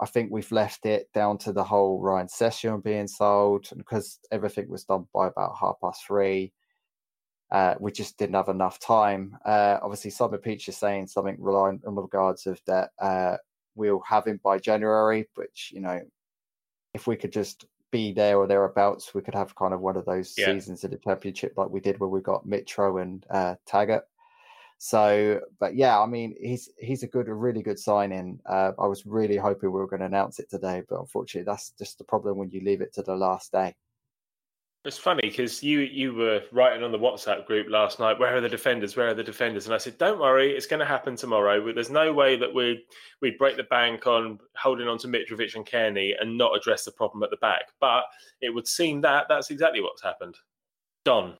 I 0.00 0.06
think 0.06 0.30
we've 0.30 0.52
left 0.52 0.86
it 0.86 1.08
down 1.14 1.38
to 1.38 1.52
the 1.52 1.64
whole 1.64 2.00
Ryan 2.00 2.28
Sessegnon 2.28 2.84
being 2.84 3.08
sold, 3.08 3.68
because 3.76 4.20
everything 4.30 4.68
was 4.68 4.84
done 4.84 5.06
by 5.14 5.26
about 5.26 5.56
half 5.58 5.76
past 5.82 6.02
three 6.06 6.52
uh, 7.52 7.74
we 7.78 7.92
just 7.92 8.16
didn't 8.16 8.34
have 8.34 8.48
enough 8.48 8.80
time. 8.80 9.36
Uh, 9.44 9.78
obviously, 9.82 10.10
Simon 10.10 10.40
Peach 10.40 10.68
is 10.68 10.76
saying 10.76 11.06
something 11.06 11.36
relying 11.38 11.80
on 11.86 11.94
regards 11.94 12.46
of 12.46 12.58
that 12.66 12.90
uh, 12.98 13.36
we'll 13.74 14.00
have 14.00 14.26
him 14.26 14.40
by 14.42 14.58
January, 14.58 15.28
which 15.34 15.70
you 15.74 15.80
know, 15.80 16.00
if 16.94 17.06
we 17.06 17.14
could 17.14 17.32
just 17.32 17.66
be 17.90 18.10
there 18.10 18.38
or 18.38 18.46
thereabouts, 18.46 19.14
we 19.14 19.20
could 19.20 19.34
have 19.34 19.54
kind 19.54 19.74
of 19.74 19.80
one 19.80 19.96
of 19.96 20.06
those 20.06 20.34
yeah. 20.36 20.46
seasons 20.46 20.82
in 20.82 20.90
the 20.90 20.96
championship 20.96 21.52
like 21.58 21.68
we 21.68 21.78
did 21.78 22.00
where 22.00 22.08
we 22.08 22.22
got 22.22 22.46
Mitro 22.46 23.02
and 23.02 23.26
uh, 23.28 23.54
Targett. 23.68 24.02
So, 24.78 25.40
but 25.60 25.76
yeah, 25.76 26.00
I 26.00 26.06
mean, 26.06 26.34
he's 26.40 26.70
he's 26.78 27.02
a 27.02 27.06
good, 27.06 27.28
a 27.28 27.34
really 27.34 27.62
good 27.62 27.78
signing. 27.78 28.40
Uh, 28.46 28.72
I 28.78 28.86
was 28.86 29.04
really 29.04 29.36
hoping 29.36 29.70
we 29.70 29.78
were 29.78 29.86
going 29.86 30.00
to 30.00 30.06
announce 30.06 30.40
it 30.40 30.48
today, 30.48 30.82
but 30.88 30.98
unfortunately, 30.98 31.44
that's 31.44 31.72
just 31.78 31.98
the 31.98 32.04
problem 32.04 32.38
when 32.38 32.50
you 32.50 32.62
leave 32.64 32.80
it 32.80 32.94
to 32.94 33.02
the 33.02 33.14
last 33.14 33.52
day. 33.52 33.76
It's 34.84 34.98
funny 34.98 35.20
because 35.22 35.62
you 35.62 35.78
you 35.78 36.12
were 36.12 36.42
writing 36.50 36.82
on 36.82 36.90
the 36.90 36.98
WhatsApp 36.98 37.46
group 37.46 37.68
last 37.70 38.00
night. 38.00 38.18
Where 38.18 38.36
are 38.36 38.40
the 38.40 38.48
defenders? 38.48 38.96
Where 38.96 39.08
are 39.08 39.14
the 39.14 39.22
defenders? 39.22 39.66
And 39.66 39.74
I 39.74 39.78
said, 39.78 39.96
"Don't 39.96 40.18
worry, 40.18 40.50
it's 40.50 40.66
going 40.66 40.80
to 40.80 40.86
happen 40.86 41.14
tomorrow. 41.14 41.72
There's 41.72 41.88
no 41.88 42.12
way 42.12 42.34
that 42.36 42.52
we 42.52 42.84
we 43.20 43.30
break 43.30 43.56
the 43.56 43.62
bank 43.62 44.08
on 44.08 44.40
holding 44.56 44.88
on 44.88 44.98
to 44.98 45.06
Mitrovic 45.06 45.54
and 45.54 45.64
Cairney 45.64 46.14
and 46.20 46.36
not 46.36 46.56
address 46.56 46.84
the 46.84 46.90
problem 46.90 47.22
at 47.22 47.30
the 47.30 47.36
back." 47.36 47.66
But 47.78 48.04
it 48.40 48.50
would 48.50 48.66
seem 48.66 49.00
that 49.02 49.26
that's 49.28 49.50
exactly 49.50 49.80
what's 49.80 50.02
happened. 50.02 50.36
Don. 51.04 51.36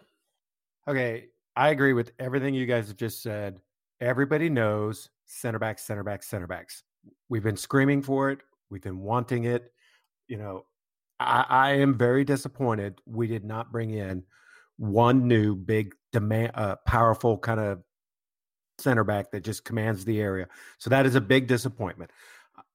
Okay, 0.87 1.27
I 1.57 1.71
agree 1.71 1.95
with 1.95 2.13
everything 2.21 2.55
you 2.55 2.67
guys 2.67 2.87
have 2.89 2.97
just 2.97 3.23
said. 3.23 3.61
Everybody 4.01 4.51
knows 4.51 5.11
center 5.27 5.59
backs, 5.59 5.83
center 5.83 6.05
backs, 6.05 6.29
center 6.29 6.47
backs. 6.47 6.85
We've 7.29 7.43
been 7.43 7.57
screaming 7.57 8.03
for 8.03 8.31
it. 8.31 8.39
We've 8.71 8.83
been 8.83 9.01
wanting 9.01 9.45
it. 9.45 9.73
You 10.29 10.39
know, 10.39 10.67
I, 11.21 11.45
I 11.49 11.71
am 11.75 11.97
very 11.97 12.25
disappointed 12.25 13.01
we 13.07 13.27
did 13.27 13.45
not 13.45 13.73
bring 13.73 13.91
in 13.91 14.25
one 14.77 15.29
new 15.29 15.55
big 15.55 15.95
demand, 16.13 16.53
uh, 16.55 16.77
powerful 16.87 17.39
kind 17.39 17.61
of 17.61 17.83
center 18.79 19.05
back 19.05 19.31
that 19.31 19.45
just 19.45 19.65
commands 19.65 20.05
the 20.05 20.21
area. 20.21 20.49
So 20.79 20.91
that 20.91 21.07
is 21.07 21.15
a 21.15 21.21
big 21.21 21.47
disappointment. 21.47 22.11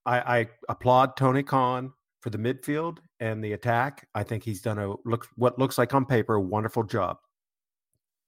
I, 0.05 0.39
I 0.39 0.47
applaud 0.69 1.17
Tony 1.17 1.43
Khan 1.43 1.91
for 2.21 2.29
the 2.29 2.37
midfield 2.37 2.99
and 3.19 3.43
the 3.43 3.53
attack. 3.53 4.07
I 4.15 4.23
think 4.23 4.43
he's 4.43 4.61
done 4.61 4.79
a 4.79 4.95
look 5.05 5.27
what 5.35 5.59
looks 5.59 5.77
like 5.77 5.93
on 5.93 6.05
paper 6.05 6.35
a 6.35 6.41
wonderful 6.41 6.83
job. 6.83 7.17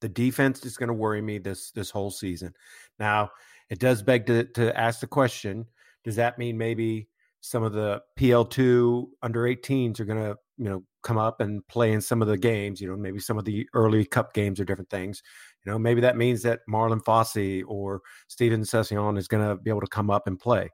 The 0.02 0.10
defense 0.10 0.66
is 0.66 0.78
going 0.78 0.88
to 0.88 0.94
worry 0.94 1.22
me 1.22 1.38
this 1.38 1.72
this 1.72 1.90
whole 1.90 2.12
season. 2.12 2.54
Now, 3.00 3.32
it 3.70 3.80
does 3.80 4.02
beg 4.02 4.26
to 4.28 4.46
to 4.46 4.78
ask 4.78 5.00
the 5.00 5.08
question: 5.08 5.66
Does 6.04 6.16
that 6.18 6.38
mean 6.38 6.58
maybe 6.58 7.10
some 7.42 7.64
of 7.64 7.74
the 7.74 8.02
PL2 8.20 9.06
under 9.22 9.44
18s 9.44 10.00
are 10.00 10.06
going 10.06 10.20
to, 10.20 10.36
you 10.58 10.70
know, 10.70 10.84
come 11.04 11.18
up 11.18 11.40
and 11.40 11.66
play 11.68 11.94
in 11.94 12.02
some 12.02 12.22
of 12.22 12.28
the 12.28 12.38
games, 12.38 12.82
you 12.82 12.88
know, 12.88 12.98
maybe 12.98 13.20
some 13.20 13.38
of 13.38 13.46
the 13.46 13.68
early 13.74 14.06
cup 14.06 14.34
games 14.34 14.60
or 14.60 14.66
different 14.66 14.90
things. 14.90 15.24
You 15.66 15.72
know, 15.72 15.80
maybe 15.80 16.02
that 16.02 16.18
means 16.18 16.42
that 16.44 16.60
Marlon 16.70 17.02
Fossey 17.04 17.64
or 17.66 18.02
Steven 18.28 18.62
Sessegnon 18.62 19.18
is 19.18 19.28
going 19.28 19.48
to 19.48 19.56
be 19.62 19.70
able 19.70 19.82
to 19.82 19.88
come 19.88 20.10
up 20.10 20.28
and 20.28 20.38
play. 20.38 20.70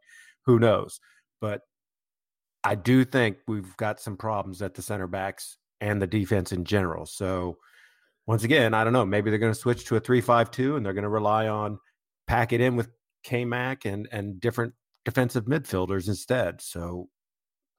Who 0.45 0.59
knows? 0.59 0.99
But 1.39 1.61
I 2.63 2.75
do 2.75 3.05
think 3.05 3.37
we've 3.47 3.75
got 3.77 3.99
some 3.99 4.17
problems 4.17 4.61
at 4.61 4.73
the 4.73 4.81
center 4.81 5.07
backs 5.07 5.57
and 5.81 6.01
the 6.01 6.07
defense 6.07 6.51
in 6.51 6.65
general. 6.65 7.05
So 7.05 7.57
once 8.25 8.43
again, 8.43 8.73
I 8.73 8.83
don't 8.83 8.93
know. 8.93 9.05
Maybe 9.05 9.29
they're 9.29 9.39
going 9.39 9.53
to 9.53 9.59
switch 9.59 9.85
to 9.85 9.97
a 9.97 9.99
three-five-two, 9.99 10.75
and 10.75 10.83
they're 10.83 10.93
going 10.93 11.03
to 11.03 11.09
rely 11.09 11.47
on 11.47 11.77
pack 12.27 12.53
it 12.53 12.61
in 12.61 12.75
with 12.75 12.89
K 13.23 13.45
Mac 13.45 13.85
and 13.85 14.07
and 14.11 14.39
different 14.39 14.73
defensive 15.05 15.45
midfielders 15.45 16.07
instead. 16.07 16.61
So 16.61 17.07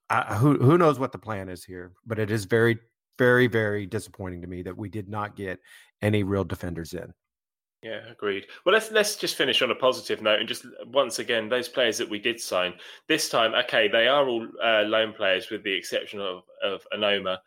I, 0.09 0.37
who 0.37 0.57
who 0.57 0.79
knows 0.79 0.99
what 0.99 1.13
the 1.13 1.19
plan 1.19 1.49
is 1.49 1.65
here, 1.65 1.93
but 2.07 2.19
it 2.19 2.31
is 2.31 2.45
very 2.45 2.79
very 3.19 3.47
very 3.47 3.87
disappointing 3.87 4.41
to 4.43 4.47
me 4.47 4.63
that 4.63 4.77
we 4.77 4.89
did 4.89 5.09
not 5.09 5.37
get 5.37 5.59
any 6.01 6.23
real 6.23 6.45
defenders 6.45 6.95
in. 6.95 7.13
Yeah, 7.83 8.01
agreed. 8.11 8.47
Well, 8.65 8.73
let's 8.73 8.91
let's 8.91 9.17
just 9.17 9.37
finish 9.37 9.63
on 9.63 9.71
a 9.71 9.75
positive 9.75 10.23
note 10.23 10.41
and 10.41 10.49
just 10.49 10.65
once 10.87 11.19
again 11.19 11.49
those 11.49 11.69
players 11.69 11.99
that 11.99 12.09
we 12.09 12.19
did 12.19 12.41
sign 12.41 12.75
this 13.09 13.29
time. 13.29 13.55
Okay, 13.55 13.89
they 13.89 14.09
are 14.09 14.27
all 14.27 14.47
uh, 14.65 14.83
loan 14.83 15.13
players 15.13 15.51
with 15.51 15.63
the 15.63 15.73
exception 15.73 16.21
of 16.21 16.45
of 16.65 16.87
Onomah. 16.95 17.39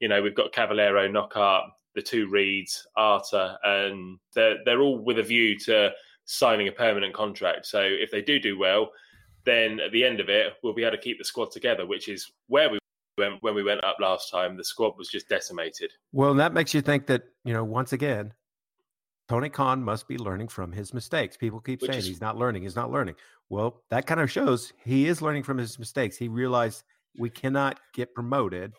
You 0.00 0.08
know, 0.08 0.20
we've 0.20 0.34
got 0.34 0.52
Cavaleiro, 0.52 1.08
Knockaert, 1.08 1.70
the 1.94 2.02
two 2.02 2.28
Reeds, 2.28 2.86
Arter, 2.96 3.56
and 3.64 4.18
they're 4.34 4.58
they're 4.64 4.80
all 4.80 4.98
with 4.98 5.18
a 5.18 5.22
view 5.22 5.58
to 5.60 5.92
signing 6.24 6.68
a 6.68 6.72
permanent 6.72 7.14
contract. 7.14 7.66
So 7.66 7.80
if 7.80 8.10
they 8.10 8.20
do 8.20 8.38
do 8.38 8.58
well, 8.58 8.90
then 9.46 9.80
at 9.80 9.92
the 9.92 10.04
end 10.04 10.20
of 10.20 10.28
it, 10.28 10.54
we'll 10.62 10.74
be 10.74 10.82
able 10.82 10.96
to 10.96 11.02
keep 11.02 11.18
the 11.18 11.24
squad 11.24 11.50
together, 11.50 11.86
which 11.86 12.08
is 12.08 12.30
where 12.48 12.68
we 12.68 12.78
went 13.16 13.42
when 13.42 13.54
we 13.54 13.62
went 13.62 13.82
up 13.84 13.96
last 14.00 14.30
time. 14.30 14.56
The 14.56 14.64
squad 14.64 14.98
was 14.98 15.08
just 15.08 15.28
decimated. 15.28 15.90
Well, 16.12 16.34
that 16.34 16.52
makes 16.52 16.74
you 16.74 16.82
think 16.82 17.06
that, 17.06 17.22
you 17.44 17.54
know, 17.54 17.64
once 17.64 17.92
again, 17.92 18.34
Tony 19.28 19.48
Khan 19.48 19.82
must 19.82 20.06
be 20.06 20.18
learning 20.18 20.48
from 20.48 20.70
his 20.70 20.92
mistakes. 20.92 21.36
People 21.36 21.60
keep 21.60 21.80
which 21.80 21.90
saying 21.90 22.00
is, 22.00 22.06
he's 22.06 22.20
not 22.20 22.36
learning, 22.36 22.62
he's 22.62 22.76
not 22.76 22.90
learning. 22.90 23.14
Well, 23.48 23.82
that 23.90 24.06
kind 24.06 24.20
of 24.20 24.30
shows 24.30 24.72
he 24.84 25.06
is 25.08 25.22
learning 25.22 25.44
from 25.44 25.58
his 25.58 25.78
mistakes. 25.78 26.16
He 26.16 26.28
realized 26.28 26.84
we 27.18 27.30
cannot 27.30 27.80
get 27.94 28.14
promoted 28.14 28.72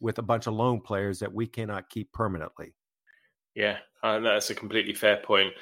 with 0.00 0.18
a 0.18 0.22
bunch 0.22 0.46
of 0.46 0.54
loan 0.54 0.80
players 0.80 1.18
that 1.20 1.32
we 1.32 1.46
cannot 1.46 1.88
keep 1.88 2.12
permanently. 2.12 2.74
Yeah, 3.54 3.78
uh, 4.02 4.18
that's 4.20 4.50
a 4.50 4.54
completely 4.54 4.92
fair 4.92 5.16
point. 5.16 5.52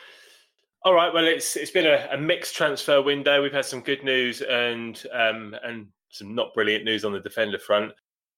All 0.85 0.93
right. 0.93 1.13
Well, 1.13 1.27
it's 1.27 1.57
it's 1.57 1.71
been 1.71 1.87
a, 1.87 2.09
a, 2.13 2.19
mixed 2.19 2.55
transfer 2.55 3.01
window. 3.01 3.43
We've 3.43 3.53
had 3.53 3.65
some 3.65 3.81
good 3.81 4.05
news 4.05 4.43
and 4.43 5.03
um, 5.15 5.57
and 5.65 5.87
some 6.11 6.35
not 6.35 6.53
brilliant 6.53 6.85
news 6.85 7.07
on 7.07 7.13
the 7.13 7.21
defender 7.21 7.59
front. 7.59 7.93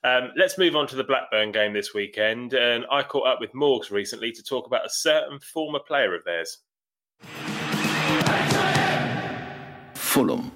Um, 0.05 0.31
let's 0.37 0.57
move 0.57 0.77
on 0.77 0.87
to 0.89 0.97
the 0.97 1.03
Blackburn 1.03 1.51
game 1.51 1.73
this 1.73 1.93
weekend. 1.93 2.55
And 2.55 2.87
I 2.89 3.03
caught 3.03 3.27
up 3.27 3.41
with 3.41 3.53
Morgs 3.53 3.91
recently 3.91 4.31
to 4.31 4.45
talk 4.45 4.69
about 4.69 4.87
a 4.87 4.91
certain 4.91 5.41
former 5.41 5.81
player 5.81 6.15
of 6.15 6.23
theirs. 6.25 6.59
Fulham. 9.95 10.53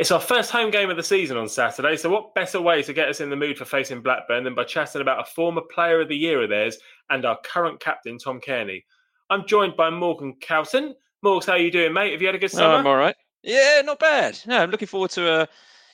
It's 0.00 0.10
our 0.10 0.18
first 0.18 0.50
home 0.50 0.70
game 0.70 0.88
of 0.88 0.96
the 0.96 1.02
season 1.02 1.36
on 1.36 1.46
Saturday, 1.46 1.94
so 1.94 2.08
what 2.08 2.34
better 2.34 2.58
way 2.58 2.82
to 2.82 2.94
get 2.94 3.10
us 3.10 3.20
in 3.20 3.28
the 3.28 3.36
mood 3.36 3.58
for 3.58 3.66
facing 3.66 4.00
Blackburn 4.00 4.44
than 4.44 4.54
by 4.54 4.64
chatting 4.64 5.02
about 5.02 5.20
a 5.20 5.30
former 5.30 5.60
player 5.60 6.00
of 6.00 6.08
the 6.08 6.16
year 6.16 6.42
of 6.42 6.48
theirs 6.48 6.78
and 7.10 7.26
our 7.26 7.38
current 7.44 7.78
captain, 7.80 8.16
Tom 8.16 8.40
Cairney. 8.40 8.82
I'm 9.28 9.46
joined 9.46 9.76
by 9.76 9.90
Morgan 9.90 10.36
Cowton. 10.40 10.94
Morgs, 11.22 11.44
how 11.44 11.52
are 11.52 11.58
you 11.58 11.70
doing, 11.70 11.92
mate? 11.92 12.12
Have 12.12 12.22
you 12.22 12.28
had 12.28 12.34
a 12.34 12.38
good 12.38 12.48
Oh, 12.54 12.56
summer? 12.56 12.76
I'm 12.76 12.86
all 12.86 12.96
right. 12.96 13.14
Yeah, 13.42 13.82
not 13.84 13.98
bad. 13.98 14.38
No, 14.46 14.62
I'm 14.62 14.70
looking 14.70 14.88
forward 14.88 15.10
to 15.10 15.30
uh, 15.30 15.46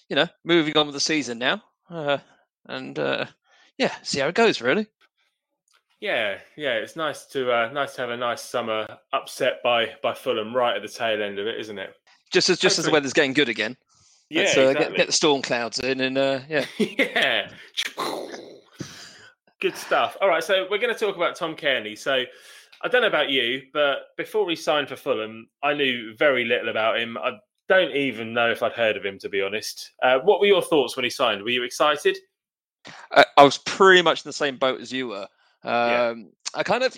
you 0.09 0.15
know, 0.15 0.29
moving 0.45 0.77
on 0.77 0.87
with 0.87 0.95
the 0.95 1.01
season 1.01 1.41
now, 1.41 1.61
uh, 1.91 2.19
and 2.67 2.97
uh, 3.01 3.27
yeah, 3.77 3.93
see 4.05 4.21
how 4.21 4.29
it 4.29 4.37
goes. 4.37 4.61
Really. 4.61 4.87
Yeah, 5.99 6.39
yeah, 6.57 6.75
it's 6.75 6.95
nice 6.95 7.27
to 7.27 7.51
uh, 7.51 7.73
nice 7.73 7.97
to 7.97 8.03
have 8.03 8.11
a 8.11 8.17
nice 8.17 8.43
summer 8.43 8.87
upset 9.13 9.65
by 9.65 9.95
by 10.01 10.15
Fulham 10.15 10.55
right 10.55 10.77
at 10.77 10.83
the 10.83 10.89
tail 10.89 11.21
end 11.21 11.41
of 11.41 11.49
it, 11.49 11.59
isn't 11.59 11.79
it? 11.79 11.93
Just 12.33 12.51
as 12.51 12.61
just 12.61 12.79
as 12.79 12.85
the 12.85 12.93
weather's 12.93 13.13
getting 13.13 13.33
good 13.33 13.49
again. 13.49 13.77
Yeah, 14.29 14.43
Let's, 14.43 14.57
uh, 14.57 14.61
exactly. 14.61 14.85
get, 14.85 14.97
get 14.97 15.07
the 15.07 15.13
storm 15.13 15.43
clouds 15.43 15.79
in, 15.79 16.01
and 16.01 16.19
uh, 16.19 16.41
yeah, 16.49 16.65
yeah. 16.79 17.51
Good 19.61 19.77
stuff. 19.77 20.17
All 20.21 20.29
right, 20.29 20.43
so 20.43 20.67
we're 20.71 20.79
going 20.79 20.93
to 20.93 20.99
talk 20.99 21.17
about 21.17 21.37
Tom 21.37 21.55
Cairney. 21.57 21.97
So 21.97 22.25
I 22.83 22.89
don't 22.89 23.03
know 23.03 23.09
about 23.09 23.31
you, 23.31 23.63
but 23.73 24.09
before 24.17 24.49
he 24.51 24.57
signed 24.57 24.89
for 24.89 24.97
Fulham, 24.97 25.49
I 25.63 25.75
knew 25.75 26.15
very 26.17 26.45
little 26.45 26.69
about 26.69 26.99
him. 26.99 27.17
I 27.17 27.33
don't 27.69 27.93
even 27.93 28.33
know 28.33 28.51
if 28.51 28.63
I'd 28.63 28.73
heard 28.73 28.97
of 28.97 29.05
him, 29.05 29.19
to 29.21 29.29
be 29.29 29.43
honest. 29.43 29.93
Uh, 30.03 30.19
what 30.19 30.41
were 30.41 30.47
your 30.47 30.63
thoughts 30.63 30.97
when 30.97 31.05
he 31.05 31.11
signed? 31.11 31.43
Were 31.43 31.51
you 31.51 31.63
excited? 31.63 32.19
I, 33.13 33.25
I 33.37 33.45
was 33.45 33.59
pretty 33.59 34.03
much 34.03 34.25
in 34.25 34.29
the 34.29 34.33
same 34.33 34.57
boat 34.57 34.81
as 34.81 34.93
you 34.93 35.09
were. 35.09 35.27
Yeah. 35.65 36.09
Um, 36.09 36.31
I 36.55 36.63
kind 36.63 36.85
of, 36.85 36.97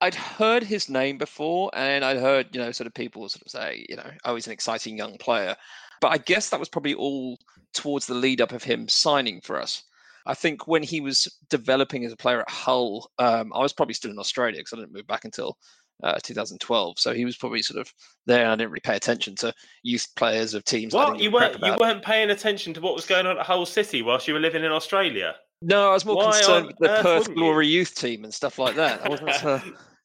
I'd 0.00 0.14
heard 0.14 0.62
his 0.62 0.88
name 0.88 1.18
before, 1.18 1.70
and 1.74 2.04
I'd 2.04 2.18
heard 2.18 2.54
you 2.54 2.60
know 2.60 2.70
sort 2.70 2.86
of 2.86 2.94
people 2.94 3.28
sort 3.28 3.42
of 3.42 3.50
say 3.50 3.86
you 3.88 3.96
know 3.96 4.10
oh 4.24 4.34
he's 4.34 4.46
an 4.46 4.52
exciting 4.52 4.96
young 4.96 5.16
player, 5.18 5.56
but 6.00 6.08
I 6.08 6.18
guess 6.18 6.50
that 6.50 6.60
was 6.60 6.68
probably 6.68 6.94
all 6.94 7.38
towards 7.74 8.06
the 8.06 8.14
lead 8.14 8.40
up 8.40 8.52
of 8.52 8.62
him 8.62 8.88
signing 8.88 9.40
for 9.40 9.60
us. 9.60 9.82
I 10.26 10.34
think 10.34 10.66
when 10.66 10.82
he 10.82 11.00
was 11.00 11.28
developing 11.50 12.04
as 12.04 12.12
a 12.12 12.16
player 12.16 12.40
at 12.40 12.50
Hull, 12.50 13.10
um, 13.18 13.52
I 13.54 13.60
was 13.60 13.72
probably 13.72 13.94
still 13.94 14.10
in 14.10 14.18
Australia 14.18 14.58
because 14.58 14.72
I 14.72 14.76
didn't 14.76 14.92
move 14.92 15.06
back 15.06 15.24
until 15.24 15.56
uh, 16.02 16.18
2012. 16.22 16.98
So 16.98 17.14
he 17.14 17.24
was 17.24 17.36
probably 17.36 17.62
sort 17.62 17.80
of 17.80 17.92
there. 18.26 18.42
And 18.42 18.50
I 18.50 18.56
didn't 18.56 18.70
really 18.70 18.80
pay 18.80 18.96
attention 18.96 19.34
to 19.36 19.52
youth 19.82 20.06
players 20.16 20.54
of 20.54 20.64
teams. 20.64 20.92
What 20.92 21.20
you 21.20 21.30
weren't 21.30 21.62
you 21.62 21.76
weren't 21.78 22.02
paying 22.02 22.30
attention 22.30 22.74
to 22.74 22.80
what 22.80 22.94
was 22.94 23.06
going 23.06 23.26
on 23.26 23.38
at 23.38 23.46
Hull 23.46 23.66
City 23.66 24.02
whilst 24.02 24.26
you 24.26 24.34
were 24.34 24.40
living 24.40 24.64
in 24.64 24.72
Australia? 24.72 25.36
No, 25.62 25.90
I 25.90 25.94
was 25.94 26.04
more 26.04 26.16
Why 26.16 26.32
concerned 26.32 26.66
with 26.66 26.76
the 26.78 26.88
Perth 26.88 27.04
wouldn't 27.04 27.28
you? 27.38 27.42
Glory 27.42 27.68
youth 27.68 27.94
team 27.94 28.24
and 28.24 28.34
stuff 28.34 28.58
like 28.58 28.76
that. 28.76 29.04
I 29.04 29.08
wasn't 29.08 29.30
uh, 29.44 29.60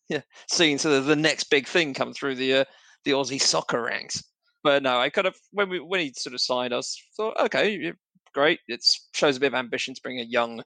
yeah, 0.08 0.22
seeing 0.50 0.78
sort 0.78 0.96
of 0.96 1.06
the 1.06 1.16
next 1.16 1.46
big 1.46 1.68
thing 1.68 1.94
come 1.94 2.14
through 2.14 2.36
the 2.36 2.54
uh, 2.54 2.66
the 3.04 3.12
Aussie 3.12 3.42
soccer 3.42 3.82
ranks. 3.82 4.24
But 4.64 4.84
no, 4.84 5.00
I 5.00 5.10
kind 5.10 5.28
of 5.28 5.36
when 5.52 5.70
we 5.70 5.80
when 5.80 6.00
he 6.00 6.14
sort 6.16 6.34
of 6.34 6.42
signed 6.42 6.74
us, 6.74 7.02
thought 7.18 7.40
okay, 7.40 7.94
great. 8.34 8.60
It 8.68 8.86
shows 9.14 9.38
a 9.38 9.40
bit 9.40 9.48
of 9.48 9.56
ambition 9.56 9.94
to 9.94 10.02
bring 10.02 10.20
a 10.20 10.24
young 10.24 10.64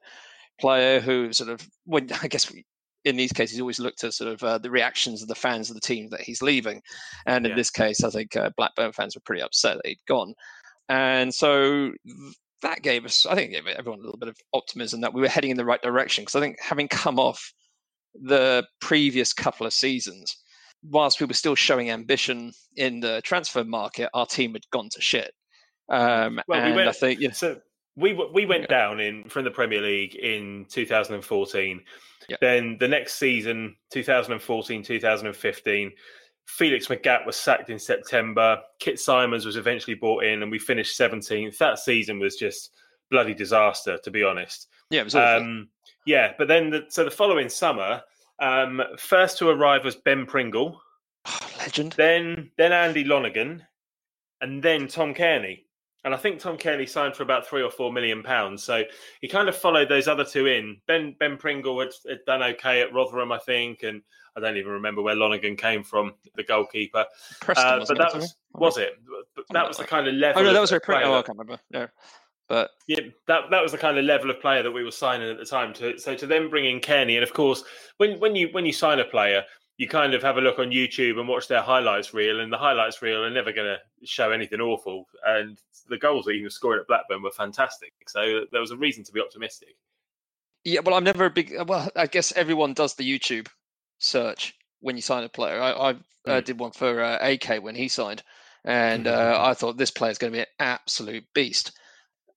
player 0.60 1.00
who 1.00 1.32
sort 1.32 1.50
of 1.50 1.66
when 1.84 2.10
I 2.22 2.28
guess 2.28 2.52
we, 2.52 2.64
in 3.04 3.16
these 3.16 3.32
cases 3.32 3.60
always 3.60 3.78
looked 3.78 4.00
to 4.00 4.12
sort 4.12 4.32
of 4.32 4.42
uh, 4.42 4.58
the 4.58 4.70
reactions 4.70 5.22
of 5.22 5.28
the 5.28 5.34
fans 5.34 5.70
of 5.70 5.74
the 5.74 5.80
team 5.80 6.08
that 6.10 6.20
he's 6.20 6.42
leaving, 6.42 6.82
and 7.26 7.46
in 7.46 7.56
this 7.56 7.70
case, 7.70 8.02
I 8.02 8.10
think 8.10 8.36
uh, 8.36 8.50
Blackburn 8.56 8.92
fans 8.92 9.14
were 9.14 9.22
pretty 9.24 9.42
upset 9.42 9.76
that 9.76 9.86
he'd 9.86 9.98
gone, 10.08 10.34
and 10.88 11.32
so 11.32 11.92
th- 12.04 12.36
that 12.62 12.82
gave 12.82 13.04
us, 13.04 13.26
I 13.26 13.34
think, 13.34 13.52
gave 13.52 13.66
everyone 13.66 14.00
a 14.00 14.02
little 14.02 14.18
bit 14.18 14.28
of 14.28 14.36
optimism 14.52 15.00
that 15.02 15.14
we 15.14 15.20
were 15.20 15.28
heading 15.28 15.50
in 15.50 15.56
the 15.56 15.64
right 15.64 15.82
direction. 15.82 16.22
Because 16.22 16.36
I 16.36 16.40
think 16.40 16.56
having 16.60 16.88
come 16.88 17.18
off 17.18 17.52
the 18.14 18.66
previous 18.80 19.32
couple 19.32 19.66
of 19.66 19.72
seasons, 19.72 20.36
whilst 20.82 21.20
we 21.20 21.26
were 21.26 21.34
still 21.34 21.54
showing 21.54 21.90
ambition 21.90 22.52
in 22.76 23.00
the 23.00 23.20
transfer 23.24 23.64
market, 23.64 24.08
our 24.14 24.26
team 24.26 24.52
had 24.52 24.68
gone 24.70 24.88
to 24.90 25.00
shit. 25.00 25.32
Um, 25.88 26.40
Well, 26.48 26.64
we 26.66 26.72
went- 26.72 26.88
I 26.88 26.92
think, 26.92 27.20
know, 27.20 27.30
So 27.30 27.60
we 27.96 28.12
we 28.12 28.44
went 28.46 28.62
Yeah. 28.62 28.66
down 28.78 29.00
in 29.00 29.28
from 29.28 29.44
the 29.44 29.50
Premier 29.50 29.80
League 29.80 30.14
in 30.16 30.66
2014. 30.68 31.84
Yeah. 32.28 32.36
Then 32.40 32.76
the 32.78 32.88
next 32.88 33.14
season, 33.16 33.76
2014, 33.92 34.82
2015, 34.82 35.92
Felix 36.46 36.86
Magath 36.88 37.26
was 37.26 37.36
sacked 37.36 37.70
in 37.70 37.78
September. 37.78 38.60
Kit 38.78 38.98
Symons 39.00 39.44
was 39.46 39.56
eventually 39.56 39.94
brought 39.94 40.24
in, 40.24 40.42
and 40.42 40.50
we 40.50 40.58
finished 40.58 40.96
17th. 40.96 41.58
That 41.58 41.78
season 41.78 42.18
was 42.18 42.36
just 42.36 42.72
bloody 43.10 43.34
disaster, 43.34 43.98
to 43.98 44.10
be 44.10 44.22
honest. 44.22 44.68
yeah, 44.90 45.00
it 45.00 45.04
was. 45.04 45.14
Um, 45.16 45.68
yeah, 46.04 46.34
but 46.38 46.46
then 46.48 46.70
the, 46.70 46.86
so 46.88 47.02
the 47.04 47.10
following 47.10 47.48
summer, 47.48 48.02
um, 48.38 48.82
first 48.98 49.38
to 49.38 49.48
arrive 49.48 49.84
was 49.84 49.96
Ben 49.96 50.26
Pringle, 50.26 50.80
Legend. 51.58 51.92
then 51.96 52.50
then 52.56 52.72
Andy 52.72 53.04
Lonergan, 53.04 53.62
and 54.40 54.62
then 54.62 54.88
Tom 54.88 55.14
Cairney. 55.14 55.62
And 56.04 56.14
I 56.14 56.18
think 56.18 56.38
Tom 56.38 56.56
Cairney 56.56 56.88
signed 56.88 57.16
for 57.16 57.24
about 57.24 57.48
three 57.48 57.62
or 57.62 57.70
four 57.70 57.92
million 57.92 58.22
pounds. 58.22 58.62
So 58.62 58.84
he 59.20 59.26
kind 59.26 59.48
of 59.48 59.56
followed 59.56 59.88
those 59.88 60.06
other 60.06 60.24
two 60.24 60.46
in. 60.46 60.76
Ben 60.86 61.16
Ben 61.18 61.36
Pringle 61.36 61.80
had, 61.80 61.88
had 62.08 62.20
done 62.26 62.42
okay 62.42 62.80
at 62.80 62.92
Rotherham, 62.92 63.32
I 63.32 63.38
think, 63.38 63.82
and 63.82 64.02
I 64.36 64.40
don't 64.40 64.56
even 64.56 64.70
remember 64.70 65.02
where 65.02 65.16
Lonergan 65.16 65.56
came 65.56 65.82
from, 65.82 66.14
the 66.36 66.44
goalkeeper. 66.44 67.06
Preston, 67.40 67.66
Uh, 67.66 67.84
but 67.88 67.98
that 67.98 68.14
was 68.14 68.36
was 68.54 68.78
it? 68.78 69.00
But 69.34 69.46
that 69.50 69.66
was 69.66 69.78
the 69.78 69.84
kind 69.84 70.06
of 70.06 70.14
level. 70.14 70.42
Oh 70.42 70.44
no, 70.44 70.52
that 70.52 70.60
was 70.60 70.70
very 70.70 70.80
pretty. 70.80 71.02
Oh, 71.04 71.14
I 71.14 71.22
can't 71.22 71.38
remember. 71.38 71.60
No, 71.72 71.88
but 72.48 72.70
yeah, 72.86 73.00
that 73.26 73.50
that 73.50 73.62
was 73.62 73.72
the 73.72 73.78
kind 73.78 73.98
of 73.98 74.04
level 74.04 74.30
of 74.30 74.40
player 74.40 74.62
that 74.62 74.70
we 74.72 74.84
were 74.84 74.90
signing 74.90 75.30
at 75.30 75.38
the 75.38 75.44
time. 75.44 75.72
To, 75.74 75.98
so 75.98 76.14
to 76.14 76.26
then 76.26 76.48
bring 76.50 76.64
in 76.64 76.80
Kenny, 76.80 77.16
and 77.16 77.22
of 77.24 77.32
course, 77.34 77.64
when 77.98 78.18
when 78.20 78.36
you 78.36 78.48
when 78.52 78.66
you 78.66 78.72
sign 78.72 78.98
a 79.00 79.04
player, 79.04 79.44
you 79.78 79.88
kind 79.88 80.14
of 80.14 80.22
have 80.22 80.36
a 80.36 80.40
look 80.40 80.58
on 80.58 80.70
YouTube 80.70 81.18
and 81.18 81.28
watch 81.28 81.48
their 81.48 81.62
highlights 81.62 82.14
reel, 82.14 82.40
and 82.40 82.52
the 82.52 82.58
highlights 82.58 83.02
reel 83.02 83.24
are 83.24 83.30
never 83.30 83.52
going 83.52 83.66
to 83.76 84.06
show 84.06 84.30
anything 84.30 84.60
awful. 84.60 85.06
And 85.26 85.58
the 85.88 85.98
goals 85.98 86.24
that 86.26 86.34
he 86.34 86.42
was 86.42 86.54
scoring 86.54 86.80
at 86.80 86.86
Blackburn 86.88 87.22
were 87.22 87.30
fantastic. 87.30 87.92
So 88.08 88.44
there 88.52 88.60
was 88.60 88.70
a 88.70 88.76
reason 88.76 89.04
to 89.04 89.12
be 89.12 89.20
optimistic. 89.20 89.76
yeah, 90.64 90.80
well, 90.80 90.94
I'm 90.96 91.04
never 91.04 91.26
a 91.26 91.30
big. 91.30 91.54
Well, 91.66 91.88
I 91.96 92.06
guess 92.06 92.32
everyone 92.32 92.74
does 92.74 92.94
the 92.94 93.04
YouTube 93.18 93.48
search 93.98 94.54
when 94.80 94.96
you 94.96 95.02
sign 95.02 95.24
a 95.24 95.28
player. 95.28 95.60
I, 95.60 95.70
I 95.72 95.90
uh, 95.90 95.94
Mm. 96.26 96.44
did 96.44 96.58
one 96.58 96.72
for 96.72 97.02
uh, 97.02 97.18
AK 97.20 97.62
when 97.62 97.76
he 97.76 97.86
signed, 97.88 98.22
and 98.64 99.06
uh, 99.06 99.38
I 99.40 99.54
thought 99.54 99.76
this 99.76 99.92
player 99.92 100.10
is 100.10 100.18
going 100.18 100.32
to 100.32 100.36
be 100.36 100.40
an 100.40 100.46
absolute 100.58 101.24
beast. 101.34 101.70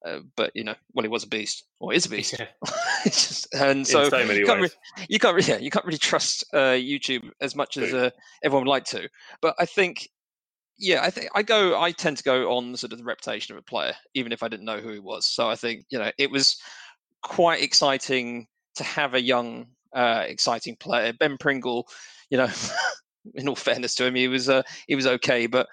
Uh, 0.06 0.20
but 0.36 0.52
you 0.56 0.64
know, 0.64 0.76
well, 0.94 1.04
he 1.04 1.10
was 1.10 1.24
a 1.24 1.28
beast, 1.28 1.66
or 1.80 1.94
is 1.94 2.06
a 2.06 2.10
beast. 2.10 2.36
Yeah. 2.40 2.48
It's 3.06 3.30
just, 3.30 3.56
and 3.56 3.88
so, 3.88 4.10
so 4.10 4.18
you 4.18 4.46
can't, 4.46 4.60
re- 4.60 5.06
you 5.08 5.20
can't, 5.20 5.34
re- 5.34 5.44
yeah, 5.44 5.58
you 5.58 5.72
can't 5.72 5.86
really 5.86 5.98
trust 5.98 6.44
uh, 6.54 6.76
YouTube 6.76 7.30
as 7.40 7.56
much 7.56 7.78
as 7.78 7.94
uh, 7.94 8.10
everyone 8.44 8.66
would 8.66 8.72
like 8.72 8.84
to. 8.88 9.08
But 9.42 9.56
I 9.58 9.66
think, 9.66 10.10
yeah, 10.78 11.02
I 11.02 11.10
think 11.10 11.30
I 11.34 11.42
go. 11.42 11.80
I 11.80 11.94
tend 11.94 12.18
to 12.18 12.24
go 12.24 12.52
on 12.52 12.76
sort 12.76 12.92
of 12.92 12.98
the 12.98 13.06
reputation 13.06 13.56
of 13.56 13.60
a 13.60 13.64
player, 13.64 13.94
even 14.16 14.34
if 14.34 14.44
I 14.44 14.50
didn't 14.50 14.66
know 14.66 14.80
who 14.80 14.92
he 14.92 15.00
was. 15.00 15.26
So 15.26 15.50
I 15.50 15.56
think 15.56 15.86
you 15.90 15.98
know 15.98 16.12
it 16.18 16.30
was 16.30 16.58
quite 17.22 17.64
exciting 17.64 18.48
to 18.76 18.84
have 18.84 19.14
a 19.14 19.22
young, 19.22 19.68
uh, 19.94 20.26
exciting 20.28 20.76
player. 20.76 21.14
Ben 21.14 21.38
Pringle, 21.38 21.88
you 22.30 22.38
know, 22.38 22.50
in 23.36 23.48
all 23.48 23.56
fairness 23.56 23.96
to 23.96 24.06
him, 24.06 24.16
he 24.16 24.28
was 24.28 24.50
uh, 24.50 24.64
he 24.88 24.96
was 24.96 25.08
okay, 25.08 25.48
but 25.48 25.68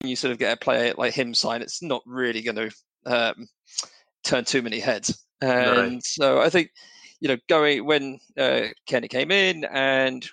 when 0.00 0.08
you 0.08 0.16
sort 0.16 0.32
of 0.32 0.38
get 0.38 0.54
a 0.54 0.56
player 0.56 0.94
like 0.96 1.12
him 1.12 1.34
sign, 1.34 1.60
it's 1.60 1.82
not 1.82 2.02
really 2.06 2.40
going 2.40 2.56
to 2.56 2.70
um, 3.06 3.48
turn 4.24 4.44
too 4.44 4.62
many 4.62 4.80
heads. 4.80 5.24
And 5.42 6.02
so 6.04 6.40
I 6.40 6.50
think, 6.50 6.70
you 7.20 7.28
know, 7.28 7.36
going 7.48 7.84
when 7.84 8.18
uh, 8.38 8.68
Kenny 8.86 9.08
came 9.08 9.30
in 9.30 9.64
and 9.72 10.28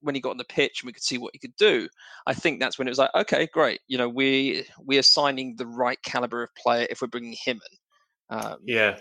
when 0.00 0.14
he 0.14 0.20
got 0.20 0.30
on 0.30 0.36
the 0.36 0.44
pitch 0.44 0.82
and 0.82 0.86
we 0.86 0.92
could 0.92 1.02
see 1.02 1.18
what 1.18 1.32
he 1.32 1.38
could 1.38 1.56
do, 1.56 1.88
I 2.26 2.34
think 2.34 2.60
that's 2.60 2.78
when 2.78 2.86
it 2.86 2.90
was 2.90 2.98
like, 2.98 3.14
okay, 3.14 3.48
great. 3.52 3.80
You 3.88 3.98
know, 3.98 4.08
we 4.08 4.66
we 4.84 4.98
are 4.98 5.02
signing 5.02 5.56
the 5.56 5.66
right 5.66 6.00
caliber 6.02 6.42
of 6.42 6.54
player 6.54 6.86
if 6.90 7.00
we're 7.00 7.08
bringing 7.08 7.36
him 7.44 7.60
in. 7.70 8.38
Um, 8.38 8.56
Yeah. 8.64 8.98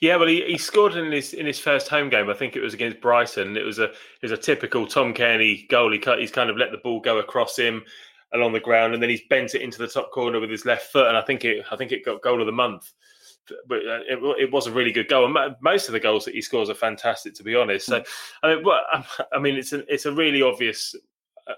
Yeah, 0.00 0.16
well, 0.16 0.26
he, 0.26 0.42
he 0.42 0.58
scored 0.58 0.96
in 0.96 1.12
his 1.12 1.32
in 1.32 1.46
his 1.46 1.58
first 1.58 1.88
home 1.88 2.08
game. 2.08 2.28
I 2.28 2.34
think 2.34 2.56
it 2.56 2.60
was 2.60 2.74
against 2.74 3.00
Brighton. 3.00 3.56
It 3.56 3.64
was 3.64 3.78
a 3.78 3.84
it 3.84 4.22
was 4.22 4.32
a 4.32 4.36
typical 4.36 4.86
Tom 4.86 5.14
Cairney 5.14 5.68
goal. 5.68 5.92
He 5.92 5.98
cut, 5.98 6.18
he's 6.18 6.32
kind 6.32 6.50
of 6.50 6.56
let 6.56 6.72
the 6.72 6.78
ball 6.78 7.00
go 7.00 7.18
across 7.18 7.56
him 7.56 7.84
along 8.32 8.52
the 8.52 8.60
ground, 8.60 8.94
and 8.94 9.02
then 9.02 9.10
he's 9.10 9.22
bent 9.28 9.54
it 9.54 9.62
into 9.62 9.78
the 9.78 9.88
top 9.88 10.10
corner 10.12 10.40
with 10.40 10.50
his 10.50 10.64
left 10.64 10.92
foot. 10.92 11.08
And 11.08 11.16
I 11.16 11.22
think 11.22 11.44
it 11.44 11.64
I 11.70 11.76
think 11.76 11.92
it 11.92 12.04
got 12.04 12.22
goal 12.22 12.40
of 12.40 12.46
the 12.46 12.52
month. 12.52 12.92
But 13.66 13.78
uh, 13.78 14.00
it, 14.08 14.18
it 14.38 14.52
was 14.52 14.66
a 14.66 14.72
really 14.72 14.92
good 14.92 15.08
goal. 15.08 15.24
And 15.24 15.56
most 15.60 15.88
of 15.88 15.92
the 15.92 16.00
goals 16.00 16.24
that 16.24 16.34
he 16.34 16.42
scores 16.42 16.70
are 16.70 16.74
fantastic, 16.74 17.34
to 17.34 17.42
be 17.42 17.56
honest. 17.56 17.86
So, 17.86 18.00
I 18.44 18.54
mean, 18.54 18.64
what, 18.64 18.84
I 19.32 19.38
mean, 19.40 19.56
it's 19.56 19.72
a, 19.72 19.92
it's 19.92 20.06
a 20.06 20.12
really 20.12 20.40
obvious 20.40 20.94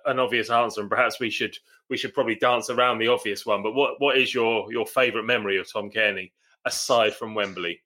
an 0.07 0.19
obvious 0.19 0.51
answer, 0.51 0.81
and 0.81 0.91
perhaps 0.91 1.21
we 1.21 1.31
should 1.31 1.57
we 1.91 1.97
should 1.97 2.15
probably 2.15 2.37
dance 2.37 2.71
around 2.71 2.99
the 2.99 3.09
obvious 3.09 3.45
one. 3.45 3.63
But 3.63 3.75
what 3.75 4.01
what 4.01 4.17
is 4.17 4.33
your 4.35 4.73
your 4.73 4.87
favourite 4.87 5.27
memory 5.27 5.59
of 5.59 5.71
Tom 5.71 5.91
Cairney 5.91 6.33
aside 6.65 7.15
from 7.15 7.35
Wembley? 7.35 7.83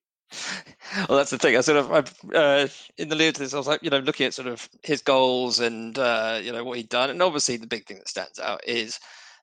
Well, 1.09 1.19
that's 1.19 1.31
the 1.31 1.39
thing. 1.39 1.57
I 1.57 1.61
sort 1.61 1.79
of, 1.79 1.93
I've, 1.93 2.15
uh, 2.35 2.69
in 2.99 3.09
the 3.09 3.15
lead 3.15 3.35
to 3.37 3.43
this, 3.43 3.55
I 3.55 3.59
was 3.59 3.67
like, 3.67 3.83
you 3.83 3.91
know, 3.91 3.99
looking 3.99 4.27
at 4.27 4.35
sort 4.35 4.49
of 4.49 4.69
his 4.83 5.03
goals 5.03 5.61
and 5.61 5.99
uh, 5.99 6.41
you 6.43 6.53
know 6.53 6.65
what 6.65 6.77
he'd 6.79 6.89
done, 6.89 7.11
and 7.11 7.23
obviously 7.23 7.57
the 7.57 7.67
big 7.67 7.87
thing 7.87 7.99
that 7.99 8.09
stands 8.09 8.39
out 8.39 8.61
is 8.67 8.99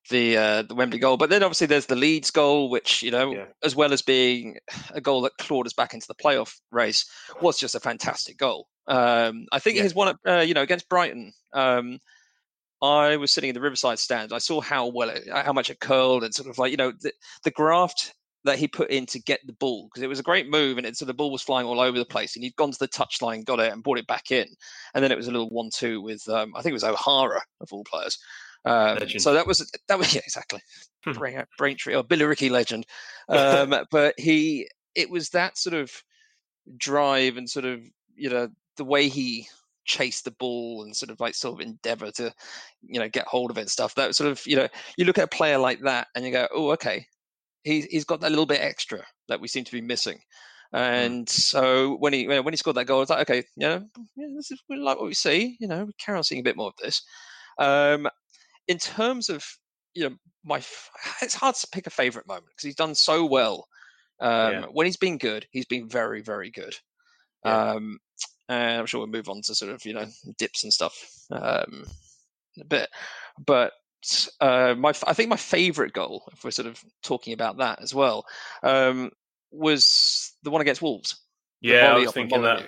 the 0.10 0.38
uh, 0.38 0.62
the 0.63 0.76
Wembley 0.76 1.00
goal. 1.00 1.17
But 1.17 1.30
then 1.30 1.43
obviously 1.43 1.67
there's 1.67 1.86
the 1.86 1.96
Leeds 1.96 2.32
goal, 2.32 2.69
which 2.69 3.02
you 3.02 3.12
know, 3.12 3.34
Yeah. 3.34 3.46
as 3.63 3.76
well 3.76 3.93
as 3.93 4.02
being 4.02 4.58
a 4.91 5.02
goal 5.02 5.22
that 5.22 5.38
clawed 5.38 5.65
us 5.65 5.74
back 5.74 5.93
into 5.93 6.08
the 6.08 6.15
playoff 6.15 6.60
race, 6.72 7.10
was 7.41 7.60
just 7.60 7.76
a 7.76 7.80
fantastic 7.80 8.38
goal. 8.38 8.67
Um, 8.88 9.46
I 9.52 9.60
think 9.60 9.78
Yeah. 9.78 9.84
his 9.84 9.96
one, 9.96 10.15
uh, 10.28 10.39
you 10.39 10.54
know, 10.54 10.62
against 10.63 10.89
Brighton. 10.89 11.34
Um, 11.54 12.00
I 12.82 13.15
was 13.15 13.32
sitting 13.32 13.50
in 13.50 13.54
the 13.54 13.62
Riverside 13.62 13.98
stand. 13.98 14.34
I 14.34 14.39
saw 14.39 14.60
how 14.60 14.88
well, 14.88 15.10
it, 15.10 15.24
how 15.30 15.54
much 15.54 15.69
it 15.69 15.80
curled, 15.80 16.26
and 16.26 16.36
sort 16.36 16.50
of 16.50 16.58
like 16.58 16.72
you 16.72 16.78
know 16.78 16.91
the, 16.91 17.13
the 17.46 17.52
graft 17.52 18.13
that 18.45 18.60
he 18.60 18.67
put 18.67 18.89
in 18.89 19.06
to 19.08 19.19
get 19.19 19.39
the 19.45 19.53
ball 19.53 19.86
because 19.86 20.03
it 20.03 20.10
was 20.10 20.19
a 20.19 20.23
great 20.23 20.49
move, 20.49 20.77
and 20.77 20.86
it 20.86 20.97
so 20.97 21.06
the 21.06 21.13
ball 21.13 21.32
was 21.32 21.41
flying 21.41 21.67
all 21.67 21.79
over 21.79 21.97
the 21.97 22.06
place, 22.06 22.36
and 22.36 22.43
he'd 22.43 22.56
gone 22.56 22.71
to 22.71 22.79
the 22.79 22.88
touchline, 22.88 23.45
got 23.45 23.60
it, 23.60 23.71
and 23.71 23.84
brought 23.84 23.99
it 23.99 24.08
back 24.08 24.32
in, 24.32 24.47
and 24.93 25.03
then 25.03 25.12
it 25.12 25.17
was 25.17 25.27
a 25.27 25.32
little 25.32 25.49
one-two 25.49 26.01
with 26.01 26.27
um, 26.29 26.53
I 26.56 26.62
think 26.62 26.71
it 26.71 26.73
was 26.73 26.84
O'Hara 26.84 27.41
of 27.62 27.71
all 27.71 27.84
players. 27.84 28.17
Um, 28.65 28.97
so 29.17 29.34
that 29.34 29.45
was 29.45 29.69
that 29.88 29.99
was 29.99 30.13
yeah 30.15 30.21
exactly 30.23 30.62
Hmm. 31.06 31.12
Brain, 31.12 31.43
Braintree 31.58 31.95
or 31.95 32.03
Billericay 32.03 32.49
legend, 32.49 32.86
um, 33.29 33.75
but 33.91 34.15
he 34.17 34.69
it 34.95 35.10
was 35.10 35.29
that 35.29 35.58
sort 35.58 35.73
of 35.73 35.91
drive 36.77 37.36
and 37.38 37.49
sort 37.49 37.65
of 37.65 37.82
you 38.15 38.29
know 38.29 38.49
the 38.77 38.86
way 38.86 39.10
he 39.10 39.47
chased 39.86 40.23
the 40.23 40.32
ball 40.32 40.84
and 40.84 40.95
sort 40.95 41.10
of 41.10 41.19
like 41.19 41.36
sort 41.36 41.60
of 41.60 41.67
endeavor 41.67 42.10
to 42.12 42.34
you 42.84 42.99
know 42.99 43.10
get 43.10 43.27
hold 43.27 43.51
of 43.51 43.58
it 43.58 43.62
and 43.62 43.69
stuff 43.69 43.95
that 43.95 44.15
sort 44.15 44.32
of 44.32 44.41
you 44.47 44.56
know 44.56 44.67
you 44.97 45.03
look 45.03 45.17
at 45.17 45.25
a 45.25 45.27
player 45.27 45.58
like 45.58 45.82
that 45.82 46.08
and 46.15 46.23
you 46.25 46.32
go 46.32 46.47
oh 46.53 46.71
okay 46.71 47.06
he's 47.63 47.86
he's 47.86 48.06
got 48.06 48.21
that 48.21 48.30
little 48.30 48.45
bit 48.45 48.62
extra 48.62 49.04
that 49.28 49.39
we 49.39 49.47
seem 49.47 49.63
to 49.63 49.71
be 49.71 49.82
missing 49.82 50.19
and 50.73 51.30
so 51.30 51.97
when 51.97 52.13
he 52.13 52.28
when 52.28 52.52
he 52.52 52.58
scored 52.58 52.78
that 52.78 52.86
goal, 52.86 52.97
I 52.97 52.99
was 53.02 53.10
like, 53.12 53.30
okay, 53.30 53.43
you 53.56 53.67
know, 53.67 53.86
yeah, 54.15 54.28
this 54.36 54.49
is 54.49 54.62
we 54.67 54.78
like 54.78 54.97
what 54.97 55.06
we 55.06 55.13
see. 55.13 55.56
You 55.60 55.67
know, 55.67 55.86
we 55.86 55.93
carry 55.99 56.17
on 56.17 56.23
seeing 56.23 56.41
a 56.41 56.43
bit 56.43 56.58
more 56.58 56.69
of 56.69 56.78
this. 56.82 57.04
Um, 57.60 58.10
in 58.67 58.80
terms 58.80 59.30
of 59.30 59.45
you 59.93 60.10
know, 60.10 60.15
my 60.43 60.63
it's 61.21 61.36
hard 61.36 61.56
to 61.56 61.67
pick 61.71 61.86
a 61.86 61.91
favorite 61.91 62.28
moment 62.28 62.47
because 62.47 62.63
he's 62.65 62.76
done 62.76 62.95
so 62.95 63.23
well. 63.23 63.67
Um, 64.19 64.52
Yeah. 64.52 64.65
When 64.71 64.88
he's 64.88 64.97
been 64.97 65.19
good, 65.19 65.45
he's 65.52 65.67
been 65.67 65.88
very 65.88 66.21
very 66.21 66.49
good. 66.49 66.76
Yeah. 67.45 67.73
Um, 67.73 67.99
and 68.49 68.80
I'm 68.80 68.88
sure 68.88 68.99
we'll 68.99 69.08
move 69.10 69.30
on 69.30 69.41
to 69.43 69.54
sort 69.54 69.71
of 69.71 69.86
you 69.86 69.93
know 69.93 70.08
dips 70.39 70.63
and 70.63 70.73
stuff 70.73 70.95
um, 71.32 71.86
in 72.56 72.62
a 72.63 72.65
bit, 72.65 72.89
but. 73.45 73.73
Uh, 74.39 74.76
my, 74.78 74.94
I 75.08 75.13
think 75.13 75.30
my 75.30 75.38
favourite 75.38 75.94
goal, 75.94 76.24
if 76.32 76.44
we're 76.44 76.52
sort 76.52 76.68
of 76.68 76.84
talking 77.04 77.34
about 77.34 77.58
that 77.58 77.82
as 77.82 77.94
well, 77.94 78.26
um, 78.63 79.12
was 79.52 80.34
the 80.44 80.50
one 80.52 80.62
against 80.62 80.82
Wolves. 80.82 81.16
Yeah, 81.62 81.94
I 81.94 82.00
was 82.00 82.12
thinking 82.12 82.42
that. 82.42 82.56
Molyneux. 82.60 82.68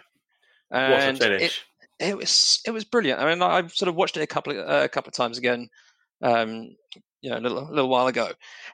What 0.69 0.81
a 0.81 1.03
And 1.03 1.17
it, 1.17 1.23
finish. 1.23 1.65
it 1.99 2.17
was 2.17 2.61
it 2.65 2.71
was 2.71 2.83
brilliant. 2.83 3.19
I 3.21 3.29
mean, 3.29 3.41
I- 3.41 3.57
I've 3.57 3.73
sort 3.73 3.89
of 3.89 3.95
watched 3.95 4.17
it 4.17 4.21
a 4.23 4.27
couple 4.27 4.53
of, 4.57 4.67
uh, 4.67 4.83
a 4.83 4.89
couple 4.89 5.09
of 5.09 5.13
times 5.13 5.37
again, 5.37 5.69
um, 6.21 6.75
you 7.21 7.29
know, 7.29 7.37
a 7.37 7.39
little, 7.39 7.59
a 7.59 7.71
little 7.71 7.89
while 7.89 8.07
ago, 8.07 8.31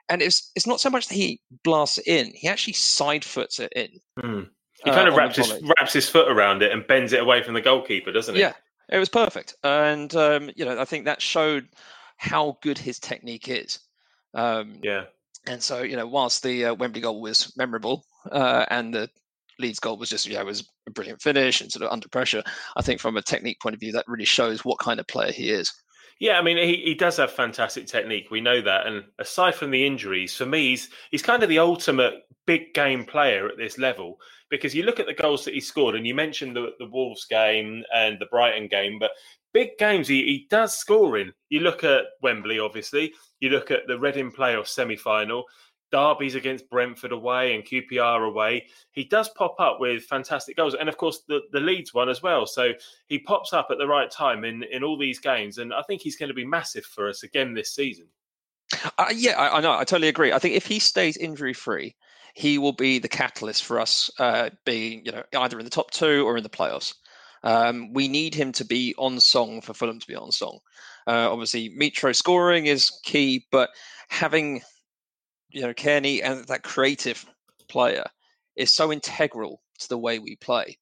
and 0.09 0.21
it's 0.21 0.51
it's 0.55 0.67
not 0.67 0.79
so 0.79 0.89
much 0.89 1.07
that 1.07 1.15
he 1.15 1.41
blasts 1.63 1.97
it 1.97 2.07
in; 2.07 2.31
he 2.35 2.47
actually 2.47 2.73
side 2.73 3.25
foots 3.25 3.59
it 3.59 3.71
in. 3.75 3.89
Hmm. 4.19 4.41
He 4.83 4.89
uh, 4.89 4.95
kind 4.95 5.07
of 5.07 5.15
wraps 5.15 5.35
his 5.35 5.61
wraps 5.77 5.93
his 5.93 6.09
foot 6.09 6.31
around 6.31 6.61
it 6.63 6.71
and 6.71 6.85
bends 6.87 7.13
it 7.13 7.21
away 7.21 7.43
from 7.43 7.53
the 7.53 7.61
goalkeeper, 7.61 8.11
doesn't 8.11 8.35
he? 8.35 8.41
Yeah, 8.41 8.53
it 8.89 8.97
was 8.97 9.09
perfect, 9.09 9.55
and 9.63 10.13
um, 10.15 10.49
you 10.55 10.65
know, 10.65 10.79
I 10.79 10.85
think 10.85 11.05
that 11.05 11.21
showed 11.21 11.67
how 12.21 12.55
good 12.61 12.77
his 12.77 12.99
technique 12.99 13.49
is. 13.49 13.79
Um, 14.35 14.77
Yeah. 14.83 15.05
And 15.47 15.61
so, 15.61 15.81
you 15.81 15.95
know, 15.95 16.05
whilst 16.05 16.43
the 16.43 16.65
uh, 16.65 16.73
Wembley 16.75 17.01
goal 17.01 17.19
was 17.19 17.51
memorable 17.57 18.05
uh, 18.31 18.63
and 18.69 18.93
the 18.93 19.09
Leeds 19.57 19.79
goal 19.79 19.97
was 19.97 20.09
just, 20.09 20.27
yeah, 20.27 20.39
it 20.39 20.45
was 20.45 20.69
a 20.87 20.91
brilliant 20.91 21.19
finish 21.19 21.61
and 21.61 21.71
sort 21.71 21.83
of 21.83 21.91
under 21.91 22.07
pressure, 22.07 22.43
I 22.77 22.83
think 22.83 23.01
from 23.01 23.17
a 23.17 23.23
technique 23.23 23.59
point 23.59 23.73
of 23.73 23.79
view, 23.79 23.91
that 23.93 24.05
really 24.07 24.25
shows 24.25 24.63
what 24.63 24.77
kind 24.77 24.99
of 24.99 25.07
player 25.07 25.31
he 25.31 25.49
is. 25.49 25.73
Yeah, 26.19 26.37
I 26.37 26.43
mean, 26.43 26.57
he, 26.57 26.75
he 26.85 26.93
does 26.93 27.17
have 27.17 27.31
fantastic 27.31 27.87
technique. 27.87 28.29
We 28.29 28.39
know 28.39 28.61
that. 28.61 28.85
And 28.85 29.05
aside 29.17 29.55
from 29.55 29.71
the 29.71 29.83
injuries, 29.83 30.35
for 30.35 30.45
me, 30.45 30.69
he's, 30.69 30.89
he's 31.09 31.23
kind 31.23 31.41
of 31.41 31.49
the 31.49 31.57
ultimate 31.57 32.13
big 32.45 32.75
game 32.75 33.03
player 33.03 33.47
at 33.47 33.57
this 33.57 33.79
level 33.79 34.19
because 34.51 34.75
you 34.75 34.83
look 34.83 34.99
at 34.99 35.07
the 35.07 35.13
goals 35.15 35.43
that 35.45 35.55
he 35.55 35.61
scored, 35.61 35.95
and 35.95 36.05
you 36.05 36.13
mentioned 36.13 36.55
the, 36.55 36.73
the 36.77 36.85
Wolves 36.85 37.25
game 37.25 37.83
and 37.95 38.19
the 38.19 38.27
Brighton 38.27 38.67
game, 38.67 38.99
but 38.99 39.09
big 39.53 39.77
games 39.77 40.07
he, 40.07 40.23
he 40.23 40.47
does 40.49 40.77
score 40.77 41.17
in. 41.17 41.33
You 41.49 41.61
look 41.61 41.83
at 41.83 42.05
Wembley, 42.21 42.59
obviously, 42.59 43.13
you 43.39 43.49
look 43.49 43.71
at 43.71 43.87
the 43.87 43.99
Reading 43.99 44.31
playoff 44.31 44.67
semi 44.67 44.95
final. 44.95 45.45
Derby's 45.91 46.35
against 46.35 46.69
Brentford 46.69 47.11
away 47.11 47.53
and 47.53 47.65
QPR 47.65 48.25
away. 48.25 48.65
He 48.93 49.03
does 49.03 49.29
pop 49.29 49.59
up 49.59 49.79
with 49.79 50.03
fantastic 50.03 50.55
goals, 50.55 50.73
and 50.73 50.87
of 50.87 50.97
course 50.97 51.23
the, 51.27 51.41
the 51.51 51.59
Leeds 51.59 51.93
one 51.93 52.09
as 52.09 52.21
well. 52.21 52.45
So 52.45 52.71
he 53.07 53.19
pops 53.19 53.53
up 53.53 53.67
at 53.71 53.77
the 53.77 53.87
right 53.87 54.09
time 54.09 54.45
in, 54.45 54.63
in 54.63 54.83
all 54.83 54.97
these 54.97 55.19
games, 55.19 55.57
and 55.57 55.73
I 55.73 55.81
think 55.83 56.01
he's 56.01 56.15
going 56.15 56.29
to 56.29 56.33
be 56.33 56.45
massive 56.45 56.85
for 56.85 57.09
us 57.09 57.23
again 57.23 57.53
this 57.53 57.75
season. 57.75 58.07
Uh, 58.97 59.07
yeah, 59.13 59.33
I, 59.33 59.57
I 59.57 59.61
know. 59.61 59.73
I 59.73 59.83
totally 59.83 60.07
agree. 60.07 60.31
I 60.31 60.39
think 60.39 60.55
if 60.55 60.65
he 60.65 60.79
stays 60.79 61.17
injury 61.17 61.53
free, 61.53 61.95
he 62.33 62.57
will 62.57 62.71
be 62.71 62.99
the 62.99 63.09
catalyst 63.09 63.65
for 63.65 63.79
us 63.79 64.09
uh, 64.17 64.49
being, 64.65 65.05
you 65.05 65.11
know, 65.11 65.23
either 65.37 65.59
in 65.59 65.65
the 65.65 65.71
top 65.71 65.91
two 65.91 66.25
or 66.25 66.37
in 66.37 66.43
the 66.43 66.49
playoffs. 66.49 66.93
Um, 67.43 67.93
we 67.93 68.07
need 68.07 68.35
him 68.35 68.51
to 68.53 68.65
be 68.65 68.93
on 68.97 69.19
song 69.19 69.61
for 69.61 69.73
Fulham 69.73 69.99
to 69.99 70.07
be 70.07 70.15
on 70.15 70.31
song. 70.31 70.59
Uh, 71.07 71.31
obviously, 71.31 71.69
Mitro 71.75 72.15
scoring 72.15 72.67
is 72.67 72.91
key, 73.03 73.47
but 73.51 73.69
having, 74.09 74.61
you 75.49 75.61
know, 75.61 75.73
Cairney 75.73 76.21
and 76.23 76.45
that 76.45 76.63
creative 76.63 77.25
player 77.67 78.05
is 78.55 78.71
so 78.71 78.91
integral 78.91 79.61
to 79.79 79.89
the 79.89 79.97
way 79.97 80.19
we 80.19 80.35
play. 80.35 80.77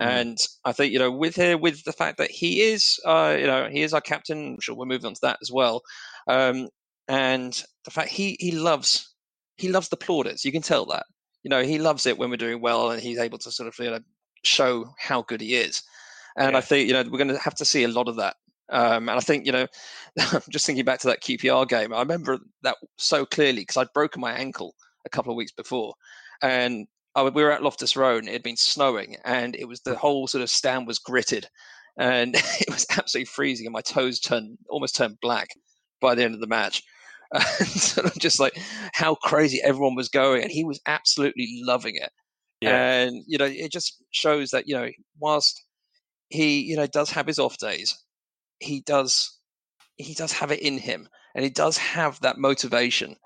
Mm. 0.00 0.06
And 0.06 0.38
I 0.64 0.72
think, 0.72 0.92
you 0.92 0.98
know, 0.98 1.10
with 1.10 1.36
here, 1.36 1.56
with 1.56 1.84
the 1.84 1.92
fact 1.92 2.18
that 2.18 2.30
he 2.30 2.62
is, 2.62 2.98
uh, 3.04 3.36
you 3.38 3.46
know, 3.46 3.68
he 3.68 3.82
is 3.82 3.94
our 3.94 4.00
captain. 4.00 4.54
I'm 4.54 4.60
sure 4.60 4.74
we're 4.74 4.86
moving 4.86 5.06
on 5.06 5.14
to 5.14 5.20
that 5.22 5.38
as 5.42 5.52
well. 5.52 5.82
Um, 6.26 6.68
and 7.06 7.62
the 7.84 7.90
fact 7.90 8.08
he 8.08 8.36
he 8.38 8.52
loves 8.52 9.14
he 9.56 9.68
loves 9.68 9.88
the 9.88 9.96
plaudits. 9.96 10.44
You 10.44 10.52
can 10.52 10.62
tell 10.62 10.86
that. 10.86 11.06
You 11.42 11.50
know, 11.50 11.62
he 11.62 11.78
loves 11.78 12.06
it 12.06 12.18
when 12.18 12.30
we're 12.30 12.36
doing 12.36 12.60
well, 12.60 12.90
and 12.90 13.02
he's 13.02 13.18
able 13.18 13.38
to 13.38 13.50
sort 13.50 13.68
of 13.68 13.78
you 13.78 13.90
know 13.90 14.00
show 14.44 14.94
how 14.98 15.22
good 15.22 15.40
he 15.40 15.54
is. 15.54 15.82
And 16.36 16.56
I 16.56 16.60
think 16.60 16.86
you 16.86 16.92
know 16.92 17.02
we're 17.02 17.18
going 17.18 17.28
to 17.28 17.38
have 17.38 17.54
to 17.56 17.64
see 17.64 17.84
a 17.84 17.88
lot 17.88 18.08
of 18.08 18.16
that. 18.16 18.36
Um, 18.70 19.08
and 19.08 19.18
I 19.18 19.20
think 19.20 19.46
you 19.46 19.52
know, 19.52 19.66
just 20.48 20.66
thinking 20.66 20.84
back 20.84 21.00
to 21.00 21.08
that 21.08 21.22
QPR 21.22 21.68
game, 21.68 21.92
I 21.92 22.00
remember 22.00 22.38
that 22.62 22.76
so 22.96 23.26
clearly 23.26 23.62
because 23.62 23.76
I'd 23.76 23.92
broken 23.94 24.20
my 24.20 24.32
ankle 24.32 24.74
a 25.04 25.10
couple 25.10 25.32
of 25.32 25.36
weeks 25.36 25.52
before, 25.52 25.94
and 26.42 26.86
I, 27.14 27.22
we 27.24 27.42
were 27.42 27.50
at 27.50 27.62
Loftus 27.62 27.96
Road, 27.96 28.18
and 28.18 28.28
it 28.28 28.32
had 28.32 28.42
been 28.42 28.56
snowing, 28.56 29.16
and 29.24 29.56
it 29.56 29.66
was 29.66 29.80
the 29.80 29.96
whole 29.96 30.26
sort 30.26 30.42
of 30.42 30.50
stand 30.50 30.86
was 30.86 30.98
gritted, 30.98 31.48
and 31.98 32.34
it 32.60 32.70
was 32.70 32.86
absolutely 32.90 33.26
freezing, 33.26 33.66
and 33.66 33.72
my 33.72 33.80
toes 33.80 34.20
turned 34.20 34.58
almost 34.68 34.96
turned 34.96 35.18
black 35.20 35.48
by 36.00 36.14
the 36.14 36.24
end 36.24 36.34
of 36.34 36.40
the 36.40 36.46
match. 36.46 36.82
And 37.32 37.68
sort 37.68 38.08
of 38.08 38.18
just 38.18 38.40
like 38.40 38.58
how 38.92 39.14
crazy 39.14 39.60
everyone 39.62 39.94
was 39.94 40.08
going, 40.08 40.42
and 40.42 40.50
he 40.50 40.64
was 40.64 40.80
absolutely 40.86 41.60
loving 41.62 41.94
it. 41.94 42.10
Yeah. 42.60 42.92
And 42.92 43.22
you 43.24 43.38
know, 43.38 43.44
it 43.44 43.70
just 43.70 44.02
shows 44.10 44.50
that 44.50 44.66
you 44.66 44.74
know, 44.74 44.88
whilst 45.20 45.62
he 46.30 46.60
you 46.60 46.76
know 46.76 46.86
does 46.86 47.10
have 47.10 47.26
his 47.26 47.38
off 47.38 47.58
days, 47.58 47.98
he 48.60 48.80
does 48.80 49.38
he 49.96 50.14
does 50.14 50.32
have 50.32 50.50
it 50.50 50.60
in 50.60 50.78
him, 50.78 51.08
and 51.34 51.44
he 51.44 51.50
does 51.50 51.76
have 51.76 52.18
that 52.20 52.38
motivation 52.38 53.16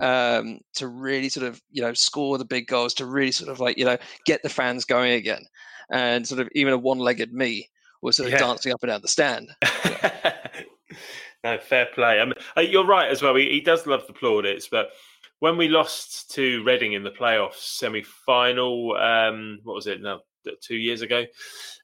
um, 0.00 0.60
to 0.74 0.88
really 0.88 1.28
sort 1.28 1.46
of 1.46 1.60
you 1.70 1.82
know 1.82 1.92
score 1.92 2.38
the 2.38 2.44
big 2.44 2.66
goals, 2.66 2.94
to 2.94 3.06
really 3.06 3.32
sort 3.32 3.50
of 3.50 3.60
like 3.60 3.76
you 3.76 3.84
know 3.84 3.98
get 4.24 4.42
the 4.42 4.48
fans 4.48 4.84
going 4.84 5.12
again, 5.12 5.44
and 5.90 6.26
sort 6.26 6.40
of 6.40 6.48
even 6.54 6.72
a 6.72 6.78
one-legged 6.78 7.32
me 7.32 7.68
was 8.00 8.16
sort 8.16 8.26
of 8.28 8.32
Yeah. 8.32 8.38
dancing 8.38 8.72
up 8.72 8.82
and 8.82 8.90
down 8.90 9.02
the 9.02 9.08
stand. 9.08 9.48
no, 11.44 11.58
fair 11.58 11.86
play. 11.94 12.20
I 12.20 12.24
mean, 12.24 12.34
uh, 12.56 12.60
you're 12.62 12.86
right 12.86 13.08
as 13.10 13.22
well. 13.22 13.34
He, 13.36 13.50
he 13.50 13.60
does 13.60 13.86
love 13.86 14.06
the 14.06 14.12
plaudits, 14.12 14.68
but 14.68 14.90
when 15.38 15.56
we 15.56 15.68
lost 15.68 16.30
to 16.32 16.62
Reading 16.64 16.92
in 16.92 17.02
the 17.02 17.10
playoffs 17.10 17.56
semi-final, 17.56 18.96
um, 18.96 19.58
what 19.64 19.74
was 19.74 19.86
it? 19.86 20.00
No, 20.00 20.20
two 20.60 20.76
years 20.76 21.02
ago. 21.02 21.24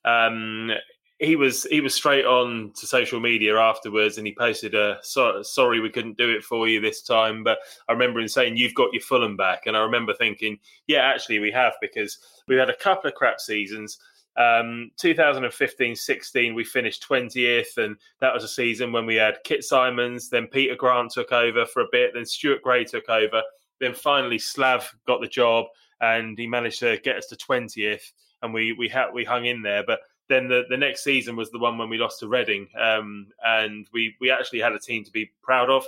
Um, 0.04 0.70
he 1.18 1.34
was 1.34 1.64
he 1.64 1.80
was 1.80 1.94
straight 1.94 2.24
on 2.24 2.72
to 2.76 2.86
social 2.86 3.18
media 3.18 3.56
afterwards, 3.58 4.18
and 4.18 4.26
he 4.26 4.34
posted 4.34 4.74
a 4.74 4.98
so, 5.02 5.42
sorry 5.42 5.80
we 5.80 5.90
couldn't 5.90 6.16
do 6.16 6.30
it 6.30 6.44
for 6.44 6.68
you 6.68 6.80
this 6.80 7.02
time. 7.02 7.42
But 7.42 7.58
I 7.88 7.92
remember 7.92 8.20
him 8.20 8.28
saying 8.28 8.56
you've 8.56 8.74
got 8.74 8.92
your 8.92 9.02
Fulham 9.02 9.36
back, 9.36 9.66
and 9.66 9.76
I 9.76 9.80
remember 9.80 10.14
thinking, 10.14 10.58
yeah, 10.86 11.00
actually 11.00 11.40
we 11.40 11.50
have 11.50 11.72
because 11.80 12.18
we've 12.46 12.58
had 12.58 12.70
a 12.70 12.76
couple 12.76 13.08
of 13.08 13.14
crap 13.14 13.40
seasons. 13.40 13.98
Um, 14.36 14.92
2015-16, 15.02 16.54
we 16.54 16.62
finished 16.62 17.04
20th, 17.08 17.76
and 17.76 17.96
that 18.20 18.32
was 18.32 18.44
a 18.44 18.48
season 18.48 18.92
when 18.92 19.04
we 19.04 19.16
had 19.16 19.42
Kit 19.42 19.64
Symons, 19.64 20.28
then 20.28 20.46
Peter 20.46 20.76
Grant 20.76 21.10
took 21.10 21.32
over 21.32 21.66
for 21.66 21.82
a 21.82 21.88
bit, 21.90 22.12
then 22.14 22.24
Stuart 22.24 22.62
Gray 22.62 22.84
took 22.84 23.08
over, 23.08 23.42
then 23.80 23.94
finally 23.94 24.38
Slav 24.38 24.88
got 25.08 25.20
the 25.20 25.26
job, 25.26 25.66
and 26.00 26.38
he 26.38 26.46
managed 26.46 26.78
to 26.78 26.98
get 26.98 27.16
us 27.16 27.26
to 27.26 27.36
20th, 27.36 28.12
and 28.42 28.52
we 28.52 28.72
we 28.72 28.88
had 28.88 29.08
we 29.12 29.24
hung 29.24 29.46
in 29.46 29.62
there. 29.62 29.82
But 29.86 30.00
then 30.28 30.48
the, 30.48 30.64
the 30.68 30.76
next 30.76 31.02
season 31.02 31.36
was 31.36 31.50
the 31.50 31.58
one 31.58 31.78
when 31.78 31.88
we 31.88 31.98
lost 31.98 32.20
to 32.20 32.28
Reading, 32.28 32.68
um, 32.78 33.28
and 33.44 33.86
we 33.92 34.14
we 34.20 34.30
actually 34.30 34.60
had 34.60 34.72
a 34.72 34.78
team 34.78 35.04
to 35.04 35.12
be 35.12 35.30
proud 35.42 35.70
of, 35.70 35.84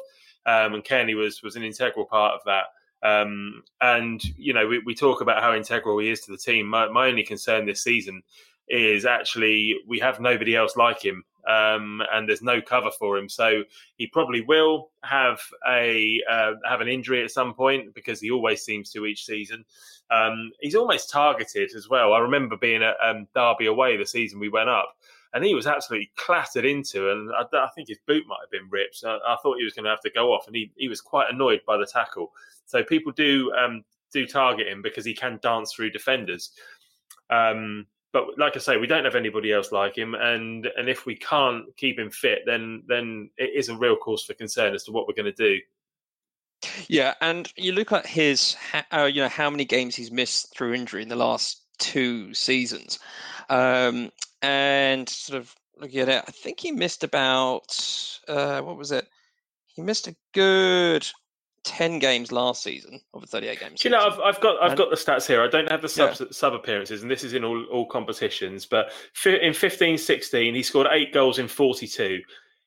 um, 0.47 0.75
and 0.75 0.85
Cairney 0.85 1.17
was 1.17 1.43
was 1.43 1.57
an 1.57 1.63
integral 1.63 2.07
part 2.07 2.35
of 2.35 2.41
that. 2.47 2.65
Um, 3.03 3.63
and 3.81 4.23
you 4.37 4.53
know, 4.53 4.67
we, 4.67 4.81
we 4.85 4.95
talk 4.95 5.21
about 5.21 5.43
how 5.43 5.55
integral 5.55 5.99
he 5.99 6.11
is 6.11 6.21
to 6.23 6.33
the 6.33 6.39
team. 6.39 6.67
My, 6.67 6.89
my 6.89 7.09
only 7.09 7.23
concern 7.23 7.67
this 7.67 7.83
season 7.83 8.23
is 8.69 9.05
actually 9.05 9.77
we 9.89 9.99
have 9.99 10.21
nobody 10.21 10.55
else 10.55 10.77
like 10.77 11.03
him 11.03 11.25
um, 11.49 12.03
and 12.13 12.29
there's 12.29 12.43
no 12.43 12.61
cover 12.61 12.91
for 12.91 13.17
him. 13.17 13.29
So 13.29 13.63
he 13.97 14.07
probably 14.07 14.41
will 14.43 14.91
have 15.03 15.41
a 15.69 16.21
uh, 16.31 16.53
have 16.65 16.81
an 16.81 16.89
injury 16.89 17.23
at 17.23 17.31
some 17.31 17.55
point 17.55 17.95
because 17.95 18.21
he 18.21 18.31
always 18.31 18.63
seems 18.63 18.91
to 18.93 19.07
each 19.07 19.25
season. 19.25 19.65
Um, 20.11 20.51
he's 20.61 20.75
almost 20.75 21.11
targeted 21.11 21.75
as 21.75 21.89
well. 21.89 22.13
I 22.13 22.19
remember 22.19 22.57
being 22.57 22.83
at 22.83 22.97
um, 23.03 23.27
Derby 23.35 23.67
away 23.67 23.97
the 23.97 24.07
season 24.07 24.41
we 24.41 24.49
went 24.49 24.69
up, 24.69 24.97
and 25.35 25.45
he 25.45 25.55
was 25.55 25.67
absolutely 25.67 26.11
clattered 26.17 26.65
into, 26.65 27.11
and 27.11 27.31
I, 27.33 27.45
I 27.57 27.69
think 27.75 27.89
his 27.89 28.01
boot 28.07 28.25
might 28.27 28.41
have 28.43 28.51
been 28.51 28.69
ripped. 28.71 29.05
I, 29.05 29.19
I 29.27 29.37
thought 29.43 29.59
he 29.59 29.65
was 29.65 29.75
going 29.75 29.85
to 29.85 29.91
have 29.91 30.01
to 30.01 30.11
go 30.11 30.33
off, 30.33 30.47
and 30.47 30.57
he, 30.57 30.73
he 30.77 30.89
was 30.89 31.01
quite 31.01 31.31
annoyed 31.31 31.61
by 31.67 31.77
the 31.77 31.87
tackle. 31.87 32.33
So 32.67 32.83
people 32.83 33.13
do 33.13 33.53
um, 33.53 33.85
do 34.13 34.27
target 34.27 34.67
him 34.67 34.83
because 34.83 35.05
he 35.05 35.15
can 35.15 35.39
dance 35.43 35.73
through 35.73 35.91
defenders. 35.91 36.51
Um, 37.31 37.87
but 38.13 38.39
like 38.39 38.57
I 38.57 38.59
say, 38.59 38.77
we 38.77 38.87
don't 38.87 39.05
have 39.05 39.15
anybody 39.15 39.53
else 39.53 39.73
like 39.73 39.97
him, 39.97 40.15
and 40.15 40.67
and 40.77 40.89
if 40.89 41.07
we 41.07 41.15
can't 41.15 41.65
keep 41.77 41.99
him 41.99 42.11
fit, 42.11 42.41
then 42.47 42.83
then 42.87 43.31
it 43.37 43.51
is 43.55 43.69
a 43.69 43.77
real 43.77 43.97
cause 43.97 44.25
for 44.25 44.35
concern 44.35 44.75
as 44.75 44.85
to 44.85 44.93
what 44.93 45.07
we're 45.07 45.15
going 45.15 45.33
to 45.33 45.33
do. 45.33 45.61
Yeah, 46.89 47.15
and 47.21 47.51
you 47.57 47.73
look 47.73 47.91
at 47.93 48.07
his, 48.07 48.57
uh, 48.93 49.05
you 49.05 49.23
know, 49.23 49.29
how 49.29 49.49
many 49.49 49.65
games 49.65 49.97
he's 49.97 50.11
missed 50.11 50.55
through 50.55 50.75
injury 50.75 51.03
in 51.03 51.09
the 51.09 51.17
last 51.17 51.63
two 51.79 52.35
seasons, 52.35 52.99
um, 53.49 54.11
and 54.43 55.09
sort 55.09 55.41
of 55.41 55.55
looking 55.79 56.01
at 56.01 56.09
it, 56.09 56.25
I 56.27 56.31
think 56.31 56.61
he 56.61 56.73
missed 56.73 57.05
about 57.05 58.19
uh, 58.29 58.61
what 58.61 58.77
was 58.77 58.93
it? 58.93 59.09
He 59.67 59.83
missed 59.83 60.09
a 60.09 60.17
good 60.35 61.09
10 61.65 61.99
games 61.99 62.33
last 62.33 62.63
season 62.63 63.01
of 63.13 63.21
the 63.21 63.27
38 63.27 63.61
games. 63.61 63.85
you 63.85 63.91
know, 63.91 64.01
I've, 64.01 64.19
I've 64.21 64.41
got 64.41 64.63
I've 64.63 64.71
and, 64.71 64.79
got 64.79 64.91
the 64.91 64.97
stats 64.97 65.27
here. 65.27 65.43
I 65.43 65.49
don't 65.49 65.71
have 65.71 65.83
the 65.83 65.89
sub, 65.89 66.17
yeah. 66.19 66.27
sub 66.31 66.55
appearances, 66.55 67.03
and 67.03 67.11
this 67.11 67.23
is 67.23 67.35
in 67.35 67.45
all, 67.45 67.65
all 67.67 67.87
competitions. 67.87 68.67
But 68.67 68.93
in 69.25 69.53
15 69.53 69.99
16, 69.99 70.55
he 70.55 70.63
scored 70.63 70.89
eight 70.91 71.13
goals 71.13 71.39
in 71.39 71.49
42. 71.49 72.21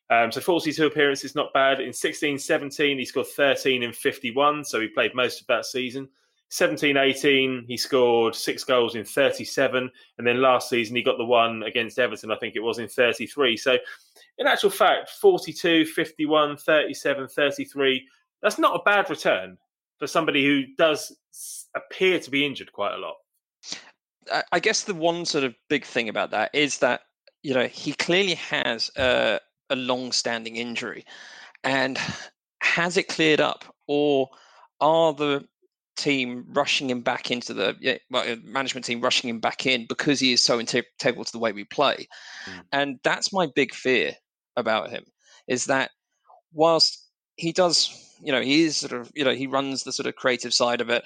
Um, 0.09 0.31
so 0.31 0.41
42 0.41 0.85
appearances, 0.85 1.33
not 1.33 1.53
bad. 1.53 1.79
In 1.79 1.91
16 1.91 2.37
17, 2.37 2.99
he 2.99 3.05
scored 3.05 3.27
13 3.27 3.83
in 3.83 3.93
51. 3.93 4.65
So 4.65 4.79
he 4.79 4.87
played 4.87 5.15
most 5.15 5.41
of 5.41 5.47
that 5.47 5.65
season. 5.65 6.07
17 6.49 6.97
18, 6.97 7.65
he 7.67 7.75
scored 7.75 8.35
six 8.35 8.63
goals 8.63 8.93
in 8.93 9.03
37. 9.03 9.89
And 10.19 10.27
then 10.27 10.39
last 10.39 10.69
season, 10.69 10.95
he 10.95 11.01
got 11.01 11.17
the 11.17 11.25
one 11.25 11.63
against 11.63 11.97
Everton, 11.97 12.29
I 12.29 12.35
think 12.35 12.55
it 12.55 12.59
was 12.59 12.77
in 12.77 12.87
33. 12.87 13.57
So 13.57 13.77
in 14.37 14.45
actual 14.45 14.69
fact, 14.69 15.09
42, 15.19 15.85
51, 15.85 16.57
37, 16.57 17.27
33 17.27 18.07
that's 18.43 18.59
not 18.59 18.75
a 18.75 18.83
bad 18.83 19.09
return 19.09 19.57
for 19.97 20.05
somebody 20.05 20.45
who 20.45 20.63
does 20.77 21.15
appear 21.75 22.19
to 22.19 22.29
be 22.29 22.45
injured 22.45 22.71
quite 22.73 22.93
a 22.93 22.97
lot. 22.97 23.15
I 24.51 24.59
guess 24.59 24.83
the 24.83 24.93
one 24.93 25.25
sort 25.25 25.43
of 25.43 25.55
big 25.69 25.85
thing 25.85 26.09
about 26.09 26.31
that 26.31 26.51
is 26.53 26.77
that 26.79 27.01
you 27.41 27.53
know 27.53 27.67
he 27.67 27.93
clearly 27.93 28.35
has 28.35 28.91
a, 28.97 29.39
a 29.69 29.75
long-standing 29.75 30.57
injury, 30.57 31.05
and 31.63 31.97
has 32.61 32.97
it 32.97 33.07
cleared 33.07 33.41
up, 33.41 33.65
or 33.87 34.29
are 34.79 35.13
the 35.13 35.45
team 35.95 36.45
rushing 36.49 36.89
him 36.89 37.01
back 37.01 37.31
into 37.31 37.53
the 37.53 37.99
well, 38.09 38.35
management 38.43 38.85
team 38.85 39.01
rushing 39.01 39.29
him 39.29 39.39
back 39.39 39.65
in 39.65 39.85
because 39.87 40.19
he 40.19 40.33
is 40.33 40.41
so 40.41 40.59
integral 40.59 41.25
to 41.25 41.31
the 41.31 41.39
way 41.39 41.51
we 41.51 41.65
play, 41.65 42.07
mm. 42.45 42.61
and 42.71 42.99
that's 43.03 43.33
my 43.33 43.47
big 43.55 43.73
fear 43.73 44.13
about 44.55 44.89
him 44.89 45.03
is 45.47 45.65
that 45.65 45.91
whilst 46.53 47.09
he 47.35 47.51
does 47.51 48.02
you 48.23 48.31
know, 48.31 48.41
he 48.41 48.63
is 48.63 48.77
sort 48.77 48.93
of, 48.93 49.11
you 49.15 49.23
know, 49.23 49.33
he 49.33 49.47
runs 49.47 49.83
the 49.83 49.91
sort 49.91 50.07
of 50.07 50.15
creative 50.15 50.53
side 50.53 50.81
of 50.81 50.89
it. 50.89 51.03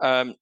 Um, 0.00 0.34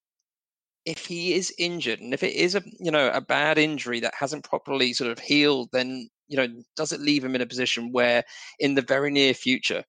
if 0.88 1.04
he 1.04 1.34
is 1.34 1.52
injured 1.58 2.00
and 2.00 2.14
if 2.14 2.22
it 2.22 2.32
is 2.32 2.54
a 2.54 2.62
you 2.80 2.90
know 2.90 3.10
a 3.10 3.20
bad 3.20 3.58
injury 3.58 4.00
that 4.00 4.14
hasn't 4.18 4.42
properly 4.42 4.94
sort 4.94 5.10
of 5.10 5.18
healed 5.18 5.68
then 5.70 6.08
you 6.28 6.36
know 6.36 6.48
does 6.76 6.92
it 6.92 7.00
leave 7.00 7.22
him 7.22 7.34
in 7.34 7.42
a 7.42 7.46
position 7.46 7.92
where 7.92 8.24
in 8.58 8.74
the 8.74 8.80
very 8.80 9.10
near 9.10 9.34
future 9.34 9.84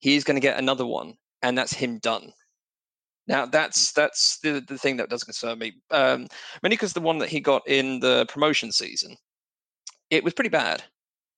he's 0.00 0.24
going 0.24 0.36
to 0.36 0.46
get 0.46 0.58
another 0.58 0.84
one 0.84 1.14
and 1.40 1.56
that's 1.56 1.72
him 1.72 1.98
done 2.00 2.30
now 3.26 3.46
that's 3.46 3.92
mm. 3.92 3.94
that's 3.94 4.38
the, 4.42 4.62
the 4.68 4.76
thing 4.76 4.98
that 4.98 5.08
does 5.08 5.24
concern 5.24 5.58
me 5.58 5.72
um 5.90 6.26
mainly 6.62 6.76
because 6.76 6.92
the 6.92 7.00
one 7.00 7.16
that 7.16 7.30
he 7.30 7.40
got 7.40 7.66
in 7.66 7.98
the 8.00 8.26
promotion 8.28 8.70
season 8.70 9.16
it 10.10 10.22
was 10.22 10.34
pretty 10.34 10.50
bad 10.50 10.82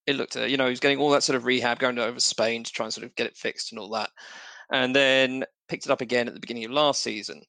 it 0.06 0.16
looked 0.16 0.36
at, 0.36 0.50
you 0.50 0.56
know, 0.56 0.64
he 0.64 0.70
was 0.70 0.80
getting 0.80 0.98
all 0.98 1.10
that 1.10 1.22
sort 1.22 1.36
of 1.36 1.44
rehab, 1.44 1.78
going 1.78 1.98
over 1.98 2.20
Spain 2.20 2.64
to 2.64 2.72
try 2.72 2.86
and 2.86 2.92
sort 2.92 3.06
of 3.06 3.14
get 3.14 3.26
it 3.26 3.36
fixed 3.36 3.72
and 3.72 3.78
all 3.78 3.90
that. 3.90 4.10
And 4.72 4.94
then 4.94 5.44
picked 5.68 5.86
it 5.86 5.90
up 5.90 6.00
again 6.00 6.28
at 6.28 6.34
the 6.34 6.40
beginning 6.40 6.64
of 6.64 6.70
last 6.70 7.02
season. 7.02 7.42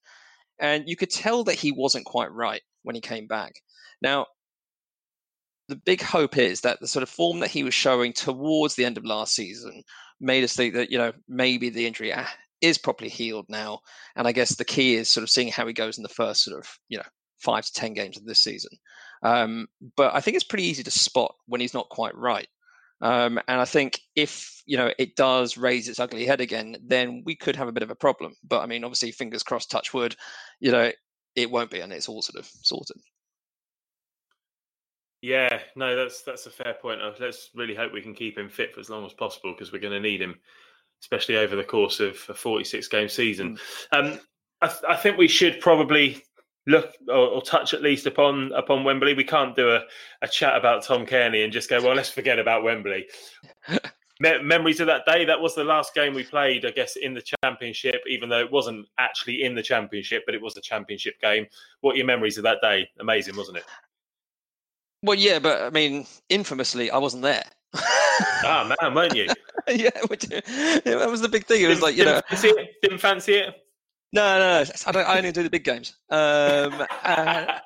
And 0.59 0.87
you 0.87 0.95
could 0.95 1.09
tell 1.09 1.43
that 1.45 1.55
he 1.55 1.71
wasn't 1.71 2.05
quite 2.05 2.31
right 2.31 2.61
when 2.83 2.95
he 2.95 3.01
came 3.01 3.27
back. 3.27 3.53
Now, 4.01 4.27
the 5.67 5.75
big 5.75 6.01
hope 6.01 6.37
is 6.37 6.61
that 6.61 6.79
the 6.79 6.87
sort 6.87 7.03
of 7.03 7.09
form 7.09 7.39
that 7.39 7.49
he 7.49 7.63
was 7.63 7.73
showing 7.73 8.13
towards 8.13 8.75
the 8.75 8.85
end 8.85 8.97
of 8.97 9.05
last 9.05 9.33
season 9.33 9.83
made 10.21 10.43
us 10.43 10.55
think 10.55 10.73
that, 10.75 10.91
you 10.91 10.97
know, 10.97 11.11
maybe 11.27 11.69
the 11.69 11.85
injury 11.85 12.13
ah, 12.13 12.31
is 12.61 12.77
properly 12.77 13.09
healed 13.09 13.45
now. 13.49 13.79
And 14.15 14.27
I 14.27 14.31
guess 14.31 14.55
the 14.55 14.65
key 14.65 14.95
is 14.95 15.09
sort 15.09 15.23
of 15.23 15.29
seeing 15.29 15.49
how 15.49 15.65
he 15.67 15.73
goes 15.73 15.97
in 15.97 16.03
the 16.03 16.09
first 16.09 16.43
sort 16.43 16.57
of, 16.57 16.69
you 16.87 16.97
know, 16.97 17.05
five 17.39 17.65
to 17.65 17.73
10 17.73 17.93
games 17.93 18.17
of 18.17 18.25
this 18.25 18.41
season. 18.41 18.71
Um, 19.25 19.67
but 19.97 20.13
I 20.13 20.21
think 20.21 20.35
it's 20.35 20.43
pretty 20.43 20.65
easy 20.65 20.83
to 20.83 20.91
spot 20.91 21.33
when 21.47 21.59
he's 21.59 21.73
not 21.73 21.89
quite 21.89 22.15
right. 22.15 22.47
Um, 23.01 23.39
and 23.47 23.59
I 23.59 23.65
think 23.65 23.99
if 24.15 24.61
you 24.67 24.77
know 24.77 24.91
it 24.99 25.15
does 25.15 25.57
raise 25.57 25.89
its 25.89 25.99
ugly 25.99 26.25
head 26.25 26.41
again, 26.41 26.77
then 26.85 27.23
we 27.25 27.35
could 27.35 27.55
have 27.55 27.67
a 27.67 27.71
bit 27.71 27.83
of 27.83 27.89
a 27.89 27.95
problem. 27.95 28.35
But 28.47 28.61
I 28.61 28.67
mean, 28.67 28.83
obviously, 28.83 29.11
fingers 29.11 29.41
crossed, 29.41 29.71
touch 29.71 29.95
wood, 29.95 30.15
you 30.59 30.71
know, 30.71 30.91
it 31.35 31.49
won't 31.49 31.71
be, 31.71 31.79
and 31.79 31.91
it's 31.91 32.07
all 32.07 32.21
sort 32.21 32.39
of 32.39 32.49
sorted. 32.61 32.97
Yeah, 35.21 35.59
no, 35.75 35.95
that's 35.95 36.21
that's 36.21 36.45
a 36.45 36.51
fair 36.51 36.75
point. 36.79 37.01
Uh, 37.01 37.11
let's 37.19 37.49
really 37.55 37.73
hope 37.73 37.91
we 37.91 38.03
can 38.03 38.13
keep 38.13 38.37
him 38.37 38.47
fit 38.47 38.75
for 38.75 38.79
as 38.79 38.91
long 38.91 39.05
as 39.07 39.13
possible 39.13 39.53
because 39.53 39.73
we're 39.73 39.79
going 39.79 39.91
to 39.91 39.99
need 39.99 40.21
him, 40.21 40.35
especially 41.01 41.37
over 41.37 41.55
the 41.55 41.63
course 41.63 41.99
of 41.99 42.23
a 42.29 42.35
46 42.35 42.87
game 42.89 43.09
season. 43.09 43.57
Mm. 43.91 44.13
Um, 44.13 44.19
I, 44.61 44.67
th- 44.67 44.83
I, 44.87 44.95
think 44.95 45.17
we 45.17 45.27
should 45.27 45.59
probably 45.59 46.23
look 46.67 46.93
or, 47.07 47.27
or, 47.27 47.41
touch 47.41 47.73
at 47.73 47.81
least 47.81 48.05
upon 48.05 48.51
upon 48.53 48.83
Wembley. 48.83 49.13
We 49.13 49.23
can't 49.23 49.55
do 49.55 49.71
a, 49.71 49.81
a 50.21 50.27
chat 50.27 50.55
about 50.55 50.83
Tom 50.83 51.05
Cairney 51.05 51.43
and 51.43 51.53
just 51.53 51.69
go, 51.69 51.81
well, 51.81 51.95
let's 51.95 52.09
forget 52.09 52.39
about 52.39 52.63
Wembley. 52.63 53.07
Me- 54.21 54.41
memories 54.41 54.79
of 54.79 54.87
that 54.87 55.05
day. 55.05 55.25
That 55.25 55.41
was 55.41 55.55
the 55.55 55.63
last 55.65 55.93
game 55.93 56.13
we 56.13 56.23
played, 56.23 56.65
I 56.65 56.71
guess, 56.71 56.95
in 56.95 57.13
the 57.13 57.23
championship, 57.43 58.01
even 58.07 58.29
though 58.29 58.39
it 58.39 58.49
wasn't 58.49 58.87
actually 58.97 59.43
in 59.43 59.55
the 59.55 59.61
championship, 59.61 60.23
but 60.25 60.33
it 60.33 60.41
was 60.41 60.55
a 60.55 60.61
championship 60.61 61.19
game. 61.19 61.45
What 61.81 61.95
are 61.95 61.97
your 61.97 62.05
memories 62.05 62.37
of 62.37 62.43
that 62.43 62.59
day? 62.61 62.89
Amazing, 63.01 63.35
wasn't 63.35 63.57
it? 63.57 63.65
Well, 65.03 65.17
yeah, 65.17 65.39
but 65.39 65.61
I 65.63 65.69
mean, 65.69 66.07
infamously, 66.29 66.89
I 66.89 66.97
wasn't 66.97 67.23
there. 67.23 67.43
ah, 67.75 68.73
man, 68.81 68.93
weren't 68.93 69.15
you? 69.15 69.27
yeah, 69.67 69.89
that 69.99 71.07
was 71.09 71.21
the 71.21 71.29
big 71.29 71.45
thing. 71.45 71.61
It 71.61 71.67
was 71.67 71.81
like 71.81 71.95
you 71.95 72.05
didn't 72.05 72.15
know, 72.15 72.21
fancy 72.29 72.47
it? 72.47 72.69
didn't 72.81 72.99
fancy 72.99 73.33
it. 73.33 73.64
No, 74.15 74.39
no, 74.39 74.63
no. 74.63 74.71
I, 74.87 74.91
don't, 74.93 75.07
I 75.07 75.17
only 75.17 75.31
do 75.33 75.43
the 75.43 75.49
big 75.49 75.65
games. 75.65 75.97
Um, 76.09 76.85
I, 76.89 77.59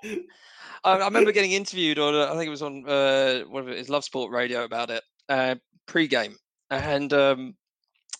I, 0.83 1.05
remember 1.05 1.31
getting 1.31 1.51
interviewed 1.51 1.99
on, 1.99 2.15
I 2.15 2.31
think 2.35 2.47
it 2.47 2.49
was 2.49 2.63
on 2.63 2.89
uh, 2.89 3.41
one 3.41 3.69
of 3.69 3.75
his 3.75 3.87
Love 3.87 4.03
Sport 4.03 4.31
radio 4.31 4.63
about 4.63 4.89
it 4.89 5.03
uh, 5.29 5.55
pre-game, 5.85 6.35
and 6.71 7.13
um, 7.13 7.55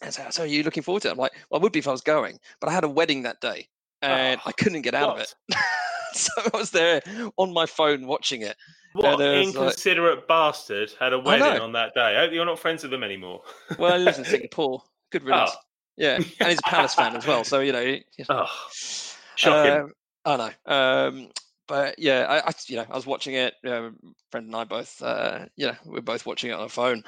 so, 0.08 0.24
so, 0.30 0.44
are 0.44 0.46
you 0.46 0.62
looking 0.62 0.84
forward 0.84 1.02
to 1.02 1.08
it? 1.08 1.12
I'm 1.12 1.18
like, 1.18 1.32
well, 1.50 1.60
I 1.60 1.64
would 1.64 1.72
be 1.72 1.80
if 1.80 1.88
I 1.88 1.92
was 1.92 2.02
going, 2.02 2.38
but 2.62 2.70
I 2.70 2.74
had 2.74 2.84
a 2.84 2.90
wedding 2.90 3.24
that 3.24 3.42
day, 3.42 3.68
and 4.04 4.40
oh, 4.40 4.50
I 4.50 4.52
couldn't 4.52 4.84
get 4.84 4.94
out 4.94 5.16
what? 5.16 5.18
of 5.18 5.24
it. 5.24 5.58
so 6.14 6.32
I 6.54 6.58
was 6.58 6.70
there 6.70 7.02
on 7.38 7.52
my 7.52 7.66
phone 7.66 8.06
watching 8.06 8.44
it. 8.44 8.56
What 8.94 9.22
inconsiderate 9.22 10.18
like, 10.18 10.28
bastard 10.28 10.92
had 11.00 11.14
a 11.14 11.20
wedding 11.20 11.62
on 11.62 11.72
that 11.74 11.96
day? 11.96 12.16
I 12.16 12.22
hope 12.22 12.32
you're 12.32 12.46
not 12.46 12.60
friends 12.60 12.84
with 12.84 12.92
them 12.92 13.04
anymore. 13.04 13.42
well, 13.80 13.98
he 13.98 14.04
lives 14.04 14.20
in 14.20 14.26
Singapore. 14.26 14.84
Good 15.12 15.24
riddance. 15.24 15.52
Oh. 15.54 15.60
Yeah, 16.00 16.16
and 16.16 16.50
he's 16.50 16.60
a 16.60 16.70
Palace 16.70 16.96
fan 16.96 17.16
as 17.16 17.28
well. 17.28 17.44
So 17.44 17.60
you 17.60 17.74
know. 17.74 17.98
Oh, 18.30 18.46
shocking. 19.36 19.92
Uh, 20.26 20.30
I 20.30 20.38
know. 20.38 20.74
Um, 20.74 21.30
but 21.68 22.00
yeah, 22.00 22.26
I, 22.28 22.48
I, 22.48 22.52
you 22.68 22.78
know 22.78 22.86
I 22.90 22.96
was 22.96 23.06
watching 23.06 23.36
it. 23.36 23.54
Friend 23.62 23.94
and 24.34 24.56
I 24.56 24.64
both, 24.64 25.02
uh, 25.04 25.46
you 25.56 25.68
know, 25.68 25.76
we 25.86 26.00
are 26.00 26.02
both 26.02 26.26
watching 26.26 26.50
it 26.50 26.54
on 26.54 26.62
our 26.62 26.70
phone, 26.70 27.04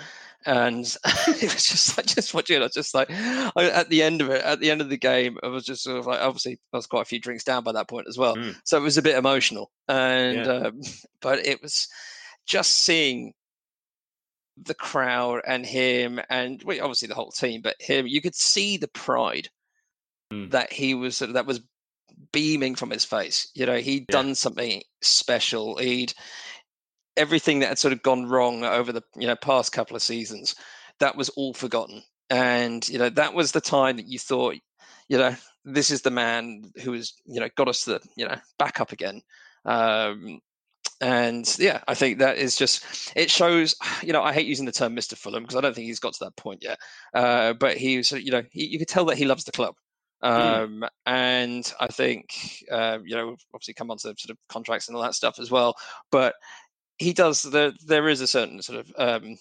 and 0.45 0.85
it 1.27 1.53
was 1.53 1.65
just 1.65 1.97
like 1.97 2.05
just 2.05 2.33
watching 2.33 2.57
it. 2.57 2.59
I 2.59 2.63
was 2.63 2.73
just 2.73 2.93
like 2.93 3.09
I, 3.09 3.71
at 3.73 3.89
the 3.89 4.03
end 4.03 4.21
of 4.21 4.29
it, 4.29 4.43
at 4.43 4.59
the 4.59 4.69
end 4.69 4.81
of 4.81 4.89
the 4.89 4.97
game, 4.97 5.37
I 5.41 5.47
was 5.47 5.65
just 5.65 5.83
sort 5.83 5.97
of 5.97 6.05
like 6.05 6.19
obviously 6.19 6.59
I 6.73 6.77
was 6.77 6.85
quite 6.85 7.01
a 7.01 7.05
few 7.05 7.19
drinks 7.19 7.45
down 7.45 7.63
by 7.63 7.71
that 7.71 7.87
point 7.87 8.07
as 8.09 8.17
well, 8.17 8.35
mm. 8.35 8.55
so 8.65 8.77
it 8.77 8.81
was 8.81 8.97
a 8.97 9.01
bit 9.01 9.17
emotional. 9.17 9.71
And 9.87 10.45
yeah. 10.45 10.53
um, 10.53 10.81
but 11.21 11.45
it 11.45 11.61
was 11.61 11.87
just 12.45 12.83
seeing 12.83 13.33
the 14.57 14.73
crowd 14.73 15.41
and 15.47 15.65
him 15.65 16.19
and 16.29 16.61
well, 16.63 16.77
obviously 16.81 17.07
the 17.07 17.15
whole 17.15 17.31
team, 17.31 17.61
but 17.61 17.81
him, 17.81 18.07
you 18.07 18.21
could 18.21 18.35
see 18.35 18.77
the 18.77 18.87
pride 18.87 19.49
mm. 20.31 20.51
that 20.51 20.71
he 20.71 20.93
was 20.93 21.19
that 21.19 21.45
was 21.45 21.61
beaming 22.31 22.75
from 22.75 22.89
his 22.89 23.05
face. 23.05 23.49
You 23.53 23.65
know, 23.65 23.77
he 23.77 23.95
had 23.95 24.05
yeah. 24.09 24.11
done 24.11 24.35
something 24.35 24.81
special. 25.01 25.77
He'd 25.77 26.13
everything 27.17 27.59
that 27.59 27.69
had 27.69 27.79
sort 27.79 27.93
of 27.93 28.01
gone 28.01 28.25
wrong 28.25 28.63
over 28.63 28.91
the 28.91 29.03
you 29.15 29.27
know 29.27 29.35
past 29.35 29.71
couple 29.71 29.95
of 29.95 30.01
seasons, 30.01 30.55
that 30.99 31.15
was 31.15 31.29
all 31.29 31.53
forgotten. 31.53 32.03
And 32.29 32.87
you 32.87 32.97
know, 32.97 33.09
that 33.09 33.33
was 33.33 33.51
the 33.51 33.61
time 33.61 33.97
that 33.97 34.07
you 34.07 34.19
thought, 34.19 34.55
you 35.09 35.17
know, 35.17 35.35
this 35.65 35.91
is 35.91 36.01
the 36.01 36.11
man 36.11 36.71
who 36.81 36.93
has 36.93 37.13
you 37.25 37.39
know 37.39 37.49
got 37.55 37.67
us 37.67 37.85
the 37.85 38.01
you 38.15 38.27
know 38.27 38.37
back 38.57 38.79
up 38.79 38.91
again. 38.91 39.21
Um, 39.65 40.39
And 41.01 41.53
yeah, 41.57 41.81
I 41.87 41.95
think 41.95 42.19
that 42.19 42.37
is 42.37 42.55
just 42.55 43.11
it 43.15 43.29
shows. 43.29 43.75
You 44.03 44.13
know, 44.13 44.23
I 44.23 44.33
hate 44.33 44.47
using 44.47 44.65
the 44.65 44.71
term 44.71 44.95
Mister 44.95 45.15
Fulham 45.15 45.43
because 45.43 45.55
I 45.55 45.61
don't 45.61 45.75
think 45.75 45.85
he's 45.85 45.99
got 45.99 46.13
to 46.13 46.23
that 46.25 46.35
point 46.35 46.63
yet. 46.63 46.79
Uh, 47.13 47.53
but 47.53 47.77
he's 47.77 48.11
you 48.11 48.31
know 48.31 48.43
he, 48.51 48.65
you 48.65 48.79
could 48.79 48.87
tell 48.87 49.05
that 49.05 49.17
he 49.17 49.25
loves 49.25 49.43
the 49.43 49.51
club. 49.51 49.75
Hmm. 50.23 50.29
Um, 50.29 50.83
mm. 50.83 50.89
And 51.05 51.73
I 51.79 51.87
think 51.87 52.63
uh, 52.71 52.99
you 53.03 53.15
know 53.15 53.35
obviously 53.53 53.73
come 53.73 53.91
on 53.91 53.97
to 53.97 54.15
sort 54.17 54.29
of 54.29 54.37
contracts 54.49 54.87
and 54.87 54.95
all 54.95 55.03
that 55.03 55.15
stuff 55.15 55.39
as 55.39 55.51
well. 55.51 55.75
But 56.11 56.35
he 56.97 57.13
does. 57.13 57.43
There 57.43 57.73
there 57.85 58.07
is 58.07 58.21
a 58.21 58.27
certain 58.27 58.61
sort 58.61 58.79
of 58.79 58.91
um, 58.97 59.37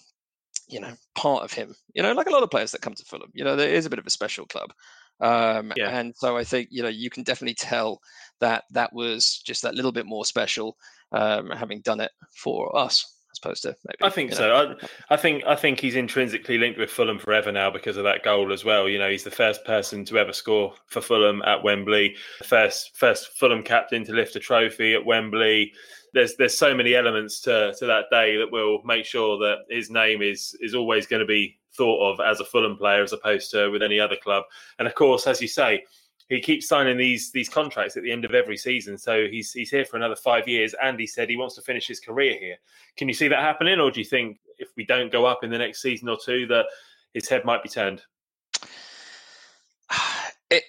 you 0.67 0.79
know 0.79 0.93
part 1.15 1.43
of 1.43 1.53
him. 1.53 1.75
You 1.93 2.03
know, 2.03 2.13
like 2.13 2.27
a 2.27 2.31
lot 2.31 2.43
of 2.43 2.51
players 2.51 2.71
that 2.71 2.81
come 2.81 2.93
to 2.93 3.05
Fulham. 3.05 3.31
You 3.33 3.43
know, 3.43 3.55
there 3.55 3.73
is 3.73 3.85
a 3.85 3.89
bit 3.89 3.99
of 3.99 4.07
a 4.07 4.11
special 4.11 4.45
club. 4.45 4.73
Um, 5.21 5.71
yeah. 5.75 5.97
And 5.97 6.13
so 6.15 6.35
I 6.35 6.43
think 6.43 6.69
you 6.71 6.81
know 6.83 6.89
you 6.89 7.09
can 7.09 7.23
definitely 7.23 7.53
tell 7.53 8.01
that 8.39 8.63
that 8.71 8.91
was 8.91 9.41
just 9.45 9.61
that 9.61 9.75
little 9.75 9.91
bit 9.91 10.05
more 10.05 10.25
special, 10.25 10.77
um, 11.11 11.49
having 11.51 11.81
done 11.81 11.99
it 11.99 12.11
for 12.35 12.75
us 12.75 13.05
as 13.31 13.37
opposed 13.37 13.61
to 13.63 13.75
maybe. 13.85 13.97
I 14.01 14.09
think 14.09 14.33
so. 14.33 14.53
I, 14.53 15.13
I, 15.13 15.17
think 15.17 15.43
I 15.45 15.55
think 15.55 15.79
he's 15.79 15.95
intrinsically 15.95 16.57
linked 16.57 16.79
with 16.79 16.89
Fulham 16.89 17.19
forever 17.19 17.51
now 17.51 17.69
because 17.69 17.97
of 17.97 18.03
that 18.03 18.23
goal 18.23 18.51
as 18.51 18.65
well. 18.65 18.89
You 18.89 18.99
know, 18.99 19.09
he's 19.09 19.23
the 19.23 19.31
first 19.31 19.63
person 19.63 20.03
to 20.05 20.17
ever 20.17 20.33
score 20.33 20.73
for 20.87 21.01
Fulham 21.01 21.41
at 21.43 21.63
Wembley, 21.63 22.15
first 22.43 22.97
first 22.97 23.37
Fulham 23.37 23.63
captain 23.63 24.03
to 24.05 24.13
lift 24.13 24.35
a 24.35 24.39
trophy 24.39 24.93
at 24.93 25.05
Wembley. 25.05 25.71
There's 26.13 26.35
there's 26.35 26.57
so 26.57 26.75
many 26.75 26.95
elements 26.95 27.39
to 27.41 27.73
to 27.77 27.85
that 27.85 28.05
day 28.11 28.37
that 28.37 28.51
will 28.51 28.81
make 28.83 29.05
sure 29.05 29.37
that 29.37 29.59
his 29.69 29.89
name 29.89 30.21
is 30.21 30.57
is 30.59 30.75
always 30.75 31.05
going 31.05 31.21
to 31.21 31.27
be 31.27 31.57
thought 31.73 32.13
of 32.13 32.19
as 32.19 32.39
a 32.39 32.45
Fulham 32.45 32.77
player 32.77 33.03
as 33.03 33.13
opposed 33.13 33.51
to 33.51 33.69
with 33.69 33.81
any 33.81 33.99
other 33.99 34.17
club. 34.17 34.43
And 34.79 34.87
of 34.87 34.95
course, 34.95 35.27
as 35.27 35.41
you 35.41 35.47
say, 35.47 35.83
he 36.31 36.39
keeps 36.39 36.67
signing 36.67 36.97
these 36.97 37.31
these 37.31 37.49
contracts 37.49 37.97
at 37.97 38.03
the 38.03 38.11
end 38.11 38.23
of 38.23 38.33
every 38.33 38.57
season. 38.57 38.97
So 38.97 39.27
he's 39.29 39.51
he's 39.51 39.69
here 39.69 39.83
for 39.83 39.97
another 39.97 40.15
five 40.15 40.47
years, 40.47 40.73
and 40.81 40.97
he 40.97 41.05
said 41.05 41.29
he 41.29 41.35
wants 41.35 41.55
to 41.55 41.61
finish 41.61 41.87
his 41.87 41.99
career 41.99 42.37
here. 42.39 42.55
Can 42.95 43.09
you 43.09 43.13
see 43.13 43.27
that 43.27 43.39
happening, 43.39 43.79
or 43.79 43.91
do 43.91 43.99
you 43.99 44.05
think 44.05 44.39
if 44.57 44.69
we 44.77 44.85
don't 44.85 45.11
go 45.11 45.25
up 45.25 45.43
in 45.43 45.49
the 45.49 45.57
next 45.57 45.81
season 45.81 46.07
or 46.07 46.17
two, 46.23 46.47
that 46.47 46.67
his 47.13 47.27
head 47.27 47.43
might 47.43 47.63
be 47.63 47.69
turned? 47.69 48.01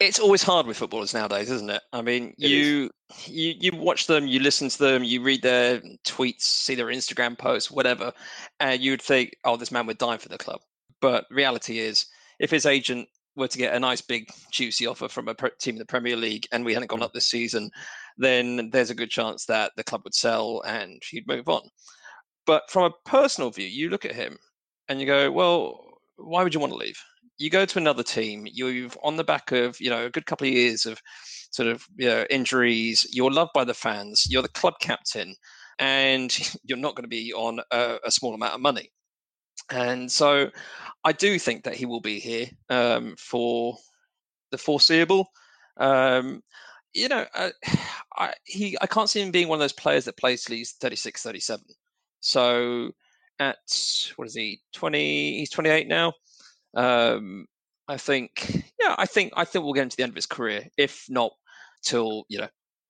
It's 0.00 0.20
always 0.20 0.44
hard 0.44 0.68
with 0.68 0.76
footballers 0.76 1.12
nowadays, 1.12 1.50
isn't 1.50 1.68
it? 1.68 1.82
I 1.92 2.02
mean, 2.02 2.36
it 2.38 2.48
you 2.48 2.88
is. 3.10 3.28
you 3.28 3.54
you 3.58 3.76
watch 3.76 4.06
them, 4.06 4.28
you 4.28 4.38
listen 4.38 4.68
to 4.68 4.78
them, 4.78 5.02
you 5.02 5.24
read 5.24 5.42
their 5.42 5.80
tweets, 6.06 6.42
see 6.42 6.76
their 6.76 6.86
Instagram 6.86 7.36
posts, 7.36 7.68
whatever, 7.68 8.12
and 8.60 8.80
you'd 8.80 9.02
think, 9.02 9.34
"Oh, 9.42 9.56
this 9.56 9.72
man 9.72 9.86
would 9.86 9.98
die 9.98 10.18
for 10.18 10.28
the 10.28 10.38
club." 10.38 10.60
But 11.02 11.26
reality 11.30 11.80
is, 11.80 12.06
if 12.38 12.50
his 12.50 12.64
agent 12.64 13.08
were 13.36 13.48
to 13.48 13.58
get 13.58 13.74
a 13.74 13.80
nice 13.80 14.00
big 14.00 14.28
juicy 14.50 14.86
offer 14.86 15.08
from 15.08 15.28
a 15.28 15.34
team 15.58 15.74
in 15.74 15.78
the 15.78 15.84
Premier 15.84 16.16
League 16.16 16.46
and 16.52 16.64
we 16.64 16.72
hadn't 16.72 16.88
gone 16.88 17.02
up 17.02 17.12
this 17.12 17.26
season, 17.26 17.70
then 18.16 18.70
there's 18.70 18.90
a 18.90 18.94
good 18.94 19.10
chance 19.10 19.44
that 19.46 19.72
the 19.76 19.84
club 19.84 20.02
would 20.04 20.14
sell 20.14 20.62
and 20.66 21.02
he'd 21.10 21.26
move 21.26 21.48
on. 21.48 21.62
But 22.46 22.70
from 22.70 22.84
a 22.84 23.08
personal 23.08 23.50
view, 23.50 23.66
you 23.66 23.90
look 23.90 24.04
at 24.04 24.14
him 24.14 24.38
and 24.88 25.00
you 25.00 25.06
go, 25.06 25.30
well, 25.30 25.80
why 26.16 26.42
would 26.42 26.54
you 26.54 26.60
want 26.60 26.72
to 26.72 26.78
leave? 26.78 26.98
You 27.38 27.50
go 27.50 27.64
to 27.64 27.78
another 27.78 28.02
team. 28.02 28.46
You've 28.50 28.96
on 29.02 29.16
the 29.16 29.24
back 29.24 29.50
of 29.50 29.80
you 29.80 29.90
know 29.90 30.06
a 30.06 30.10
good 30.10 30.26
couple 30.26 30.46
of 30.46 30.52
years 30.52 30.86
of 30.86 31.00
sort 31.50 31.68
of 31.68 31.84
you 31.96 32.06
know 32.06 32.24
injuries. 32.30 33.06
You're 33.10 33.32
loved 33.32 33.52
by 33.54 33.64
the 33.64 33.74
fans. 33.74 34.26
You're 34.28 34.42
the 34.42 34.48
club 34.48 34.74
captain, 34.80 35.34
and 35.78 36.36
you're 36.64 36.78
not 36.78 36.94
going 36.94 37.04
to 37.04 37.08
be 37.08 37.32
on 37.32 37.60
a, 37.72 37.98
a 38.04 38.10
small 38.10 38.34
amount 38.34 38.54
of 38.54 38.60
money. 38.60 38.90
And 39.70 40.10
so 40.10 40.50
I 41.04 41.12
do 41.12 41.38
think 41.38 41.64
that 41.64 41.74
he 41.74 41.86
will 41.86 42.00
be 42.00 42.18
here 42.18 42.46
um, 42.70 43.16
for 43.18 43.76
the 44.50 44.58
foreseeable. 44.58 45.30
Um, 45.78 46.42
you 46.94 47.08
know, 47.08 47.26
uh, 47.34 47.50
I, 48.16 48.34
he 48.44 48.76
I 48.80 48.86
can't 48.86 49.08
see 49.08 49.22
him 49.22 49.30
being 49.30 49.48
one 49.48 49.56
of 49.56 49.60
those 49.60 49.72
players 49.72 50.04
that 50.04 50.18
plays 50.18 50.44
till 50.44 50.56
he's 50.56 50.72
36, 50.72 51.22
37. 51.22 51.64
So 52.20 52.92
at 53.42 53.56
what 54.16 54.28
is 54.28 54.34
he 54.34 54.60
20 54.72 55.38
he's 55.38 55.50
28 55.50 55.88
now 55.88 56.12
um 56.76 57.46
i 57.88 57.96
think 57.96 58.64
yeah 58.80 58.94
i 58.98 59.06
think 59.06 59.32
i 59.36 59.44
think 59.44 59.64
we'll 59.64 59.74
get 59.74 59.82
into 59.82 59.96
the 59.96 60.02
end 60.02 60.10
of 60.10 60.16
his 60.16 60.26
career 60.26 60.66
if 60.76 61.06
not 61.08 61.32
till 61.82 62.24
you 62.28 62.38
know 62.38 62.48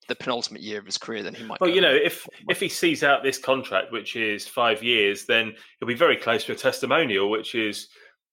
the 0.09 0.15
penultimate 0.15 0.63
year 0.63 0.79
of 0.79 0.87
his 0.87 0.99
career, 0.99 1.23
then 1.23 1.35
he 1.35 1.45
might. 1.45 1.61
Well, 1.61 1.71
you 1.71 1.81
know, 1.81 1.93
if 1.93 2.27
if 2.49 2.61
he 2.61 2.69
sees 2.69 3.03
out 3.03 3.23
this 3.23 3.39
contract, 3.39 3.93
which 3.93 4.17
is 4.17 4.47
five 4.47 4.83
years, 4.83 5.27
then 5.27 5.55
he'll 5.79 5.89
be 5.89 5.95
very 5.95 6.17
close 6.17 6.45
to 6.45 6.53
a 6.53 6.57
testimonial, 6.57 7.31
which 7.31 7.55
is 7.55 7.89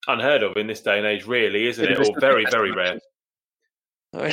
unheard 0.07 0.43
of 0.43 0.57
in 0.57 0.67
this 0.67 0.81
day 0.81 0.97
and 0.97 1.05
age, 1.05 1.25
really, 1.27 1.67
isn't 1.67 1.83
it? 1.83 1.99
Or 1.99 2.19
very, 2.19 2.45
very 2.49 2.71
rare. 2.71 2.99
I 4.13 4.31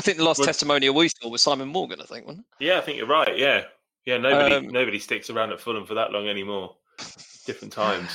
think 0.00 0.16
the 0.16 0.24
last 0.24 0.38
well, 0.38 0.46
testimonial 0.46 0.94
we 0.94 1.08
saw 1.08 1.28
was 1.28 1.42
Simon 1.42 1.68
Morgan. 1.68 2.00
I 2.00 2.04
think. 2.04 2.26
Wasn't 2.26 2.46
it? 2.58 2.64
Yeah, 2.64 2.78
I 2.78 2.80
think 2.80 2.96
you're 2.96 3.06
right. 3.06 3.36
Yeah, 3.36 3.64
yeah. 4.06 4.16
Nobody, 4.16 4.54
um, 4.54 4.68
nobody 4.68 4.98
sticks 4.98 5.28
around 5.28 5.52
at 5.52 5.60
Fulham 5.60 5.84
for 5.84 5.94
that 5.94 6.12
long 6.12 6.28
anymore. 6.28 6.76
Different 7.46 7.72
times. 7.72 8.10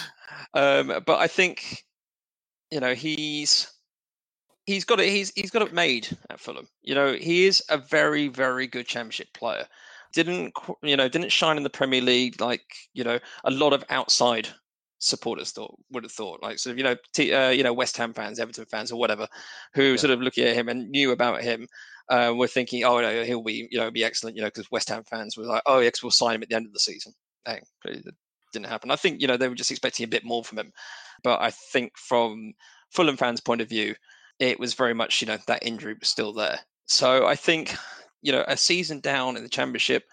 Um, 0.53 1.03
but 1.05 1.19
I 1.19 1.27
think, 1.27 1.83
you 2.71 2.79
know, 2.79 2.93
he's 2.93 3.71
he's 4.65 4.85
got 4.85 4.99
it. 4.99 5.09
He's 5.09 5.31
he's 5.35 5.51
got 5.51 5.61
it 5.61 5.73
made 5.73 6.07
at 6.29 6.39
Fulham. 6.39 6.67
You 6.83 6.95
know, 6.95 7.13
he 7.13 7.45
is 7.45 7.63
a 7.69 7.77
very 7.77 8.27
very 8.27 8.67
good 8.67 8.87
Championship 8.87 9.33
player. 9.33 9.65
Didn't 10.13 10.53
you 10.81 10.95
know? 10.95 11.07
Didn't 11.07 11.31
shine 11.31 11.57
in 11.57 11.63
the 11.63 11.69
Premier 11.69 12.01
League 12.01 12.39
like 12.41 12.63
you 12.93 13.03
know 13.03 13.19
a 13.43 13.51
lot 13.51 13.73
of 13.73 13.83
outside 13.89 14.47
supporters 14.99 15.51
thought 15.51 15.77
would 15.91 16.03
have 16.03 16.11
thought 16.11 16.41
like 16.41 16.57
sort 16.57 16.71
of 16.71 16.77
you 16.77 16.83
know 16.83 16.95
t- 17.13 17.33
uh, 17.33 17.49
you 17.49 17.63
know 17.63 17.73
West 17.73 17.97
Ham 17.97 18.13
fans, 18.13 18.39
Everton 18.39 18.65
fans, 18.65 18.91
or 18.91 18.99
whatever, 18.99 19.27
who 19.73 19.91
yeah. 19.91 19.95
sort 19.97 20.11
of 20.11 20.21
looking 20.21 20.45
at 20.45 20.55
him 20.55 20.69
and 20.69 20.89
knew 20.89 21.11
about 21.11 21.41
him. 21.41 21.67
Uh, 22.07 22.31
were 22.37 22.47
thinking, 22.47 22.83
oh 22.83 23.01
no, 23.01 23.23
he'll 23.23 23.41
be 23.41 23.67
you 23.71 23.79
know 23.79 23.89
be 23.89 24.03
excellent, 24.03 24.35
you 24.35 24.41
know, 24.43 24.47
because 24.47 24.69
West 24.69 24.89
Ham 24.89 25.03
fans 25.09 25.35
were 25.35 25.43
like, 25.43 25.63
oh 25.65 25.79
yes, 25.79 26.03
we'll 26.03 26.11
sign 26.11 26.35
him 26.35 26.43
at 26.43 26.49
the 26.49 26.55
end 26.55 26.67
of 26.67 26.73
the 26.73 26.79
season. 26.79 27.11
Dang, 27.45 27.61
didn't 28.53 28.67
happen. 28.67 28.91
I 28.91 28.95
think 28.95 29.21
you 29.21 29.27
know 29.27 29.37
they 29.37 29.49
were 29.49 29.55
just 29.55 29.71
expecting 29.71 30.03
a 30.03 30.07
bit 30.07 30.23
more 30.23 30.43
from 30.43 30.59
him, 30.59 30.71
but 31.23 31.41
I 31.41 31.49
think 31.49 31.97
from 31.97 32.53
Fulham 32.91 33.17
fans' 33.17 33.41
point 33.41 33.61
of 33.61 33.69
view, 33.69 33.95
it 34.39 34.59
was 34.59 34.73
very 34.73 34.93
much, 34.93 35.21
you 35.21 35.27
know, 35.27 35.37
that 35.47 35.65
injury 35.65 35.95
was 35.99 36.09
still 36.09 36.33
there. 36.33 36.59
So 36.85 37.25
I 37.25 37.35
think, 37.35 37.75
you 38.21 38.31
know, 38.31 38.43
a 38.47 38.57
season 38.57 38.99
down 38.99 39.37
in 39.37 39.43
the 39.43 39.49
championship, 39.49 40.03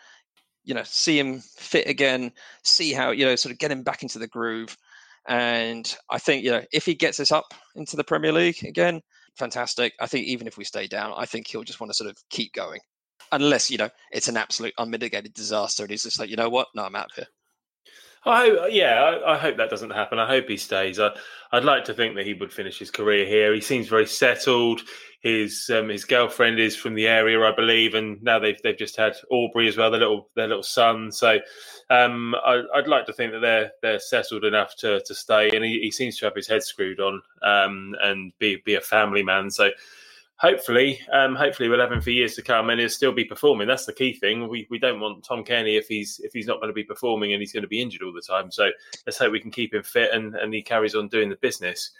you 0.64 0.75
know, 0.75 0.85
see 0.85 1.18
him 1.18 1.41
fit 1.41 1.89
again, 1.89 2.33
see 2.62 2.93
how, 2.93 3.11
you 3.11 3.25
know, 3.25 3.37
sort 3.37 3.53
of 3.53 3.59
get 3.59 3.73
him 3.73 3.83
back 3.83 4.03
into 4.03 4.18
the 4.18 4.29
groove. 4.29 4.77
And 5.29 5.95
I 6.11 6.18
think, 6.18 6.45
you 6.45 6.51
know, 6.51 6.62
if 6.73 6.87
he 6.87 6.95
gets 6.95 7.20
us 7.20 7.33
up 7.33 7.53
into 7.75 7.97
the 7.97 8.05
Premier 8.05 8.33
League 8.33 8.64
again, 8.64 9.01
fantastic. 9.37 9.93
I 10.01 10.07
think 10.07 10.27
even 10.27 10.47
if 10.47 10.57
we 10.57 10.64
stay 10.64 10.87
down, 10.87 11.14
I 11.16 11.27
think 11.27 11.47
he'll 11.47 11.64
just 11.64 11.81
want 11.81 11.91
to 11.91 11.97
sort 11.97 12.11
of 12.11 12.16
keep 12.31 12.53
going. 12.53 12.81
Unless, 13.31 13.70
you 13.70 13.79
know, 13.79 13.89
it's 14.12 14.29
an 14.29 14.37
absolute 14.37 14.75
unmitigated 14.79 15.33
disaster 15.33 15.85
and 15.85 15.91
he's 15.91 16.03
just 16.03 16.18
like, 16.18 16.29
you 16.29 16.37
know 16.37 16.49
what? 16.49 16.68
No, 16.75 16.85
I'm 16.85 16.97
out 16.97 17.11
of 17.11 17.16
here. 17.16 17.27
I 18.25 18.68
yeah, 18.68 19.03
I, 19.03 19.35
I, 19.35 19.39
hope 19.39 19.57
that 19.57 19.70
doesn't 19.70 19.91
happen. 19.91 20.18
I 20.18 20.29
hope 20.29 20.49
he 20.49 20.57
stays. 20.57 21.01
I, 21.01 21.11
would 21.53 21.64
like 21.64 21.85
to 21.87 21.95
think 21.95 22.14
that 22.14 22.27
he 22.27 22.35
would 22.35 22.53
finish 22.53 22.79
his 22.79 22.91
career 22.91 23.27
here. 23.27 23.53
He 23.53 23.61
seems 23.61 23.89
very 23.89 24.07
settled. 24.07 24.83
His 25.20 25.68
um, 25.75 25.89
his 25.89 26.05
girlfriend 26.05 26.61
is 26.61 26.77
from 26.77 26.95
the 26.95 27.09
area, 27.09 27.41
I 27.41 27.55
believe, 27.55 27.95
and 27.95 28.23
now 28.23 28.39
they've 28.39 28.61
they've 28.62 28.77
just 28.77 28.97
had 28.97 29.16
Aubrey 29.31 29.66
as 29.66 29.77
well, 29.77 29.91
their 29.91 30.01
little 30.01 30.29
their 30.37 30.47
little 30.47 30.62
son. 30.62 31.11
So 31.11 31.41
um, 31.91 32.37
I, 32.45 32.62
would 32.75 32.89
like 32.89 33.07
to 33.07 33.12
think 33.12 33.33
that 33.33 33.41
they're 33.41 33.73
they're 33.83 33.99
settled 33.99 34.45
enough 34.45 34.77
to 34.77 35.01
to 35.01 35.14
stay, 35.14 35.51
and 35.51 35.64
he, 35.64 35.81
he 35.81 35.91
seems 35.91 36.16
to 36.18 36.27
have 36.27 36.35
his 36.37 36.49
head 36.49 36.62
screwed 36.62 37.01
on 37.01 37.23
um, 37.43 37.97
and 38.03 38.33
be 38.39 38.62
be 38.64 38.77
a 38.77 38.81
family 38.81 39.25
man. 39.25 39.51
So 39.51 39.70
hopefully, 40.43 41.01
um, 41.12 41.36
hopefully 41.36 41.68
we'll 41.68 41.80
have 41.80 41.93
him 41.93 42.01
for 42.01 42.11
years 42.11 42.34
to 42.34 42.43
come, 42.43 42.68
and 42.68 42.80
he'll 42.80 42.88
still 42.88 43.12
be 43.12 43.24
performing. 43.24 43.68
That's 43.68 43.86
the 43.86 43.93
key 43.93 44.12
thing. 44.12 44.49
We 44.49 44.66
we 44.68 44.78
don't 44.78 45.01
want 45.01 45.24
Tom 45.24 45.45
Cairney 45.45 45.78
if 45.78 45.86
he's 45.86 46.20
if 46.22 46.32
he's 46.32 46.47
not 46.47 46.57
going 46.57 46.68
to 46.68 46.74
be 46.74 46.84
performing 46.84 47.32
and 47.32 47.40
he's 47.40 47.53
going 47.53 47.62
to 47.62 47.68
be 47.68 47.80
injured 47.80 48.03
all 48.03 48.12
the 48.12 48.20
time. 48.20 48.51
So 48.51 48.70
let's 49.07 49.18
hope 49.18 49.32
we 49.32 49.40
can 49.40 49.53
keep 49.53 49.72
him 49.72 49.82
fit 49.82 50.12
and 50.12 50.34
and 50.34 50.53
he 50.53 50.62
carries 50.62 50.95
on 50.95 51.09
doing 51.09 51.30
the 51.30 51.36
business. 51.36 51.90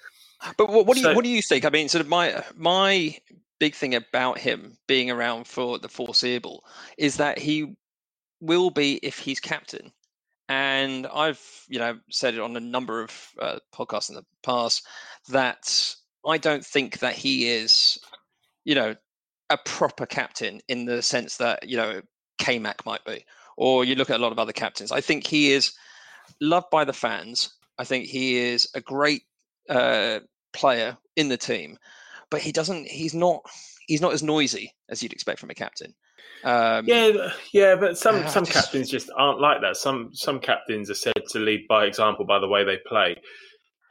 But 0.59 0.71
what, 0.71 0.87
what 0.87 0.97
do 0.97 1.03
you 1.03 1.15
what 1.15 1.25
do 1.25 1.31
you 1.31 1.41
think? 1.41 1.65
I 1.65 1.71
mean, 1.71 1.89
sort 1.89 2.03
of 2.03 2.09
my 2.09 2.45
my 2.57 3.17
big 3.61 3.75
thing 3.75 3.95
about 3.95 4.39
him 4.39 4.77
being 4.89 5.11
around 5.11 5.47
for 5.47 5.79
the 5.79 5.89
foreseeable 5.89 6.65
is 6.99 7.17
that 7.17 7.39
he 7.39 7.77
will 8.41 8.71
be 8.71 8.99
if 9.05 9.19
he's 9.19 9.39
captain. 9.39 9.93
And 10.49 11.07
I've 11.07 11.41
you 11.69 11.79
know 11.79 11.99
said 12.11 12.35
it 12.35 12.41
on 12.41 12.57
a 12.57 12.61
number 12.61 13.01
of 13.03 13.29
uh, 13.41 13.59
podcasts 13.73 14.11
in 14.11 14.17
the 14.17 14.25
past 14.43 14.85
that 15.29 15.95
I 16.27 16.39
don't 16.39 16.65
think 16.65 16.99
that 16.99 17.15
he 17.15 17.49
is 17.49 17.99
you 18.65 18.75
know, 18.75 18.95
a 19.51 19.59
proper 19.59 20.07
captain 20.07 20.61
in 20.69 20.85
the 20.85 21.03
sense 21.03 21.37
that, 21.37 21.69
you 21.69 21.77
know, 21.77 22.01
K 22.39 22.59
Mac 22.59 22.85
might 22.87 23.05
be. 23.05 23.25
Or 23.57 23.85
you 23.85 23.95
look 23.95 24.11
at 24.11 24.17
a 24.17 24.23
lot 24.23 24.33
of 24.33 24.39
other 24.39 24.53
captains. 24.53 24.93
I 24.93 25.01
think 25.01 25.27
he 25.27 25.53
is 25.53 25.73
loved 26.41 26.71
by 26.71 26.85
the 26.85 26.93
fans. 26.93 27.55
I 27.79 27.85
think 27.85 28.07
he 28.07 28.39
is 28.39 28.69
a 28.75 28.81
great 28.81 29.23
uh, 29.69 30.21
player 30.53 30.97
in 31.17 31.29
the 31.29 31.37
team, 31.37 31.79
but 32.31 32.41
he 32.41 32.53
doesn't. 32.53 32.87
He's 32.87 33.15
not. 33.15 33.43
He's 33.87 34.01
not 34.01 34.13
as 34.13 34.23
noisy 34.23 34.73
as 34.89 35.03
you'd 35.03 35.13
expect 35.13 35.41
from 35.41 35.51
a 35.51 35.55
captain. 35.55 35.95
Um, 36.45 36.87
yeah, 36.87 37.33
yeah, 37.53 37.77
but 37.77 37.99
some 37.99 38.17
uh, 38.17 38.27
some 38.27 38.45
just, 38.45 38.57
captains 38.57 38.91
just 38.91 39.11
aren't 39.17 39.41
like 39.41 39.61
that. 39.61 39.77
Some 39.77 40.11
some 40.13 40.41
captains 40.41 40.91
are 40.91 40.95
said 40.95 41.13
to 41.31 41.39
lead 41.39 41.67
by 41.69 41.85
example 41.85 42.25
by 42.25 42.39
the 42.39 42.49
way 42.49 42.65
they 42.65 42.79
play. 42.87 43.17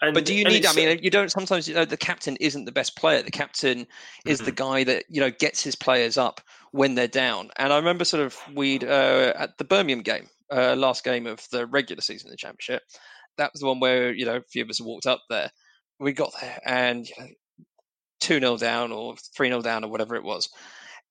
And, 0.01 0.15
but 0.15 0.25
do 0.25 0.33
you 0.33 0.43
need? 0.45 0.65
I 0.65 0.73
mean, 0.73 0.99
you 1.03 1.11
don't. 1.11 1.31
Sometimes 1.31 1.67
you 1.67 1.75
know 1.75 1.85
the 1.85 1.97
captain 1.97 2.35
isn't 2.37 2.65
the 2.65 2.71
best 2.71 2.95
player. 2.97 3.21
The 3.21 3.29
captain 3.29 3.85
is 4.25 4.39
mm-hmm. 4.39 4.45
the 4.45 4.51
guy 4.51 4.83
that 4.83 5.03
you 5.09 5.21
know 5.21 5.29
gets 5.29 5.63
his 5.63 5.75
players 5.75 6.17
up 6.17 6.41
when 6.71 6.95
they're 6.95 7.07
down. 7.07 7.51
And 7.57 7.71
I 7.71 7.77
remember 7.77 8.03
sort 8.03 8.23
of 8.23 8.37
we'd 8.55 8.83
uh, 8.83 9.33
at 9.35 9.57
the 9.59 9.63
Birmingham 9.63 10.01
game 10.01 10.27
uh, 10.51 10.75
last 10.75 11.03
game 11.03 11.27
of 11.27 11.47
the 11.51 11.67
regular 11.67 12.01
season 12.01 12.27
of 12.27 12.31
the 12.31 12.37
championship. 12.37 12.81
That 13.37 13.51
was 13.53 13.61
the 13.61 13.67
one 13.67 13.79
where 13.79 14.11
you 14.11 14.25
know 14.25 14.37
a 14.37 14.41
few 14.41 14.63
of 14.63 14.69
us 14.69 14.81
walked 14.81 15.05
up 15.05 15.21
there. 15.29 15.51
We 15.99 16.13
got 16.13 16.33
there 16.41 16.59
and 16.65 17.07
you 17.07 17.15
know, 17.19 17.27
two 18.19 18.39
0 18.39 18.57
down 18.57 18.91
or 18.91 19.15
three 19.35 19.49
0 19.49 19.61
down 19.61 19.83
or 19.83 19.91
whatever 19.91 20.15
it 20.15 20.23
was, 20.23 20.49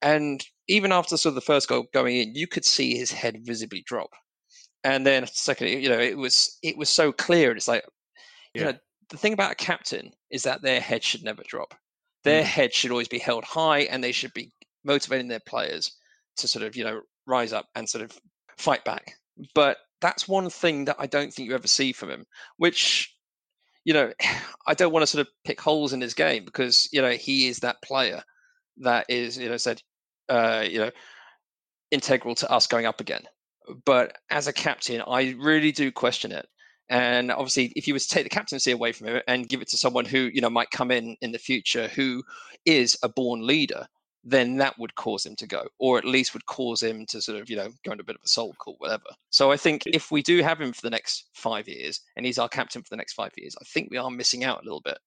and 0.03 0.45
even 0.67 0.93
after 0.93 1.17
sort 1.17 1.31
of 1.31 1.35
the 1.37 1.41
first 1.43 1.69
goal 1.69 1.87
going 1.93 2.17
in, 2.17 2.35
you 2.35 2.47
could 2.47 2.65
see 2.65 2.97
his 2.97 3.13
head 3.13 3.41
visibly 3.45 3.83
drop. 3.87 4.11
And 4.83 5.07
then 5.07 5.27
secondly, 5.27 5.83
you 5.83 5.89
know, 5.89 5.99
it 5.99 6.17
was 6.17 6.59
it 6.63 6.77
was 6.77 6.89
so 6.89 7.13
clear. 7.13 7.53
It's 7.53 7.69
like, 7.69 7.85
you 8.55 8.65
know, 8.65 8.79
the 9.11 9.17
thing 9.17 9.33
about 9.33 9.53
a 9.53 9.57
captain 9.57 10.13
is 10.31 10.43
that 10.45 10.63
their 10.63 10.81
head 10.81 11.03
should 11.05 11.23
never 11.25 11.43
drop. 11.47 11.75
Their 12.25 12.43
Mm. 12.43 12.47
head 12.47 12.75
should 12.75 12.91
always 12.91 13.09
be 13.09 13.19
held 13.19 13.45
high, 13.45 13.81
and 13.81 14.03
they 14.05 14.13
should 14.13 14.33
be 14.35 14.53
motivating 14.85 15.29
their 15.29 15.41
players 15.41 15.97
to 16.37 16.49
sort 16.49 16.65
of, 16.65 16.77
you 16.77 16.85
know, 16.85 17.03
rise 17.27 17.53
up 17.53 17.69
and 17.75 17.89
sort 17.89 18.05
of 18.05 18.19
fight 18.59 18.85
back. 18.85 19.15
But 19.55 19.79
that's 20.01 20.29
one 20.29 20.51
thing 20.51 20.85
that 20.87 20.97
I 20.99 21.07
don't 21.07 21.33
think 21.33 21.49
you 21.49 21.55
ever 21.55 21.69
see 21.69 21.93
from 21.93 22.11
him, 22.11 22.27
which, 22.57 23.15
you 23.85 23.95
know, 23.95 24.13
I 24.67 24.75
don't 24.75 24.93
want 24.93 25.03
to 25.03 25.07
sort 25.07 25.27
of 25.27 25.33
pick 25.45 25.61
holes 25.61 25.93
in 25.93 26.01
his 26.01 26.15
game 26.15 26.45
because, 26.45 26.89
you 26.93 27.01
know, 27.03 27.13
he 27.13 27.49
is 27.49 27.59
that 27.61 27.83
player 27.83 28.23
that 28.79 29.07
is, 29.09 29.39
you 29.39 29.49
know, 29.49 29.57
said, 29.57 29.83
uh, 30.29 30.65
you 30.69 30.79
know, 30.79 30.91
integral 31.91 32.35
to 32.37 32.51
us 32.51 32.67
going 32.67 32.87
up 32.87 33.01
again. 33.01 33.23
But 33.85 34.17
as 34.31 34.47
a 34.47 34.53
captain, 34.53 35.03
I 35.07 35.35
really 35.39 35.73
do 35.73 35.93
question 35.93 36.33
it. 36.33 36.49
And 36.91 37.31
obviously, 37.31 37.73
if 37.77 37.89
you 37.89 37.95
were 37.95 38.01
to 38.01 38.09
take 38.09 38.25
the 38.25 38.29
captaincy 38.29 38.73
away 38.73 38.93
from 38.93 39.07
him 39.07 39.23
and 39.29 39.49
give 39.49 39.63
it 39.63 39.69
to 39.69 39.77
someone 39.79 40.05
who 40.05 40.31
you 40.35 40.41
know 40.41 40.51
might 40.51 40.71
come 40.71 40.91
in 40.91 41.17
in 41.23 41.33
the 41.33 41.39
future 41.39 41.89
who 41.89 42.23
is 42.67 42.99
a 43.03 43.09
born 43.09 43.47
leader, 43.47 43.87
then 44.25 44.57
that 44.59 44.79
would 44.79 44.95
cause 44.97 45.25
him 45.25 45.37
to 45.37 45.47
go, 45.47 45.65
or 45.79 45.97
at 45.97 46.05
least 46.05 46.35
would 46.35 46.45
cause 46.47 46.83
him 46.83 47.07
to 47.07 47.23
sort 47.23 47.41
of 47.41 47.49
you 47.49 47.57
know 47.57 47.71
go 47.85 47.93
into 47.93 48.03
a 48.03 48.05
bit 48.05 48.17
of 48.17 48.23
a 48.25 48.29
soul 48.29 48.55
call, 48.59 48.75
whatever. 48.79 49.05
So 49.31 49.51
I 49.53 49.57
think 49.57 49.85
if 49.87 50.11
we 50.11 50.23
do 50.23 50.43
have 50.43 50.61
him 50.61 50.73
for 50.73 50.83
the 50.83 50.91
next 50.91 51.27
five 51.33 51.69
years, 51.69 52.01
and 52.17 52.27
he's 52.27 52.39
our 52.39 52.49
captain 52.49 52.83
for 52.83 52.91
the 52.91 52.97
next 52.97 53.15
five 53.15 53.33
years, 53.37 53.57
I 53.61 53.65
think 53.65 53.91
we 53.91 53.97
are 53.97 54.11
missing 54.11 54.45
out 54.45 54.61
a 54.61 54.65
little 54.65 54.83
bit. 54.83 54.99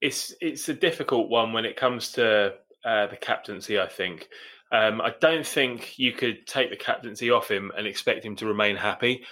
it's 0.00 0.34
it's 0.40 0.68
a 0.68 0.74
difficult 0.74 1.28
one 1.28 1.52
when 1.52 1.64
it 1.64 1.76
comes 1.76 2.12
to 2.12 2.54
uh, 2.84 3.06
the 3.06 3.16
captaincy. 3.16 3.78
I 3.78 3.88
think 3.88 4.28
um, 4.72 5.00
I 5.00 5.14
don't 5.20 5.46
think 5.46 5.98
you 5.98 6.12
could 6.12 6.46
take 6.46 6.70
the 6.70 6.76
captaincy 6.76 7.30
off 7.30 7.50
him 7.50 7.72
and 7.76 7.86
expect 7.86 8.24
him 8.24 8.36
to 8.36 8.46
remain 8.46 8.76
happy. 8.76 9.24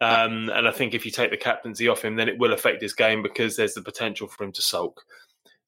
Um, 0.00 0.48
and 0.50 0.66
I 0.66 0.70
think 0.70 0.94
if 0.94 1.04
you 1.04 1.10
take 1.10 1.30
the 1.30 1.36
captaincy 1.36 1.86
off 1.88 2.04
him, 2.04 2.16
then 2.16 2.28
it 2.28 2.38
will 2.38 2.52
affect 2.52 2.80
his 2.80 2.94
game 2.94 3.22
because 3.22 3.56
there's 3.56 3.74
the 3.74 3.82
potential 3.82 4.28
for 4.28 4.44
him 4.44 4.52
to 4.52 4.62
sulk. 4.62 5.04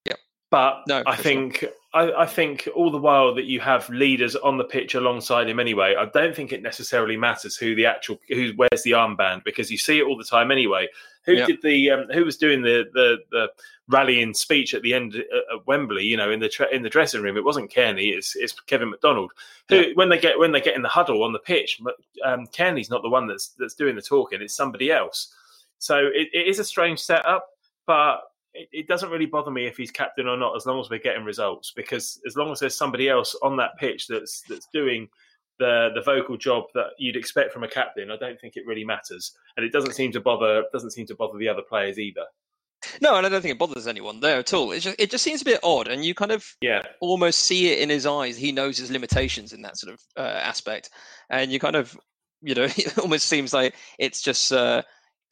Yeah. 0.07 0.15
But 0.51 0.83
No, 0.89 1.03
I 1.07 1.17
think 1.17 1.59
sure. 1.59 1.71
I, 1.95 2.23
I 2.23 2.27
think 2.27 2.69
all 2.75 2.91
the 2.91 2.99
while 2.99 3.35
that 3.35 3.45
you 3.45 3.61
have 3.61 3.89
leaders 3.91 4.35
on 4.37 4.57
the 4.57 4.65
pitch 4.65 4.95
alongside 4.95 5.49
him 5.49 5.61
anyway, 5.61 5.95
I 5.99 6.07
don't 6.07 6.35
think 6.35 6.53
it 6.53 6.63
necessarily 6.63 7.17
matters 7.17 7.57
who 7.57 7.75
the 7.75 7.87
actual 7.87 8.19
who 8.29 8.53
wears 8.57 8.83
the 8.83 8.93
armband 8.93 9.45
because 9.45 9.71
you 9.71 9.77
see 9.79 9.99
it 9.99 10.05
all 10.07 10.17
the 10.17 10.25
time 10.25 10.51
anyway. 10.51 10.89
Who 11.25 11.35
Yeah. 11.35 11.47
did 11.47 11.63
the 11.63 11.91
um, 11.91 12.07
who 12.13 12.25
was 12.25 12.37
doing 12.37 12.63
the 12.63 12.85
the 12.95 13.19
the 13.31 13.53
rallying 13.89 14.33
speech 14.33 14.73
at 14.75 14.81
the 14.83 14.95
end 14.95 15.17
at 15.17 15.27
at 15.55 15.67
Wembley? 15.67 16.05
You 16.05 16.17
know, 16.17 16.31
in 16.31 16.41
the 16.41 16.49
tra- 16.49 16.73
in 16.73 16.83
the 16.83 16.89
dressing 16.89 17.23
room, 17.23 17.37
it 17.37 17.45
wasn't 17.45 17.71
Cairney, 17.71 18.17
it's 18.17 18.35
it's 18.37 18.59
Kevin 18.63 18.91
McDonald. 18.91 19.33
Who 19.69 19.77
Yeah. 19.77 19.87
when 19.95 20.09
they 20.09 20.19
get 20.19 20.39
when 20.39 20.53
they 20.53 20.61
get 20.63 20.75
in 20.77 20.83
the 20.83 20.89
huddle 20.89 21.23
on 21.23 21.33
the 21.33 21.39
pitch, 21.41 21.79
um, 22.25 22.47
Cairney's 22.49 22.91
not 22.91 23.03
the 23.03 23.11
one 23.11 23.27
that's 23.27 23.49
that's 23.59 23.75
doing 23.75 23.97
the 23.97 24.03
talking; 24.03 24.41
it's 24.41 24.55
somebody 24.55 24.91
else. 24.91 25.35
So 25.79 25.99
it, 25.99 26.29
it 26.33 26.47
is 26.47 26.59
a 26.59 26.65
strange 26.65 27.01
setup, 27.01 27.47
but 27.87 28.23
it, 28.55 28.69
it 28.73 28.89
doesn't 28.89 29.11
really 29.11 29.27
bother 29.27 29.51
me 29.51 29.67
if 29.67 29.77
he's 29.77 29.91
captain 29.91 30.29
or 30.29 30.37
not, 30.37 30.57
as 30.57 30.67
long 30.67 30.81
as 30.81 30.91
we're 30.91 30.99
getting 30.99 31.25
results. 31.25 31.73
Because 31.75 32.21
as 32.27 32.37
long 32.37 32.53
as 32.53 32.61
there's 32.61 32.75
somebody 32.77 33.09
else 33.09 33.35
on 33.43 33.57
that 33.57 33.77
pitch 33.79 34.07
that's 34.07 34.43
that's 34.49 34.69
doing 34.73 35.09
the 35.59 35.91
the 35.95 36.03
vocal 36.03 36.37
job 36.37 36.65
that 36.75 36.91
you'd 36.99 37.17
expect 37.17 37.53
from 37.53 37.65
a 37.65 37.69
captain, 37.69 38.11
I 38.11 38.17
don't 38.17 38.41
think 38.41 38.57
it 38.57 38.67
really 38.67 38.85
matters, 38.85 39.33
and 39.57 39.65
it 39.65 39.73
doesn't 39.73 39.95
seem 39.95 40.13
to 40.13 40.21
bother 40.21 40.65
doesn't 40.73 40.91
seem 40.93 41.07
to 41.07 41.15
bother 41.15 41.39
the 41.39 41.49
other 41.49 41.63
players 41.63 41.99
either. 41.99 42.25
No, 43.01 43.15
and 43.17 43.25
I 43.25 43.29
don't 43.29 43.41
think 43.41 43.53
it 43.53 43.59
bothers 43.59 43.87
anyone 43.87 44.19
there 44.21 44.39
at 44.41 44.53
all. 44.53 44.73
It 44.73 44.81
just 44.81 45.01
it 45.01 45.11
just 45.11 45.23
seems 45.25 45.43
a 45.43 45.45
bit 45.45 45.61
odd, 45.63 45.89
and 45.89 46.05
you 46.05 46.15
kind 46.15 46.33
of 46.33 46.45
Yeah, 46.61 46.83
almost 47.01 47.41
see 47.41 47.71
it 47.73 47.79
in 47.79 47.89
his 47.89 48.07
eyes. 48.07 48.37
He 48.37 48.51
knows 48.53 48.77
his 48.77 48.91
limitations 48.91 49.53
in 49.53 49.63
that 49.63 49.77
sort 49.77 49.95
of 49.95 50.01
uh, 50.17 50.21
aspect, 50.21 50.91
and 51.31 51.53
you 51.53 51.61
kind 51.61 51.77
of, 51.77 51.97
you 52.41 52.55
know, 52.55 52.65
it 52.77 52.99
almost 52.99 53.29
seems 53.29 53.53
like 53.53 53.77
it's 53.99 54.21
just 54.21 54.53
uh, 54.53 54.83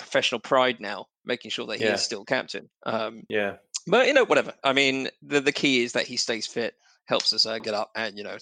professional 0.00 0.40
pride 0.40 0.80
now, 0.80 1.06
making 1.24 1.50
sure 1.50 1.66
that 1.66 1.78
he 1.78 1.84
Yeah. 1.84 1.94
is 1.94 2.02
still 2.02 2.24
captain. 2.24 2.68
Um, 2.84 3.24
yeah, 3.28 3.56
but 3.86 4.06
you 4.06 4.14
know, 4.14 4.24
whatever. 4.24 4.54
I 4.64 4.72
mean, 4.72 5.08
the 5.22 5.40
the 5.40 5.52
key 5.52 5.82
is 5.84 5.92
that 5.92 6.06
he 6.06 6.16
stays 6.16 6.46
fit, 6.46 6.74
helps 7.04 7.32
us 7.32 7.46
uh, 7.46 7.58
get 7.58 7.74
up, 7.74 7.90
and 7.94 8.16
you 8.18 8.24
know, 8.24 8.36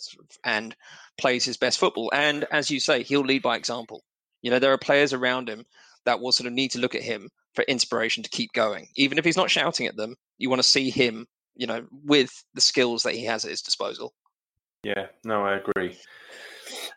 and 0.44 0.74
plays 1.18 1.44
his 1.44 1.56
best 1.56 1.78
football. 1.78 2.10
And 2.14 2.44
as 2.50 2.70
you 2.70 2.80
say, 2.80 3.02
he'll 3.02 3.20
lead 3.20 3.42
by 3.42 3.56
example. 3.56 4.04
You 4.42 4.50
know, 4.50 4.58
there 4.58 4.72
are 4.72 4.78
players 4.78 5.12
around 5.12 5.48
him 5.48 5.66
that 6.04 6.20
will 6.20 6.32
sort 6.32 6.46
of 6.46 6.52
need 6.52 6.70
to 6.72 6.78
look 6.78 6.94
at 6.94 7.02
him 7.02 7.28
for 7.54 7.62
inspiration 7.64 8.22
to 8.22 8.30
keep 8.30 8.52
going, 8.52 8.88
even 8.94 9.18
if 9.18 9.24
he's 9.24 9.36
not 9.36 9.50
shouting 9.50 9.86
at 9.86 9.96
them. 9.96 10.14
You 10.38 10.48
want 10.48 10.62
to 10.62 10.68
see 10.68 10.90
him, 10.90 11.26
you 11.56 11.66
know, 11.66 11.86
with 12.04 12.30
the 12.54 12.60
skills 12.60 13.02
that 13.02 13.14
he 13.14 13.24
has 13.24 13.44
at 13.44 13.50
his 13.50 13.62
disposal. 13.62 14.14
yeah. 14.84 15.06
No, 15.24 15.44
I 15.44 15.56
agree. 15.56 15.98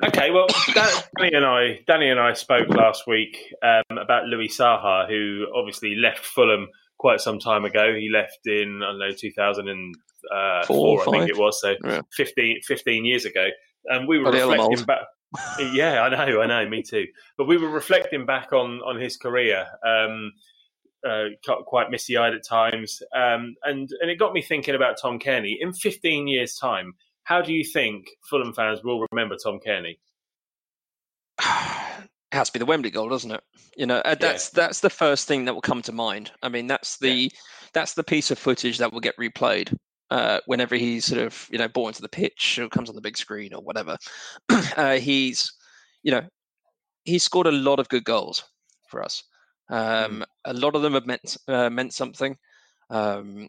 Okay, 0.04 0.32
well, 0.32 0.48
Danny 1.18 1.34
and 1.34 1.46
I, 1.46 1.80
Danny 1.88 2.10
and 2.10 2.20
I 2.20 2.34
spoke 2.34 2.70
last 2.70 3.08
week 3.08 3.54
um, 3.64 3.98
about 3.98 4.26
Louis 4.26 4.48
Saha, 4.48 5.08
who 5.08 5.48
obviously 5.56 5.96
left 5.96 6.26
Fulham 6.26 6.68
quite 6.98 7.20
some 7.20 7.40
time 7.40 7.66
ago. 7.66 7.94
He 7.94 8.10
left 8.10 8.40
in 8.46 8.82
I 8.84 8.92
don't 8.92 9.00
know 9.00 9.12
2004, 9.12 10.64
Four, 10.66 11.02
I 11.02 11.12
think 11.12 11.30
it 11.30 11.38
was, 11.38 11.60
so 11.62 11.76
Yeah. 11.84 12.02
15, 12.14 12.62
15 12.64 13.06
years 13.06 13.26
ago. 13.26 13.48
And 13.86 14.08
we 14.08 14.20
were 14.20 14.32
Bloody 14.32 14.42
reflecting 14.42 14.86
back. 14.86 15.06
Yeah, 15.74 16.02
I 16.02 16.10
know, 16.10 16.42
I 16.42 16.46
know, 16.46 16.68
me 16.70 16.84
too. 16.84 17.08
But 17.38 17.48
we 17.48 17.58
were 17.58 17.70
reflecting 17.70 18.26
back 18.26 18.52
on 18.52 18.82
on 18.82 19.00
his 19.00 19.16
career. 19.18 19.66
Um, 19.86 20.34
uh, 21.08 21.30
quite 21.66 21.90
misty 21.90 22.16
eyed 22.18 22.34
at 22.34 22.46
times, 22.46 23.02
um, 23.16 23.56
and 23.64 23.90
and 24.02 24.12
it 24.12 24.20
got 24.20 24.34
me 24.34 24.42
thinking 24.42 24.76
about 24.76 24.98
Tom 25.02 25.20
Cairney. 25.20 25.56
In 25.60 25.74
15 25.74 26.28
years' 26.28 26.56
time, 26.56 26.94
how 27.32 27.42
do 27.42 27.54
you 27.54 27.64
think 27.64 28.10
Fulham 28.30 28.54
fans 28.54 28.84
will 28.84 29.08
remember 29.10 29.38
Tom 29.42 29.58
Cairney? 29.66 29.98
it 31.40 32.10
has 32.34 32.50
to 32.50 32.54
be 32.54 32.60
the 32.60 32.66
Wembley 32.66 32.90
goal, 32.92 33.08
doesn't 33.08 33.32
it? 33.32 33.42
You 33.78 33.86
know, 33.86 34.00
uh, 34.00 34.16
that's 34.16 34.50
that's 34.50 34.82
the 34.82 34.90
first 34.90 35.30
thing 35.30 35.46
that 35.46 35.54
will 35.54 35.62
come 35.62 35.82
to 35.84 35.94
mind. 35.94 36.32
I 36.44 36.50
mean, 36.50 36.68
that's 36.68 36.98
the 36.98 37.32
that's 37.74 37.94
the 37.94 38.04
piece 38.04 38.32
of 38.32 38.38
footage 38.38 38.80
that 38.80 38.92
will 38.92 39.00
get 39.00 39.16
replayed 39.16 39.74
uh, 40.10 40.42
whenever 40.46 40.76
he's 40.76 41.06
sort 41.06 41.22
of 41.22 41.48
you 41.50 41.58
know 41.58 41.70
brought 41.70 41.88
into 41.88 42.02
the 42.02 42.10
pitch 42.10 42.60
or 42.60 42.68
comes 42.68 42.90
on 42.90 42.96
the 42.96 43.02
big 43.02 43.18
screen 43.18 43.54
or 43.54 43.62
whatever. 43.62 43.96
uh, 44.76 44.98
he's 44.98 45.54
you 46.04 46.12
know 46.12 46.24
he's 47.06 47.24
scored 47.24 47.48
a 47.48 47.52
lot 47.52 47.80
of 47.80 47.88
good 47.88 48.04
goals 48.04 48.44
for 48.90 49.02
us. 49.02 49.24
Um, 49.70 50.26
A 50.44 50.54
lot 50.54 50.76
of 50.76 50.82
them 50.82 50.96
have 50.96 51.06
meant 51.06 51.38
uh, 51.48 51.70
meant 51.70 51.94
something, 51.94 52.36
um, 52.90 53.48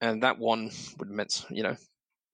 and 0.00 0.22
that 0.22 0.38
one 0.38 0.70
would 0.98 1.08
have 1.08 1.16
meant 1.16 1.44
you 1.50 1.64
know 1.64 1.76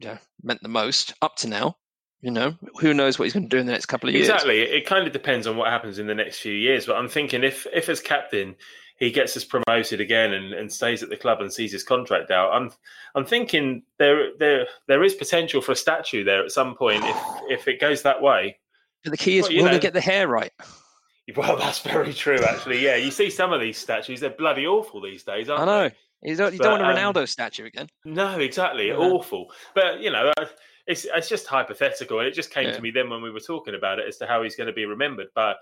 yeah 0.02 0.18
meant 0.42 0.62
the 0.62 0.68
most 0.68 1.14
up 1.22 1.36
to 1.36 1.48
now. 1.48 1.76
You 2.20 2.30
know, 2.30 2.54
who 2.80 2.94
knows 2.94 3.18
what 3.18 3.24
he's 3.24 3.32
going 3.32 3.48
to 3.48 3.48
do 3.48 3.58
in 3.58 3.66
the 3.66 3.72
next 3.72 3.86
couple 3.86 4.08
of 4.08 4.14
years? 4.14 4.28
Exactly. 4.28 4.60
It, 4.60 4.86
kind 4.86 5.08
of 5.08 5.12
depends 5.12 5.48
on 5.48 5.56
what 5.56 5.70
happens 5.70 5.98
in 5.98 6.06
the 6.06 6.14
next 6.14 6.38
few 6.38 6.52
years. 6.52 6.86
But 6.86 6.94
I'm 6.94 7.08
thinking 7.08 7.42
if 7.42 7.66
if 7.72 7.88
as 7.88 8.00
captain 8.00 8.54
he 8.98 9.10
gets 9.10 9.36
us 9.36 9.44
promoted 9.44 10.00
again 10.00 10.32
and, 10.32 10.52
and 10.54 10.72
stays 10.72 11.02
at 11.02 11.08
the 11.08 11.16
club 11.16 11.40
and 11.40 11.52
sees 11.52 11.72
his 11.72 11.82
contract 11.82 12.30
out, 12.30 12.52
I'm 12.52 12.70
I'm 13.16 13.24
thinking 13.24 13.82
there 13.98 14.30
there 14.38 14.66
there 14.86 15.02
is 15.02 15.14
potential 15.14 15.60
for 15.60 15.72
a 15.72 15.76
statue 15.76 16.22
there 16.22 16.44
at 16.44 16.52
some 16.52 16.76
point 16.76 17.02
if 17.04 17.16
if 17.48 17.66
it 17.68 17.80
goes 17.80 18.02
that 18.02 18.22
way. 18.22 18.56
But 19.02 19.10
the 19.10 19.16
key 19.16 19.38
is 19.38 19.44
Well, 19.46 19.52
you 19.52 19.58
will 19.58 19.66
know- 19.66 19.72
they 19.72 19.80
get 19.80 19.94
the 19.94 20.00
hair 20.00 20.28
right? 20.28 20.52
Well, 21.36 21.56
that's 21.56 21.78
very 21.78 22.12
true, 22.12 22.42
actually. 22.44 22.84
Yeah, 22.84 22.96
you 22.96 23.10
see 23.12 23.30
some 23.30 23.52
of 23.52 23.60
these 23.60 23.78
statues; 23.78 24.18
they're 24.20 24.30
bloody 24.30 24.66
awful 24.66 25.00
these 25.00 25.22
days, 25.22 25.48
aren't 25.48 25.62
I 25.62 25.64
know. 25.64 25.88
they? 25.88 25.94
You 26.22 26.36
don't, 26.36 26.52
you 26.52 26.58
don't 26.58 26.80
want 26.80 26.98
a 26.98 27.06
um, 27.06 27.14
Ronaldo 27.14 27.28
statue 27.28 27.64
again. 27.66 27.88
No, 28.04 28.38
exactly. 28.38 28.88
Yeah. 28.88 28.94
Awful. 28.96 29.52
But 29.74 30.00
you 30.00 30.10
know, 30.10 30.32
uh, 30.38 30.46
it's 30.86 31.04
it's 31.04 31.28
just 31.28 31.46
hypothetical, 31.46 32.20
and 32.20 32.28
it 32.28 32.34
just 32.34 32.50
came 32.50 32.66
Yeah. 32.68 32.76
to 32.76 32.82
me 32.82 32.90
then 32.90 33.10
when 33.10 33.22
we 33.22 33.30
were 33.30 33.40
talking 33.40 33.74
about 33.74 33.98
it 33.98 34.06
as 34.06 34.18
to 34.18 34.26
how 34.26 34.42
he's 34.42 34.56
going 34.56 34.68
to 34.68 34.72
be 34.72 34.84
remembered. 34.84 35.28
But 35.34 35.56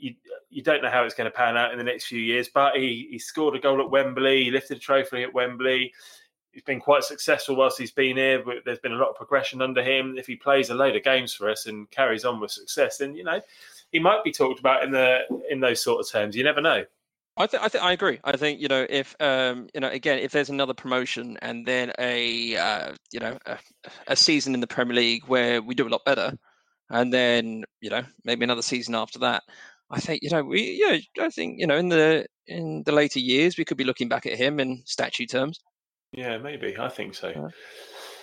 you 0.00 0.14
you 0.50 0.62
don't 0.62 0.82
know 0.82 0.90
how 0.90 1.04
it's 1.04 1.14
going 1.14 1.30
to 1.30 1.36
pan 1.36 1.56
out 1.56 1.72
in 1.72 1.78
the 1.78 1.84
next 1.84 2.06
few 2.06 2.20
years. 2.20 2.48
But 2.52 2.76
he 2.76 3.08
he 3.10 3.18
scored 3.18 3.54
a 3.54 3.60
goal 3.60 3.80
at 3.80 3.90
Wembley. 3.90 4.44
He 4.44 4.50
lifted 4.50 4.78
a 4.78 4.80
trophy 4.80 5.22
at 5.22 5.32
Wembley. 5.32 5.92
He's 6.52 6.62
been 6.62 6.80
quite 6.80 7.04
successful 7.04 7.54
whilst 7.54 7.78
he's 7.78 7.92
been 7.92 8.16
here. 8.16 8.42
There's 8.64 8.78
been 8.78 8.92
a 8.94 8.96
lot 8.96 9.10
of 9.10 9.16
progression 9.16 9.60
under 9.60 9.82
him. 9.82 10.16
If 10.16 10.26
he 10.26 10.36
plays 10.36 10.70
a 10.70 10.74
load 10.74 10.96
of 10.96 11.04
games 11.04 11.34
for 11.34 11.50
us 11.50 11.66
and 11.66 11.90
carries 11.90 12.24
on 12.24 12.40
with 12.40 12.50
success, 12.50 12.98
then 12.98 13.14
you 13.14 13.24
know 13.24 13.40
he 13.92 13.98
might 13.98 14.24
be 14.24 14.32
talked 14.32 14.58
about 14.58 14.82
in 14.82 14.90
the 14.90 15.20
in 15.50 15.60
those 15.60 15.80
sort 15.82 16.00
of 16.00 16.10
terms. 16.10 16.34
You 16.34 16.44
never 16.44 16.60
know. 16.60 16.84
I 17.38 17.46
think 17.46 17.62
I 17.62 17.68
think 17.68 17.84
I 17.84 17.92
agree. 17.92 18.18
I 18.24 18.36
think 18.36 18.60
you 18.60 18.68
know 18.68 18.86
if 18.88 19.14
um 19.20 19.68
you 19.74 19.80
know 19.80 19.88
again 19.88 20.18
if 20.18 20.32
there's 20.32 20.48
another 20.48 20.74
promotion 20.74 21.36
and 21.42 21.66
then 21.66 21.92
a 21.98 22.56
uh, 22.56 22.94
you 23.12 23.20
know 23.20 23.38
a, 23.46 23.58
a 24.08 24.16
season 24.16 24.54
in 24.54 24.60
the 24.60 24.66
Premier 24.66 24.94
League 24.96 25.24
where 25.26 25.60
we 25.60 25.74
do 25.74 25.86
a 25.86 25.90
lot 25.90 26.04
better, 26.04 26.32
and 26.90 27.12
then 27.12 27.64
you 27.80 27.90
know 27.90 28.02
maybe 28.24 28.44
another 28.44 28.62
season 28.62 28.94
after 28.94 29.18
that, 29.18 29.42
I 29.90 30.00
think 30.00 30.22
you 30.22 30.30
know 30.30 30.42
we 30.44 30.80
yeah 30.82 31.24
I 31.24 31.28
think 31.30 31.56
you 31.58 31.66
know 31.66 31.76
in 31.76 31.88
the 31.90 32.26
in 32.46 32.82
the 32.86 32.92
later 32.92 33.18
years 33.20 33.58
we 33.58 33.64
could 33.64 33.76
be 33.76 33.84
looking 33.84 34.08
back 34.08 34.24
at 34.26 34.38
him 34.38 34.58
in 34.60 34.82
statue 34.86 35.26
terms. 35.26 35.60
Yeah, 36.12 36.38
maybe. 36.38 36.76
I 36.78 36.88
think 36.88 37.14
so. 37.14 37.28
Yeah. 37.28 37.48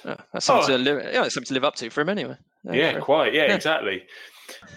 Yeah, 0.05 0.15
that's 0.33 0.45
something 0.45 0.73
Oh. 0.73 0.77
to 0.77 0.83
live. 0.83 1.03
Yeah, 1.13 1.25
it's 1.25 1.33
something 1.35 1.47
to 1.49 1.53
live 1.53 1.63
up 1.63 1.75
to 1.75 1.89
for 1.89 2.01
him 2.01 2.09
anyway. 2.09 2.37
Yeah, 2.69 2.93
for- 2.93 3.01
quite. 3.01 3.33
Yeah, 3.33 3.45
Yeah. 3.45 3.55
exactly. 3.55 4.03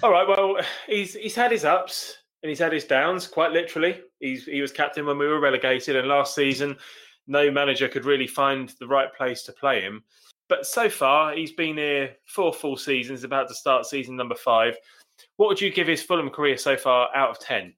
All 0.03 0.11
right. 0.13 0.27
Well, 0.29 0.59
he's 0.87 1.15
he's 1.15 1.35
had 1.35 1.51
his 1.53 1.65
ups 1.65 2.19
and 2.47 2.51
he's 2.53 2.61
had 2.61 2.73
his 2.73 2.85
downs. 2.85 3.27
Quite 3.27 3.51
literally, 3.51 4.01
he's 4.21 4.45
he 4.45 4.61
was 4.61 4.71
captain 4.71 5.05
when 5.05 5.19
we 5.19 5.27
were 5.27 5.41
relegated, 5.41 5.97
and 5.97 6.07
last 6.07 6.33
season, 6.33 6.77
no 7.27 7.51
manager 7.51 7.89
could 7.89 8.05
really 8.05 8.29
find 8.29 8.73
the 8.79 8.87
right 8.87 9.13
place 9.13 9.43
to 9.43 9.53
play 9.53 9.81
him. 9.81 10.05
But 10.49 10.65
so 10.65 10.89
far, 10.89 11.35
he's 11.35 11.51
been 11.51 11.77
here 11.77 12.15
four 12.25 12.53
full 12.53 12.77
seasons, 12.77 13.25
about 13.25 13.49
to 13.49 13.55
start 13.55 13.85
season 13.85 14.15
number 14.15 14.37
five. 14.37 14.77
What 15.39 15.49
would 15.49 15.61
you 15.61 15.73
give 15.73 15.89
his 15.89 16.05
Fulham 16.05 16.31
career 16.31 16.57
so 16.57 16.77
far 16.77 17.09
out 17.17 17.31
of 17.31 17.41
ten? 17.41 17.75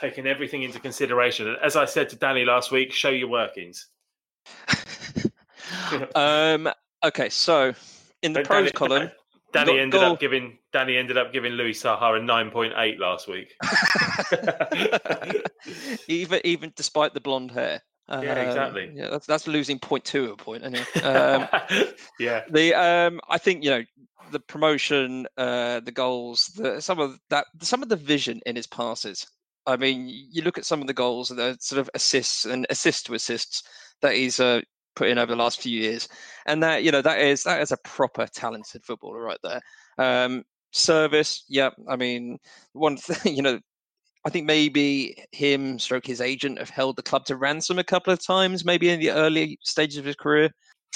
Taking 0.00 0.28
everything 0.28 0.62
into 0.62 0.78
consideration, 0.78 1.56
as 1.60 1.74
I 1.74 1.86
said 1.86 2.08
to 2.10 2.16
Danny 2.16 2.44
last 2.44 2.70
week, 2.70 2.92
show 2.92 3.10
your 3.10 3.28
workings. 3.28 3.88
um. 6.14 6.70
Okay, 7.02 7.30
so 7.30 7.74
in 8.22 8.32
the 8.32 8.42
pros 8.42 8.70
column, 8.70 9.10
Danny 9.52 9.78
ended 9.78 10.02
up 10.02 10.20
giving 10.20 10.58
Danny 10.72 10.96
ended 10.96 11.18
up 11.18 11.32
giving 11.32 11.52
Louis 11.52 11.80
Saha 11.80 12.18
a 12.18 12.22
nine 12.22 12.50
point 12.50 12.72
eight 12.76 12.98
last 12.98 13.28
week. 13.28 13.54
even 16.08 16.40
even 16.44 16.72
despite 16.76 17.14
the 17.14 17.20
blonde 17.20 17.50
hair. 17.50 17.82
Yeah, 18.08 18.16
Um, 18.16 18.24
exactly. 18.38 18.90
Yeah, 18.94 19.08
that's 19.10 19.26
that's 19.26 19.46
losing 19.46 19.78
point 19.78 20.04
two 20.04 20.24
of 20.24 20.30
a 20.32 20.36
point. 20.36 20.64
Anyway. 20.64 20.84
Um, 21.02 21.48
yeah, 22.18 22.42
the 22.50 22.74
um, 22.74 23.20
I 23.28 23.38
think 23.38 23.64
you 23.64 23.70
know 23.70 23.82
the 24.32 24.40
promotion, 24.40 25.26
uh, 25.36 25.80
the 25.80 25.92
goals, 25.92 26.46
the 26.56 26.80
some 26.80 26.98
of 26.98 27.18
that, 27.30 27.46
some 27.60 27.82
of 27.82 27.88
the 27.88 27.96
vision 27.96 28.40
in 28.46 28.56
his 28.56 28.66
passes. 28.66 29.26
I 29.66 29.76
mean, 29.76 30.06
you 30.08 30.42
look 30.42 30.58
at 30.58 30.64
some 30.64 30.80
of 30.80 30.86
the 30.86 30.94
goals, 30.94 31.30
and 31.30 31.38
the 31.38 31.56
sort 31.60 31.80
of 31.80 31.90
assists 31.94 32.44
and 32.44 32.66
assist 32.70 33.06
to 33.06 33.14
assists 33.14 33.62
that 34.02 34.14
he's 34.14 34.40
uh, 34.40 34.60
put 34.96 35.08
in 35.08 35.18
over 35.18 35.32
the 35.32 35.42
last 35.42 35.60
few 35.60 35.78
years, 35.78 36.08
and 36.46 36.62
that 36.62 36.82
you 36.84 36.90
know 36.90 37.02
that 37.02 37.20
is 37.20 37.44
that 37.44 37.60
is 37.60 37.72
a 37.72 37.76
proper 37.78 38.26
talented 38.26 38.84
footballer 38.84 39.20
right 39.20 39.38
there. 39.42 39.60
Um, 39.98 40.44
service, 40.72 41.44
yeah. 41.48 41.70
I 41.88 41.96
mean, 41.96 42.38
one 42.72 42.96
thing 42.96 43.34
you 43.36 43.42
know, 43.42 43.60
I 44.24 44.30
think 44.30 44.46
maybe 44.46 45.16
him, 45.32 45.78
stroke 45.78 46.06
his 46.06 46.20
agent, 46.20 46.58
have 46.58 46.70
held 46.70 46.96
the 46.96 47.02
club 47.02 47.24
to 47.26 47.36
ransom 47.36 47.78
a 47.78 47.84
couple 47.84 48.12
of 48.12 48.24
times, 48.24 48.64
maybe 48.64 48.90
in 48.90 49.00
the 49.00 49.10
early 49.10 49.58
stages 49.62 49.98
of 49.98 50.04
his 50.04 50.16
career. 50.16 50.50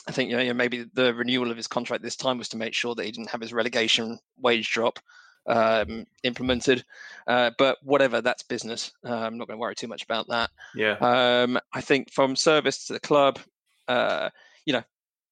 I 0.06 0.12
think 0.12 0.30
you 0.30 0.36
know, 0.36 0.54
maybe 0.54 0.84
the 0.92 1.14
renewal 1.14 1.50
of 1.50 1.56
his 1.56 1.66
contract 1.66 2.02
this 2.02 2.16
time 2.16 2.38
was 2.38 2.48
to 2.50 2.56
make 2.56 2.74
sure 2.74 2.94
that 2.94 3.04
he 3.04 3.12
didn't 3.12 3.30
have 3.30 3.40
his 3.40 3.54
relegation 3.54 4.18
wage 4.36 4.70
drop 4.70 4.98
um, 5.46 6.04
implemented. 6.22 6.84
Uh, 7.26 7.50
but 7.58 7.78
whatever, 7.82 8.20
that's 8.20 8.42
business. 8.42 8.92
Uh, 9.06 9.14
I'm 9.14 9.38
not 9.38 9.48
going 9.48 9.56
to 9.56 9.60
worry 9.60 9.74
too 9.74 9.88
much 9.88 10.02
about 10.02 10.28
that. 10.28 10.50
yeah. 10.74 10.96
Um, 11.00 11.58
I 11.72 11.80
think 11.80 12.12
from 12.12 12.36
service 12.36 12.86
to 12.86 12.92
the 12.94 13.00
club, 13.00 13.38
uh, 13.88 14.30
you 14.66 14.72
know, 14.72 14.82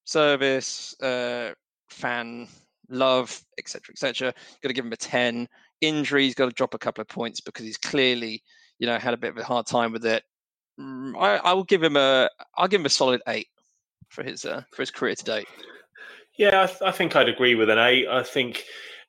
service, 0.05 0.99
uh, 1.01 1.53
fan 1.89 2.47
love, 2.89 3.41
etc., 3.57 3.93
etc. 3.93 4.33
Got 4.61 4.69
to 4.69 4.73
give 4.73 4.85
him 4.85 4.93
a 4.93 4.97
ten. 4.97 5.47
Injuries, 5.81 6.35
got 6.35 6.45
to 6.45 6.51
drop 6.51 6.73
a 6.73 6.79
couple 6.79 7.01
of 7.01 7.07
points 7.07 7.41
because 7.41 7.65
he's 7.65 7.77
clearly, 7.77 8.41
you 8.79 8.87
know, 8.87 8.97
had 8.97 9.13
a 9.13 9.17
bit 9.17 9.31
of 9.31 9.37
a 9.37 9.43
hard 9.43 9.65
time 9.65 9.91
with 9.91 10.05
it. 10.05 10.23
Mm, 10.79 11.13
I, 11.19 11.37
I 11.37 11.53
will 11.53 11.65
give 11.65 11.83
him 11.83 11.97
a, 11.97 12.29
I'll 12.55 12.67
give 12.67 12.81
him 12.81 12.85
a 12.85 12.89
solid 12.89 13.21
eight 13.27 13.47
for 14.09 14.23
his 14.23 14.45
uh, 14.45 14.63
for 14.71 14.81
his 14.81 14.91
career 14.91 15.15
to 15.15 15.23
date. 15.23 15.47
Yeah, 16.37 16.63
I, 16.63 16.65
th- 16.67 16.81
I 16.81 16.91
think 16.91 17.15
I'd 17.15 17.29
agree 17.29 17.55
with 17.55 17.69
an 17.69 17.77
eight. 17.77 18.07
I 18.07 18.23
think 18.23 18.63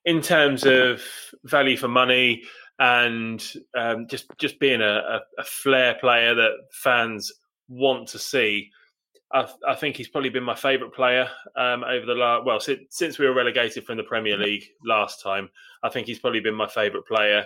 in 0.04 0.20
terms 0.20 0.64
of 0.64 1.02
value 1.44 1.76
for 1.76 1.88
money 1.88 2.42
and 2.78 3.44
um, 3.76 4.06
just 4.08 4.26
just 4.38 4.58
being 4.58 4.82
a, 4.82 4.84
a, 4.84 5.20
a 5.38 5.44
flair 5.44 5.96
player 6.00 6.34
that 6.34 6.52
fans 6.72 7.32
want 7.68 8.08
to 8.08 8.18
see, 8.18 8.70
I, 9.34 9.48
I 9.66 9.74
think 9.74 9.96
he's 9.96 10.08
probably 10.08 10.30
been 10.30 10.44
my 10.44 10.54
favourite 10.54 10.94
player 10.94 11.28
um, 11.56 11.82
over 11.82 12.06
the 12.06 12.14
last 12.14 12.46
well 12.46 12.60
since, 12.60 12.82
since 12.90 13.18
we 13.18 13.26
were 13.26 13.34
relegated 13.34 13.84
from 13.84 13.96
the 13.96 14.04
Premier 14.04 14.38
League 14.38 14.64
last 14.84 15.20
time. 15.20 15.50
I 15.82 15.88
think 15.88 16.06
he's 16.06 16.20
probably 16.20 16.40
been 16.40 16.54
my 16.54 16.68
favourite 16.68 17.04
player 17.04 17.44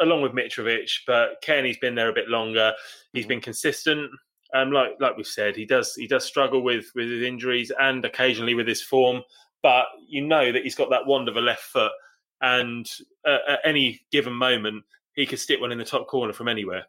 along 0.00 0.22
with 0.22 0.32
Mitrovic, 0.32 0.90
but 1.06 1.42
Cairney's 1.42 1.76
been 1.76 1.94
there 1.94 2.08
a 2.08 2.14
bit 2.14 2.28
longer. 2.28 2.72
He's 3.12 3.26
been 3.26 3.42
consistent. 3.42 4.10
Um, 4.54 4.72
like 4.72 4.92
like 5.00 5.18
we've 5.18 5.26
said, 5.26 5.54
he 5.54 5.66
does 5.66 5.94
he 5.94 6.06
does 6.06 6.24
struggle 6.24 6.62
with 6.62 6.86
with 6.94 7.10
his 7.10 7.22
injuries 7.22 7.70
and 7.78 8.02
occasionally 8.06 8.54
with 8.54 8.66
his 8.66 8.82
form, 8.82 9.22
but 9.62 9.84
you 10.08 10.26
know 10.26 10.50
that 10.50 10.62
he's 10.62 10.74
got 10.74 10.88
that 10.88 11.06
wand 11.06 11.28
of 11.28 11.36
a 11.36 11.42
left 11.42 11.64
foot, 11.64 11.92
and 12.40 12.90
uh, 13.26 13.38
at 13.48 13.60
any 13.66 14.00
given 14.10 14.32
moment 14.32 14.82
he 15.12 15.26
could 15.26 15.38
stick 15.38 15.60
one 15.60 15.72
in 15.72 15.78
the 15.78 15.84
top 15.84 16.06
corner 16.06 16.32
from 16.32 16.48
anywhere. 16.48 16.86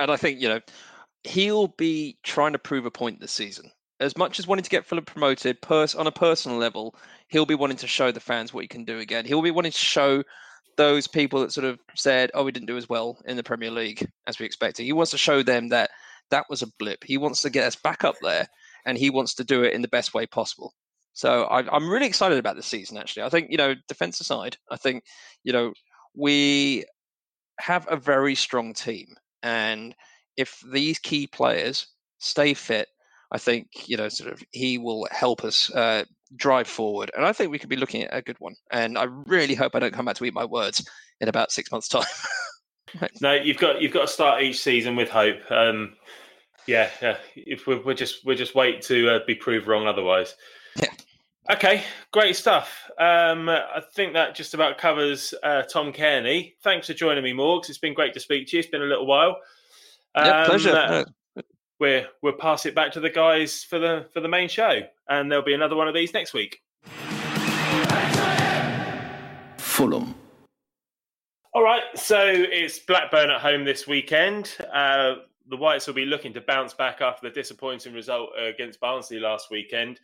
And 0.00 0.10
I 0.10 0.16
think 0.16 0.40
you 0.40 0.48
know 0.48 0.60
he'll 1.24 1.68
be 1.68 2.18
trying 2.22 2.52
to 2.52 2.58
prove 2.58 2.86
a 2.86 2.90
point 2.90 3.20
this 3.20 3.32
season. 3.32 3.70
As 4.00 4.16
much 4.16 4.38
as 4.38 4.46
wanting 4.46 4.64
to 4.64 4.70
get 4.70 4.84
Fulham 4.84 5.04
promoted, 5.04 5.60
pers- 5.62 5.94
on 5.94 6.06
a 6.06 6.12
personal 6.12 6.58
level, 6.58 6.94
he'll 7.28 7.46
be 7.46 7.54
wanting 7.54 7.78
to 7.78 7.86
show 7.86 8.10
the 8.12 8.20
fans 8.20 8.52
what 8.52 8.62
he 8.62 8.68
can 8.68 8.84
do 8.84 8.98
again. 8.98 9.24
He'll 9.24 9.42
be 9.42 9.50
wanting 9.50 9.72
to 9.72 9.78
show 9.78 10.22
those 10.76 11.06
people 11.06 11.40
that 11.40 11.52
sort 11.52 11.64
of 11.64 11.78
said, 11.94 12.30
"Oh, 12.34 12.44
we 12.44 12.52
didn't 12.52 12.66
do 12.66 12.76
as 12.76 12.88
well 12.88 13.20
in 13.24 13.36
the 13.36 13.42
Premier 13.42 13.70
League 13.70 14.06
as 14.26 14.38
we 14.38 14.46
expected." 14.46 14.84
He 14.84 14.92
wants 14.92 15.12
to 15.12 15.18
show 15.18 15.42
them 15.42 15.68
that 15.68 15.90
that 16.30 16.46
was 16.50 16.62
a 16.62 16.66
blip. 16.78 17.04
He 17.04 17.16
wants 17.16 17.42
to 17.42 17.50
get 17.50 17.66
us 17.66 17.76
back 17.76 18.04
up 18.04 18.16
there, 18.20 18.48
and 18.84 18.98
he 18.98 19.10
wants 19.10 19.34
to 19.34 19.44
do 19.44 19.62
it 19.62 19.72
in 19.72 19.82
the 19.82 19.88
best 19.88 20.12
way 20.14 20.26
possible. 20.26 20.74
So 21.12 21.44
I, 21.44 21.60
I'm 21.74 21.88
really 21.88 22.06
excited 22.06 22.38
about 22.38 22.56
this 22.56 22.66
season. 22.66 22.98
Actually, 22.98 23.22
I 23.22 23.28
think 23.28 23.50
you 23.50 23.56
know, 23.56 23.74
defense 23.88 24.20
aside, 24.20 24.56
I 24.70 24.76
think 24.76 25.04
you 25.44 25.52
know 25.52 25.72
we 26.14 26.84
have 27.60 27.86
a 27.88 27.96
very 27.96 28.34
strong 28.34 28.74
team, 28.74 29.14
and 29.42 29.94
if 30.36 30.62
these 30.72 30.98
key 30.98 31.26
players 31.26 31.86
stay 32.18 32.54
fit, 32.54 32.88
I 33.30 33.38
think 33.38 33.88
you 33.88 33.96
know, 33.96 34.08
sort 34.08 34.32
of, 34.32 34.42
he 34.52 34.78
will 34.78 35.06
help 35.10 35.44
us 35.44 35.70
uh, 35.70 36.04
drive 36.36 36.68
forward, 36.68 37.10
and 37.16 37.24
I 37.24 37.32
think 37.32 37.50
we 37.50 37.58
could 37.58 37.68
be 37.68 37.76
looking 37.76 38.02
at 38.04 38.16
a 38.16 38.22
good 38.22 38.38
one. 38.38 38.54
And 38.70 38.96
I 38.98 39.04
really 39.26 39.54
hope 39.54 39.74
I 39.74 39.80
don't 39.80 39.94
come 39.94 40.04
back 40.04 40.16
to 40.16 40.24
eat 40.24 40.34
my 40.34 40.44
words 40.44 40.88
in 41.20 41.28
about 41.28 41.52
six 41.52 41.70
months' 41.70 41.88
time. 41.90 42.04
No, 43.20 43.34
you've 43.34 43.58
got 43.58 43.80
you've 43.80 43.92
got 43.92 44.02
to 44.02 44.08
start 44.12 44.42
each 44.42 44.60
season 44.60 44.94
with 44.96 45.08
hope. 45.08 45.50
Um, 45.50 45.94
yeah, 46.66 46.90
yeah. 47.02 47.16
If 47.34 47.66
we're, 47.66 47.82
we're 47.82 47.94
just 47.94 48.24
we're 48.24 48.36
just 48.36 48.54
wait 48.54 48.82
to 48.82 49.16
uh, 49.16 49.18
be 49.26 49.34
proved 49.34 49.66
wrong 49.66 49.86
otherwise. 49.86 50.34
Yeah. 50.76 50.90
Okay, 51.50 51.84
great 52.10 52.36
stuff. 52.36 52.90
Um, 52.98 53.48
I 53.50 53.82
think 53.94 54.14
that 54.14 54.34
just 54.34 54.54
about 54.54 54.78
covers 54.78 55.34
uh, 55.42 55.62
Tom 55.62 55.92
Cairney. 55.92 56.54
Thanks 56.62 56.86
for 56.86 56.94
joining 56.94 57.22
me, 57.22 57.32
Morgs. 57.32 57.68
It's 57.68 57.78
been 57.78 57.92
great 57.92 58.14
to 58.14 58.20
speak 58.20 58.48
to 58.48 58.56
you. 58.56 58.60
It's 58.60 58.70
been 58.70 58.80
a 58.80 58.86
little 58.86 59.06
while. 59.06 59.36
Yeah, 60.16 60.40
Um, 60.42 60.46
pleasure. 60.46 60.74
uh, 60.76 61.04
we're 61.80 62.06
we'll 62.22 62.32
pass 62.34 62.66
it 62.66 62.74
back 62.74 62.92
to 62.92 63.00
the 63.00 63.10
guys 63.10 63.64
for 63.64 63.78
the 63.78 64.06
for 64.12 64.20
the 64.20 64.28
main 64.28 64.48
show, 64.48 64.80
and 65.08 65.30
there'll 65.30 65.44
be 65.44 65.54
another 65.54 65.76
one 65.76 65.88
of 65.88 65.94
these 65.94 66.12
next 66.14 66.32
week. 66.34 66.60
Fulham. 69.58 70.14
All 71.52 71.62
right, 71.62 71.82
so 71.94 72.20
it's 72.26 72.78
Blackburn 72.80 73.30
at 73.30 73.40
home 73.40 73.64
this 73.64 73.86
weekend. 73.86 74.56
Uh, 74.72 75.16
the 75.48 75.56
Whites 75.56 75.86
will 75.86 75.94
be 75.94 76.04
looking 76.04 76.32
to 76.34 76.40
bounce 76.40 76.74
back 76.74 77.00
after 77.00 77.28
the 77.28 77.34
disappointing 77.34 77.92
result 77.92 78.30
against 78.38 78.80
Barnsley 78.80 79.20
last 79.20 79.50
weekend. 79.50 80.00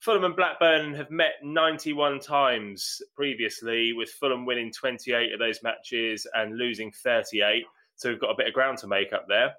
Fulham 0.00 0.24
and 0.24 0.34
Blackburn 0.34 0.94
have 0.94 1.10
met 1.10 1.34
91 1.44 2.18
times 2.20 3.00
previously, 3.14 3.92
with 3.92 4.10
Fulham 4.10 4.46
winning 4.46 4.72
28 4.72 5.32
of 5.32 5.38
those 5.38 5.62
matches 5.62 6.26
and 6.34 6.56
losing 6.56 6.90
38. 6.90 7.64
So 8.00 8.08
we've 8.08 8.20
got 8.20 8.30
a 8.30 8.36
bit 8.36 8.46
of 8.46 8.54
ground 8.54 8.78
to 8.78 8.86
make 8.86 9.12
up 9.12 9.26
there. 9.28 9.52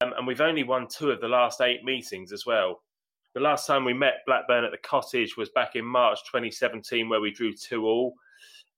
Um, 0.00 0.12
and 0.16 0.24
we've 0.24 0.40
only 0.40 0.62
won 0.62 0.86
two 0.86 1.10
of 1.10 1.20
the 1.20 1.26
last 1.26 1.60
eight 1.60 1.82
meetings 1.82 2.32
as 2.32 2.46
well. 2.46 2.80
The 3.34 3.40
last 3.40 3.66
time 3.66 3.84
we 3.84 3.92
met 3.92 4.22
Blackburn 4.24 4.64
at 4.64 4.70
the 4.70 4.78
Cottage 4.78 5.36
was 5.36 5.48
back 5.50 5.74
in 5.74 5.84
March 5.84 6.20
2017, 6.26 7.08
where 7.08 7.20
we 7.20 7.32
drew 7.32 7.52
two 7.52 7.86
all 7.86 8.14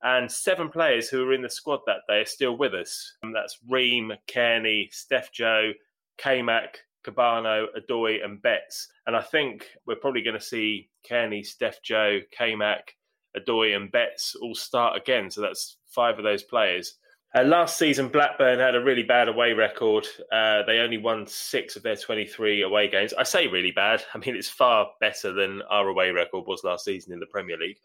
and 0.02 0.32
seven 0.32 0.70
players 0.70 1.10
who 1.10 1.18
were 1.18 1.34
in 1.34 1.42
the 1.42 1.50
squad 1.50 1.80
that 1.84 2.00
day 2.08 2.20
are 2.20 2.24
still 2.24 2.56
with 2.56 2.72
us. 2.72 3.14
And 3.22 3.34
that's 3.34 3.58
Ream, 3.68 4.10
Cairney, 4.26 4.90
Steph 4.90 5.30
Joe, 5.32 5.72
K-Mac, 6.16 6.78
Kebano, 7.04 7.66
Odoi, 7.76 8.24
and 8.24 8.40
Betts. 8.40 8.88
And 9.06 9.14
I 9.14 9.20
think 9.20 9.66
we're 9.86 9.96
probably 9.96 10.22
going 10.22 10.38
to 10.38 10.44
see 10.44 10.88
Cairney, 11.06 11.44
Steph 11.44 11.82
Joe, 11.82 12.20
K-Mac, 12.30 12.96
Odoi, 13.36 13.76
and 13.76 13.92
Betts 13.92 14.34
all 14.40 14.54
start 14.54 14.96
again. 14.96 15.30
So 15.30 15.42
that's 15.42 15.76
five 15.86 16.16
of 16.16 16.24
those 16.24 16.42
players. 16.42 16.94
Uh, 17.32 17.44
last 17.44 17.78
season, 17.78 18.08
Blackburn 18.08 18.58
had 18.58 18.74
a 18.74 18.82
really 18.82 19.04
bad 19.04 19.28
away 19.28 19.52
record. 19.52 20.04
Uh, 20.32 20.62
they 20.66 20.78
only 20.78 20.98
won 20.98 21.26
six 21.28 21.76
of 21.76 21.82
their 21.82 21.94
23 21.94 22.62
away 22.62 22.88
games. 22.88 23.14
I 23.16 23.22
say 23.22 23.46
really 23.46 23.70
bad. 23.70 24.02
I 24.14 24.18
mean, 24.18 24.34
it's 24.34 24.48
far 24.48 24.88
better 25.00 25.32
than 25.32 25.62
our 25.70 25.88
away 25.88 26.10
record 26.10 26.46
was 26.46 26.64
last 26.64 26.84
season 26.84 27.12
in 27.12 27.20
the 27.20 27.26
Premier 27.26 27.56
League. 27.56 27.78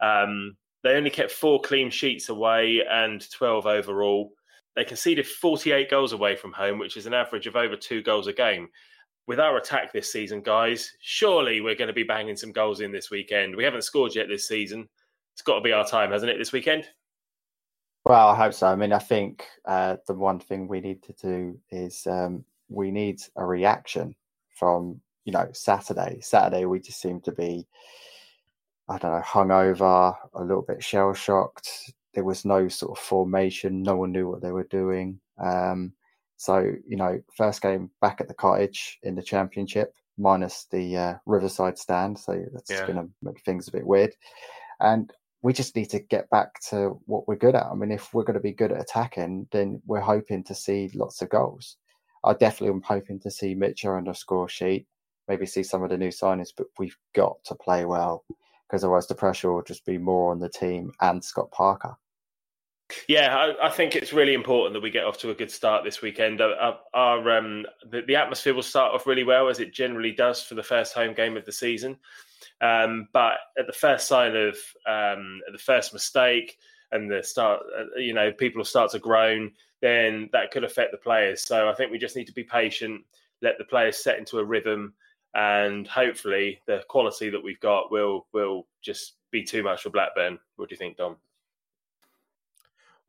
Um, 0.00 0.56
they 0.82 0.90
only 0.90 1.10
kept 1.10 1.30
four 1.30 1.60
clean 1.60 1.90
sheets 1.90 2.28
away 2.28 2.82
and 2.90 3.28
12 3.30 3.66
overall. 3.66 4.32
They 4.76 4.84
conceded 4.84 5.26
48 5.26 5.90
goals 5.90 6.12
away 6.12 6.36
from 6.36 6.52
home, 6.52 6.78
which 6.78 6.96
is 6.96 7.06
an 7.06 7.14
average 7.14 7.46
of 7.46 7.56
over 7.56 7.76
two 7.76 8.02
goals 8.02 8.26
a 8.26 8.32
game. 8.32 8.68
With 9.26 9.40
our 9.40 9.56
attack 9.56 9.92
this 9.92 10.12
season, 10.12 10.42
guys, 10.42 10.92
surely 11.00 11.60
we're 11.60 11.74
going 11.74 11.88
to 11.88 11.94
be 11.94 12.02
banging 12.02 12.36
some 12.36 12.52
goals 12.52 12.80
in 12.80 12.92
this 12.92 13.10
weekend. 13.10 13.56
We 13.56 13.64
haven't 13.64 13.84
scored 13.84 14.14
yet 14.14 14.28
this 14.28 14.48
season. 14.48 14.88
It's 15.34 15.42
got 15.42 15.56
to 15.56 15.60
be 15.60 15.72
our 15.72 15.86
time, 15.86 16.10
hasn't 16.12 16.30
it, 16.30 16.38
this 16.38 16.52
weekend? 16.52 16.88
Well, 18.04 18.28
I 18.28 18.36
hope 18.36 18.54
so. 18.54 18.66
I 18.66 18.76
mean, 18.76 18.92
I 18.92 18.98
think 18.98 19.44
uh, 19.64 19.96
the 20.06 20.14
one 20.14 20.40
thing 20.40 20.68
we 20.68 20.80
need 20.80 21.02
to 21.04 21.12
do 21.12 21.58
is 21.70 22.06
um, 22.06 22.44
we 22.68 22.90
need 22.90 23.20
a 23.36 23.44
reaction 23.44 24.14
from 24.48 25.00
you 25.24 25.32
know 25.32 25.48
Saturday. 25.52 26.20
Saturday, 26.20 26.64
we 26.64 26.80
just 26.80 27.00
seem 27.00 27.20
to 27.22 27.32
be 27.32 27.66
I 28.90 28.98
don't 28.98 29.12
know, 29.12 29.22
hungover, 29.22 30.16
a 30.34 30.42
little 30.42 30.62
bit 30.62 30.82
shell 30.82 31.14
shocked. 31.14 31.92
There 32.12 32.24
was 32.24 32.44
no 32.44 32.66
sort 32.66 32.98
of 32.98 33.02
formation. 33.02 33.84
No 33.84 33.96
one 33.96 34.10
knew 34.10 34.28
what 34.28 34.42
they 34.42 34.50
were 34.50 34.64
doing. 34.64 35.20
Um, 35.38 35.92
so, 36.36 36.72
you 36.88 36.96
know, 36.96 37.22
first 37.36 37.62
game 37.62 37.90
back 38.00 38.20
at 38.20 38.26
the 38.26 38.34
cottage 38.34 38.98
in 39.04 39.14
the 39.14 39.22
championship, 39.22 39.94
minus 40.18 40.66
the 40.72 40.96
uh, 40.96 41.14
Riverside 41.24 41.78
stand. 41.78 42.18
So 42.18 42.44
that's 42.52 42.68
yeah. 42.68 42.84
going 42.84 42.96
to 42.96 43.08
make 43.22 43.40
things 43.44 43.68
a 43.68 43.72
bit 43.72 43.86
weird. 43.86 44.12
And 44.80 45.12
we 45.42 45.52
just 45.52 45.74
need 45.74 45.90
to 45.90 45.98
get 46.00 46.28
back 46.30 46.60
to 46.68 47.00
what 47.06 47.26
we're 47.26 47.36
good 47.36 47.54
at. 47.54 47.66
I 47.66 47.74
mean, 47.74 47.90
if 47.90 48.12
we're 48.12 48.24
going 48.24 48.34
to 48.34 48.40
be 48.40 48.52
good 48.52 48.72
at 48.72 48.80
attacking, 48.80 49.48
then 49.52 49.80
we're 49.86 50.00
hoping 50.00 50.44
to 50.44 50.54
see 50.54 50.90
lots 50.94 51.22
of 51.22 51.30
goals. 51.30 51.76
I 52.24 52.34
definitely 52.34 52.74
am 52.74 52.82
hoping 52.82 53.18
to 53.20 53.30
see 53.30 53.54
Mitchell 53.54 53.92
on 53.94 54.04
the 54.04 54.12
score 54.12 54.48
sheet, 54.48 54.86
maybe 55.28 55.46
see 55.46 55.62
some 55.62 55.82
of 55.82 55.88
the 55.90 55.96
new 55.96 56.08
signings, 56.08 56.50
but 56.54 56.66
we've 56.78 56.96
got 57.14 57.42
to 57.44 57.54
play 57.54 57.86
well 57.86 58.24
because 58.68 58.84
otherwise 58.84 59.06
the 59.06 59.14
pressure 59.14 59.52
will 59.52 59.62
just 59.62 59.84
be 59.86 59.98
more 59.98 60.30
on 60.30 60.38
the 60.38 60.48
team 60.48 60.92
and 61.00 61.24
Scott 61.24 61.50
Parker. 61.50 61.96
Yeah, 63.08 63.36
I, 63.36 63.66
I, 63.66 63.70
think 63.70 63.96
it's 63.96 64.12
really 64.12 64.34
important 64.34 64.74
that 64.74 64.82
we 64.82 64.90
get 64.90 65.04
off 65.04 65.18
to 65.18 65.30
a 65.30 65.34
good 65.34 65.50
start 65.50 65.84
this 65.84 66.02
weekend. 66.02 66.40
Our, 66.40 66.78
our 66.94 67.30
um, 67.38 67.66
the, 67.90 68.02
the, 68.02 68.16
atmosphere 68.16 68.54
will 68.54 68.62
start 68.62 68.94
off 68.94 69.06
really 69.06 69.24
well, 69.24 69.48
as 69.48 69.60
it 69.60 69.72
generally 69.72 70.12
does 70.12 70.42
for 70.42 70.54
the 70.54 70.62
first 70.62 70.94
home 70.94 71.14
game 71.14 71.36
of 71.36 71.44
the 71.44 71.52
season. 71.52 71.98
Um, 72.60 73.08
but 73.12 73.38
at 73.58 73.66
the 73.66 73.72
first 73.72 74.06
sign 74.06 74.36
of 74.36 74.54
um, 74.86 75.40
the 75.50 75.58
first 75.58 75.92
mistake 75.92 76.58
and 76.92 77.10
the 77.10 77.22
start, 77.22 77.60
uh, 77.78 77.98
you 77.98 78.12
know, 78.12 78.32
people 78.32 78.60
will 78.60 78.64
start 78.64 78.90
to 78.92 78.98
groan. 78.98 79.52
Then 79.80 80.28
that 80.32 80.50
could 80.50 80.64
affect 80.64 80.92
the 80.92 80.98
players. 80.98 81.42
So 81.42 81.68
I 81.68 81.74
think 81.74 81.90
we 81.90 81.98
just 81.98 82.16
need 82.16 82.26
to 82.26 82.34
be 82.34 82.44
patient, 82.44 83.02
let 83.40 83.56
the 83.58 83.64
players 83.64 84.02
set 84.02 84.18
into 84.18 84.38
a 84.38 84.44
rhythm, 84.44 84.94
and 85.34 85.86
hopefully 85.86 86.60
the 86.66 86.82
quality 86.88 87.30
that 87.30 87.42
we've 87.42 87.60
got 87.60 87.90
will 87.90 88.26
will 88.32 88.66
just 88.82 89.14
be 89.30 89.42
too 89.42 89.62
much 89.62 89.82
for 89.82 89.90
Blackburn. 89.90 90.38
What 90.56 90.68
do 90.68 90.74
you 90.74 90.78
think, 90.78 90.96
Dom? 90.96 91.16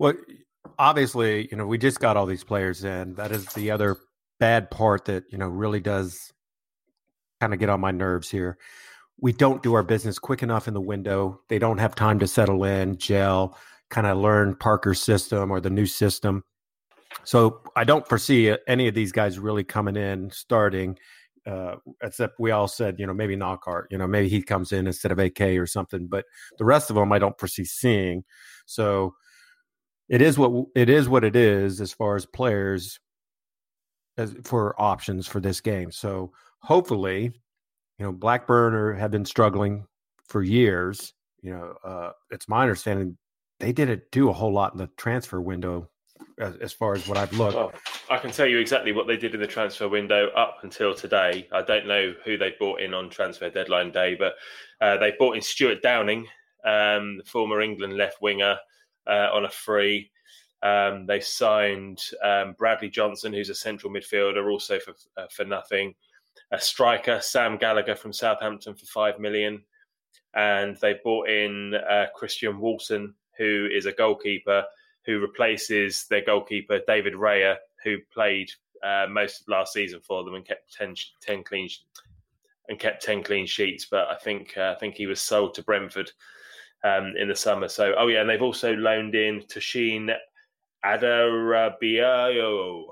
Well, 0.01 0.15
obviously, 0.79 1.47
you 1.51 1.57
know, 1.57 1.67
we 1.67 1.77
just 1.77 1.99
got 1.99 2.17
all 2.17 2.25
these 2.25 2.43
players 2.43 2.83
in. 2.83 3.13
That 3.13 3.31
is 3.31 3.45
the 3.53 3.69
other 3.69 3.97
bad 4.39 4.71
part 4.71 5.05
that, 5.05 5.25
you 5.29 5.37
know, 5.37 5.47
really 5.47 5.79
does 5.79 6.33
kind 7.39 7.53
of 7.53 7.59
get 7.59 7.69
on 7.69 7.81
my 7.81 7.91
nerves 7.91 8.27
here. 8.27 8.57
We 9.19 9.31
don't 9.31 9.61
do 9.61 9.75
our 9.75 9.83
business 9.83 10.17
quick 10.17 10.41
enough 10.41 10.67
in 10.67 10.73
the 10.73 10.81
window. 10.81 11.41
They 11.49 11.59
don't 11.59 11.77
have 11.77 11.93
time 11.93 12.17
to 12.17 12.25
settle 12.25 12.63
in, 12.63 12.97
gel, 12.97 13.55
kind 13.91 14.07
of 14.07 14.17
learn 14.17 14.55
Parker's 14.55 14.99
system 14.99 15.51
or 15.51 15.61
the 15.61 15.69
new 15.69 15.85
system. 15.85 16.45
So 17.23 17.61
I 17.75 17.83
don't 17.83 18.09
foresee 18.09 18.55
any 18.67 18.87
of 18.87 18.95
these 18.95 19.11
guys 19.11 19.37
really 19.37 19.63
coming 19.63 19.97
in 19.97 20.31
starting, 20.31 20.97
uh, 21.45 21.75
except 22.01 22.39
we 22.39 22.49
all 22.49 22.67
said, 22.67 22.95
you 22.97 23.05
know, 23.05 23.13
maybe 23.13 23.35
Knockaert, 23.35 23.85
you 23.91 23.99
know, 23.99 24.07
maybe 24.07 24.29
he 24.29 24.41
comes 24.41 24.71
in 24.71 24.87
instead 24.87 25.11
of 25.11 25.19
AK 25.19 25.41
or 25.41 25.67
something. 25.67 26.07
But 26.07 26.25
the 26.57 26.65
rest 26.65 26.89
of 26.89 26.95
them, 26.95 27.11
I 27.11 27.19
don't 27.19 27.39
foresee 27.39 27.65
seeing. 27.65 28.23
So 28.65 29.13
it 30.11 30.21
is 30.21 30.37
what 30.37 30.65
it 30.75 30.89
is 30.89 31.07
what 31.07 31.23
it 31.23 31.37
is 31.37 31.79
as 31.79 31.93
far 31.93 32.17
as 32.17 32.25
players 32.25 32.99
as 34.17 34.35
for 34.43 34.79
options 34.79 35.25
for 35.25 35.39
this 35.39 35.61
game. 35.61 35.89
So 35.89 36.33
hopefully, 36.59 37.31
you 37.97 38.05
know, 38.05 38.11
Blackburn 38.11 38.97
have 38.97 39.09
been 39.09 39.23
struggling 39.23 39.87
for 40.27 40.43
years. 40.43 41.13
You 41.41 41.53
know, 41.53 41.75
uh, 41.83 42.11
it's 42.29 42.49
my 42.49 42.61
understanding 42.61 43.17
they 43.61 43.71
didn't 43.71 44.03
do 44.11 44.29
a 44.29 44.33
whole 44.33 44.51
lot 44.51 44.73
in 44.73 44.79
the 44.79 44.89
transfer 44.97 45.39
window 45.39 45.89
as, 46.37 46.57
as 46.57 46.73
far 46.73 46.93
as 46.93 47.07
what 47.07 47.17
I've 47.17 47.31
looked. 47.31 47.55
Well, 47.55 47.71
I 48.09 48.17
can 48.17 48.31
tell 48.31 48.47
you 48.47 48.57
exactly 48.57 48.91
what 48.91 49.07
they 49.07 49.15
did 49.15 49.33
in 49.33 49.39
the 49.39 49.47
transfer 49.47 49.87
window 49.87 50.27
up 50.35 50.57
until 50.63 50.93
today. 50.93 51.47
I 51.53 51.61
don't 51.61 51.87
know 51.87 52.13
who 52.25 52.37
they 52.37 52.53
bought 52.59 52.81
in 52.81 52.93
on 52.93 53.09
transfer 53.09 53.49
deadline 53.49 53.91
day, 53.91 54.15
but 54.15 54.33
uh, 54.81 54.97
they 54.97 55.13
bought 55.17 55.37
in 55.37 55.41
Stuart 55.41 55.81
Downing, 55.81 56.27
um, 56.65 57.17
the 57.17 57.23
former 57.25 57.61
England 57.61 57.95
left 57.95 58.21
winger 58.21 58.57
uh, 59.07 59.29
on 59.33 59.45
a 59.45 59.49
free. 59.49 60.11
Um, 60.63 61.05
they 61.05 61.19
signed 61.19 61.99
um, 62.23 62.55
Bradley 62.57 62.89
Johnson, 62.89 63.33
who's 63.33 63.49
a 63.49 63.55
central 63.55 63.91
midfielder, 63.91 64.51
also 64.51 64.79
for 64.79 64.93
uh, 65.17 65.27
for 65.31 65.45
nothing. 65.45 65.95
A 66.51 66.59
striker, 66.59 67.19
Sam 67.21 67.57
Gallagher 67.57 67.95
from 67.95 68.13
Southampton, 68.13 68.75
for 68.75 68.85
five 68.85 69.19
million, 69.19 69.63
and 70.35 70.77
they 70.81 70.95
bought 71.03 71.29
in 71.29 71.73
uh, 71.75 72.07
Christian 72.15 72.59
Walton, 72.59 73.13
who 73.37 73.67
is 73.73 73.85
a 73.85 73.91
goalkeeper 73.91 74.63
who 75.05 75.19
replaces 75.19 76.05
their 76.09 76.23
goalkeeper 76.23 76.79
David 76.85 77.13
Raya, 77.13 77.55
who 77.83 77.97
played 78.13 78.51
uh, 78.83 79.07
most 79.09 79.41
of 79.41 79.47
last 79.47 79.73
season 79.73 79.99
for 79.99 80.23
them 80.23 80.35
and 80.35 80.45
kept 80.45 80.71
10, 80.73 80.93
10 81.21 81.43
clean 81.43 81.67
and 82.69 82.79
kept 82.79 83.03
ten 83.03 83.21
clean 83.21 83.45
sheets. 83.45 83.85
But 83.89 84.07
I 84.07 84.15
think 84.15 84.57
uh, 84.57 84.73
I 84.75 84.79
think 84.79 84.95
he 84.95 85.05
was 85.05 85.21
sold 85.21 85.53
to 85.55 85.63
Brentford 85.63 86.11
um, 86.83 87.13
in 87.17 87.27
the 87.27 87.35
summer. 87.35 87.67
So, 87.67 87.93
oh 87.97 88.07
yeah, 88.07 88.21
and 88.21 88.29
they've 88.29 88.41
also 88.41 88.73
loaned 88.73 89.15
in 89.15 89.41
Tosin 89.41 90.15
Adarabioyo. 90.85 92.83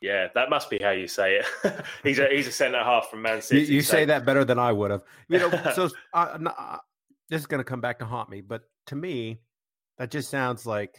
Yeah, 0.00 0.28
that 0.34 0.50
must 0.50 0.68
be 0.68 0.78
how 0.82 0.90
you 0.90 1.06
say 1.08 1.36
it. 1.36 1.46
he's 2.02 2.18
a 2.18 2.28
he's 2.28 2.46
a 2.46 2.52
centre 2.52 2.82
half 2.82 3.08
from 3.08 3.22
Man 3.22 3.40
City. 3.40 3.62
You, 3.62 3.76
you 3.76 3.82
so. 3.82 3.92
say 3.92 4.04
that 4.06 4.26
better 4.26 4.44
than 4.44 4.58
I 4.58 4.72
would 4.72 4.90
have. 4.90 5.02
You 5.28 5.38
know, 5.38 5.50
so 5.74 5.88
uh, 6.12 6.38
uh, 6.46 6.78
this 7.30 7.40
is 7.40 7.46
going 7.46 7.60
to 7.60 7.64
come 7.64 7.80
back 7.80 8.00
to 8.00 8.04
haunt 8.04 8.28
me, 8.28 8.40
but 8.40 8.62
to 8.86 8.96
me, 8.96 9.40
that 9.98 10.10
just 10.10 10.30
sounds 10.30 10.66
like 10.66 10.96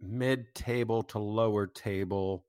mid-table 0.00 1.02
to 1.04 1.18
lower 1.18 1.66
table. 1.66 2.44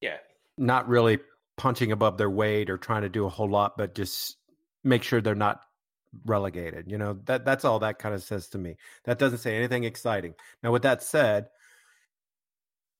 Yeah, 0.00 0.16
not 0.56 0.88
really 0.88 1.18
punching 1.58 1.92
above 1.92 2.16
their 2.16 2.30
weight 2.30 2.70
or 2.70 2.78
trying 2.78 3.02
to 3.02 3.08
do 3.08 3.26
a 3.26 3.28
whole 3.28 3.50
lot, 3.50 3.76
but 3.76 3.94
just 3.94 4.36
make 4.84 5.02
sure 5.02 5.20
they're 5.20 5.34
not 5.34 5.60
relegated. 6.24 6.90
You 6.90 6.98
know, 6.98 7.18
that 7.24 7.44
that's 7.44 7.64
all 7.64 7.78
that 7.80 7.98
kind 7.98 8.14
of 8.14 8.22
says 8.22 8.48
to 8.48 8.58
me. 8.58 8.76
That 9.04 9.18
doesn't 9.18 9.38
say 9.38 9.56
anything 9.56 9.84
exciting. 9.84 10.34
Now, 10.62 10.72
with 10.72 10.82
that 10.82 11.02
said, 11.02 11.48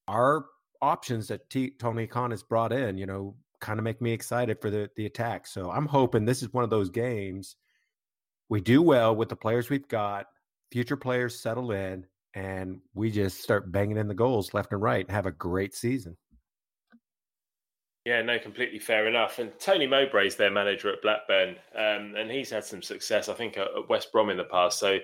our 0.06 0.46
options 0.80 1.28
that 1.28 1.50
T- 1.50 1.74
Tony 1.78 2.06
Khan 2.06 2.30
has 2.30 2.42
brought 2.42 2.72
in, 2.72 2.98
you 2.98 3.06
know, 3.06 3.36
kind 3.60 3.78
of 3.78 3.84
make 3.84 4.00
me 4.00 4.12
excited 4.12 4.60
for 4.60 4.70
the 4.70 4.90
the 4.96 5.06
attack. 5.06 5.46
So 5.46 5.70
I'm 5.70 5.86
hoping 5.86 6.24
this 6.24 6.42
is 6.42 6.52
one 6.52 6.64
of 6.64 6.70
those 6.70 6.90
games 6.90 7.56
we 8.48 8.60
do 8.60 8.82
well 8.82 9.14
with 9.14 9.28
the 9.28 9.36
players 9.36 9.68
we've 9.68 9.88
got. 9.88 10.26
Future 10.70 10.96
players 10.96 11.38
settle 11.40 11.72
in, 11.72 12.06
and 12.34 12.80
we 12.94 13.10
just 13.10 13.42
start 13.42 13.72
banging 13.72 13.96
in 13.96 14.08
the 14.08 14.14
goals 14.14 14.54
left 14.54 14.72
and 14.72 14.82
right 14.82 15.04
and 15.06 15.14
have 15.14 15.26
a 15.26 15.32
great 15.32 15.74
season. 15.74 16.16
Yeah, 18.08 18.22
no, 18.22 18.38
completely 18.38 18.78
fair 18.78 19.06
enough. 19.06 19.38
And 19.38 19.52
Tony 19.58 19.86
Mowbray's 19.86 20.34
their 20.34 20.50
manager 20.50 20.90
at 20.90 21.02
Blackburn, 21.02 21.56
um, 21.74 22.14
and 22.16 22.30
he's 22.30 22.48
had 22.48 22.64
some 22.64 22.80
success, 22.80 23.28
I 23.28 23.34
think, 23.34 23.58
at 23.58 23.86
West 23.90 24.12
Brom 24.12 24.30
in 24.30 24.38
the 24.38 24.44
past. 24.44 24.78
So 24.78 24.96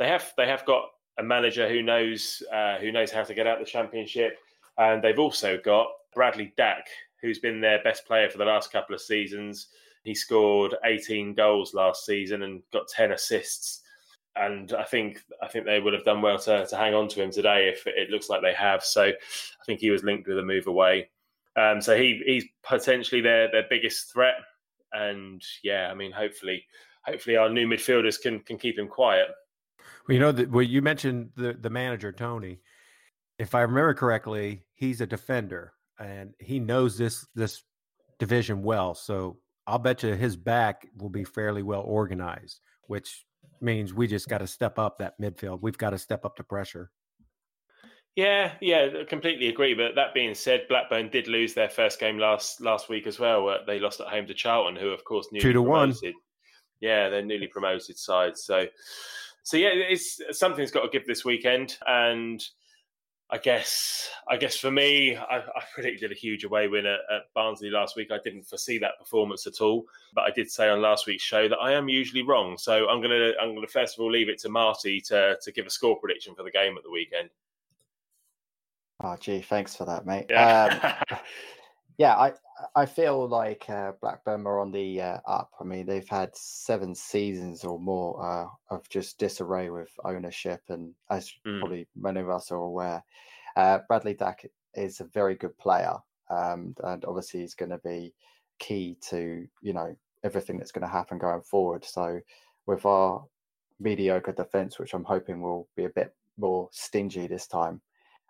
they 0.00 0.08
have 0.08 0.32
they 0.36 0.48
have 0.48 0.66
got 0.66 0.86
a 1.16 1.22
manager 1.22 1.68
who 1.68 1.80
knows 1.80 2.42
uh, 2.52 2.78
who 2.78 2.90
knows 2.90 3.12
how 3.12 3.22
to 3.22 3.34
get 3.34 3.46
out 3.46 3.60
the 3.60 3.64
Championship, 3.64 4.36
and 4.78 5.00
they've 5.00 5.20
also 5.20 5.60
got 5.64 5.92
Bradley 6.12 6.52
Dack, 6.56 6.88
who's 7.22 7.38
been 7.38 7.60
their 7.60 7.84
best 7.84 8.04
player 8.04 8.28
for 8.28 8.38
the 8.38 8.44
last 8.44 8.72
couple 8.72 8.96
of 8.96 9.00
seasons. 9.00 9.68
He 10.02 10.12
scored 10.12 10.74
18 10.84 11.34
goals 11.34 11.72
last 11.72 12.04
season 12.04 12.42
and 12.42 12.62
got 12.72 12.88
10 12.88 13.12
assists. 13.12 13.82
And 14.34 14.72
I 14.72 14.82
think 14.82 15.22
I 15.40 15.46
think 15.46 15.66
they 15.66 15.78
would 15.78 15.94
have 15.94 16.04
done 16.04 16.20
well 16.20 16.40
to, 16.40 16.66
to 16.66 16.76
hang 16.76 16.94
on 16.94 17.06
to 17.10 17.22
him 17.22 17.30
today 17.30 17.68
if 17.68 17.86
it 17.86 18.10
looks 18.10 18.28
like 18.28 18.42
they 18.42 18.54
have. 18.54 18.82
So 18.82 19.04
I 19.04 19.64
think 19.66 19.78
he 19.78 19.90
was 19.90 20.02
linked 20.02 20.26
with 20.26 20.40
a 20.40 20.42
move 20.42 20.66
away. 20.66 21.10
Um, 21.56 21.80
so 21.80 21.96
he 21.96 22.22
he's 22.24 22.44
potentially 22.62 23.20
their 23.20 23.50
their 23.50 23.64
biggest 23.68 24.12
threat, 24.12 24.36
and 24.92 25.42
yeah, 25.62 25.88
I 25.90 25.94
mean, 25.94 26.12
hopefully, 26.12 26.64
hopefully 27.04 27.36
our 27.36 27.48
new 27.48 27.66
midfielders 27.66 28.20
can 28.20 28.40
can 28.40 28.58
keep 28.58 28.78
him 28.78 28.88
quiet. 28.88 29.28
Well, 30.06 30.14
you 30.14 30.20
know, 30.20 30.32
the, 30.32 30.46
well, 30.46 30.62
you 30.62 30.82
mentioned 30.82 31.30
the 31.36 31.54
the 31.54 31.70
manager 31.70 32.12
Tony. 32.12 32.60
If 33.38 33.54
I 33.54 33.62
remember 33.62 33.94
correctly, 33.94 34.64
he's 34.74 35.00
a 35.00 35.06
defender, 35.06 35.72
and 35.98 36.34
he 36.38 36.60
knows 36.60 36.96
this 36.96 37.26
this 37.34 37.62
division 38.18 38.62
well. 38.62 38.94
So 38.94 39.38
I'll 39.66 39.78
bet 39.78 40.02
you 40.02 40.14
his 40.14 40.36
back 40.36 40.86
will 40.96 41.10
be 41.10 41.24
fairly 41.24 41.62
well 41.62 41.82
organized, 41.82 42.60
which 42.86 43.24
means 43.60 43.92
we 43.92 44.06
just 44.06 44.28
got 44.28 44.38
to 44.38 44.46
step 44.46 44.78
up 44.78 44.98
that 44.98 45.20
midfield. 45.20 45.60
We've 45.62 45.78
got 45.78 45.90
to 45.90 45.98
step 45.98 46.24
up 46.24 46.36
the 46.36 46.44
pressure. 46.44 46.90
Yeah, 48.16 48.52
yeah, 48.60 49.04
completely 49.08 49.48
agree. 49.48 49.74
But 49.74 49.94
that 49.94 50.14
being 50.14 50.34
said, 50.34 50.66
Blackburn 50.68 51.10
did 51.10 51.28
lose 51.28 51.54
their 51.54 51.68
first 51.68 52.00
game 52.00 52.18
last 52.18 52.60
last 52.60 52.88
week 52.88 53.06
as 53.06 53.18
well. 53.18 53.58
They 53.66 53.78
lost 53.78 54.00
at 54.00 54.08
home 54.08 54.26
to 54.26 54.34
Charlton, 54.34 54.76
who 54.76 54.88
of 54.88 55.04
course 55.04 55.28
newly 55.30 55.42
two 55.42 55.52
to 55.52 55.62
promoted. 55.62 56.14
one. 56.14 56.14
Yeah, 56.80 57.08
they're 57.08 57.22
newly 57.22 57.46
promoted 57.46 57.98
side. 57.98 58.36
So, 58.36 58.66
so 59.42 59.56
yeah, 59.56 59.68
it's 59.72 60.20
something's 60.32 60.70
got 60.70 60.82
to 60.82 60.88
give 60.88 61.06
this 61.06 61.24
weekend, 61.24 61.78
and 61.86 62.42
I 63.30 63.38
guess 63.38 64.10
I 64.28 64.36
guess 64.36 64.56
for 64.56 64.72
me, 64.72 65.16
I, 65.16 65.36
I 65.36 65.62
predicted 65.72 66.10
a 66.10 66.16
huge 66.16 66.42
away 66.42 66.66
win 66.66 66.86
at, 66.86 66.98
at, 67.14 67.22
Barnsley 67.32 67.70
last 67.70 67.96
week. 67.96 68.10
I 68.10 68.18
didn't 68.24 68.42
foresee 68.42 68.78
that 68.78 68.98
performance 68.98 69.46
at 69.46 69.60
all, 69.60 69.84
but 70.14 70.22
I 70.22 70.30
did 70.30 70.50
say 70.50 70.68
on 70.68 70.82
last 70.82 71.06
week's 71.06 71.22
show 71.22 71.48
that 71.48 71.58
I 71.58 71.72
am 71.72 71.88
usually 71.88 72.22
wrong. 72.22 72.58
So 72.58 72.88
I'm 72.88 73.00
gonna 73.00 73.32
I'm 73.40 73.54
gonna 73.54 73.68
first 73.68 73.96
of 73.96 74.02
all 74.02 74.10
leave 74.10 74.28
it 74.28 74.40
to 74.40 74.48
Marty 74.48 75.00
to 75.02 75.36
to 75.40 75.52
give 75.52 75.66
a 75.66 75.70
score 75.70 75.96
prediction 75.96 76.34
for 76.34 76.42
the 76.42 76.50
game 76.50 76.76
at 76.76 76.82
the 76.82 76.90
weekend. 76.90 77.30
Oh, 79.00 79.16
gee, 79.16 79.40
thanks 79.40 79.74
for 79.74 79.84
that, 79.86 80.06
mate. 80.06 80.28
Yeah. 80.28 80.46
Um, 80.72 80.80
Yeah, 81.98 82.16
I 82.16 82.32
I 82.74 82.86
feel 82.86 83.28
like 83.28 83.68
uh, 83.68 83.92
Blackburn 84.00 84.46
are 84.46 84.58
on 84.60 84.72
the 84.72 85.00
uh, 85.02 85.20
up. 85.26 85.50
I 85.60 85.64
mean, 85.64 85.86
they've 85.86 86.08
had 86.08 86.34
seven 86.34 86.94
seasons 86.94 87.64
or 87.64 87.78
more 87.78 88.22
uh, 88.24 88.48
of 88.70 88.88
just 88.88 89.18
disarray 89.18 89.70
with 89.70 89.90
ownership, 90.04 90.62
and 90.68 90.94
as 91.10 91.32
Mm. 91.46 91.60
probably 91.60 91.88
many 91.94 92.20
of 92.20 92.30
us 92.30 92.50
are 92.50 92.56
aware, 92.62 93.04
uh, 93.56 93.80
Bradley 93.88 94.14
Dack 94.14 94.46
is 94.74 95.00
a 95.00 95.04
very 95.04 95.34
good 95.34 95.56
player, 95.58 95.96
um, 96.30 96.74
and 96.84 97.04
obviously 97.04 97.40
he's 97.40 97.54
going 97.54 97.70
to 97.70 97.78
be 97.78 98.14
key 98.58 98.96
to 99.10 99.46
you 99.62 99.72
know 99.74 99.94
everything 100.22 100.58
that's 100.58 100.72
going 100.72 100.82
to 100.82 100.88
happen 100.88 101.18
going 101.18 101.42
forward. 101.42 101.84
So, 101.84 102.20
with 102.66 102.86
our 102.86 103.26
mediocre 103.78 104.32
defense, 104.32 104.78
which 104.78 104.94
I'm 104.94 105.04
hoping 105.04 105.42
will 105.42 105.68
be 105.76 105.84
a 105.84 105.90
bit 105.90 106.14
more 106.38 106.68
stingy 106.72 107.26
this 107.26 107.46
time, 107.46 107.82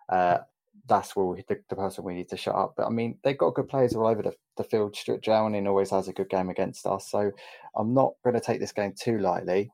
uh, 0.09 0.39
that's 0.87 1.15
where 1.15 1.25
we, 1.25 1.43
the, 1.47 1.59
the 1.69 1.75
person 1.75 2.03
we 2.03 2.13
need 2.13 2.29
to 2.29 2.37
shut 2.37 2.55
up. 2.55 2.73
But 2.77 2.87
I 2.87 2.89
mean, 2.89 3.17
they've 3.23 3.37
got 3.37 3.53
good 3.53 3.69
players 3.69 3.95
all 3.95 4.07
over 4.07 4.21
the, 4.21 4.33
the 4.57 4.63
field. 4.63 4.95
Stuart 4.95 5.23
Downing 5.23 5.67
always 5.67 5.91
has 5.91 6.07
a 6.07 6.13
good 6.13 6.29
game 6.29 6.49
against 6.49 6.85
us. 6.85 7.09
So 7.09 7.31
I'm 7.75 7.93
not 7.93 8.13
going 8.23 8.33
to 8.33 8.41
take 8.41 8.59
this 8.59 8.71
game 8.71 8.93
too 8.99 9.19
lightly. 9.19 9.71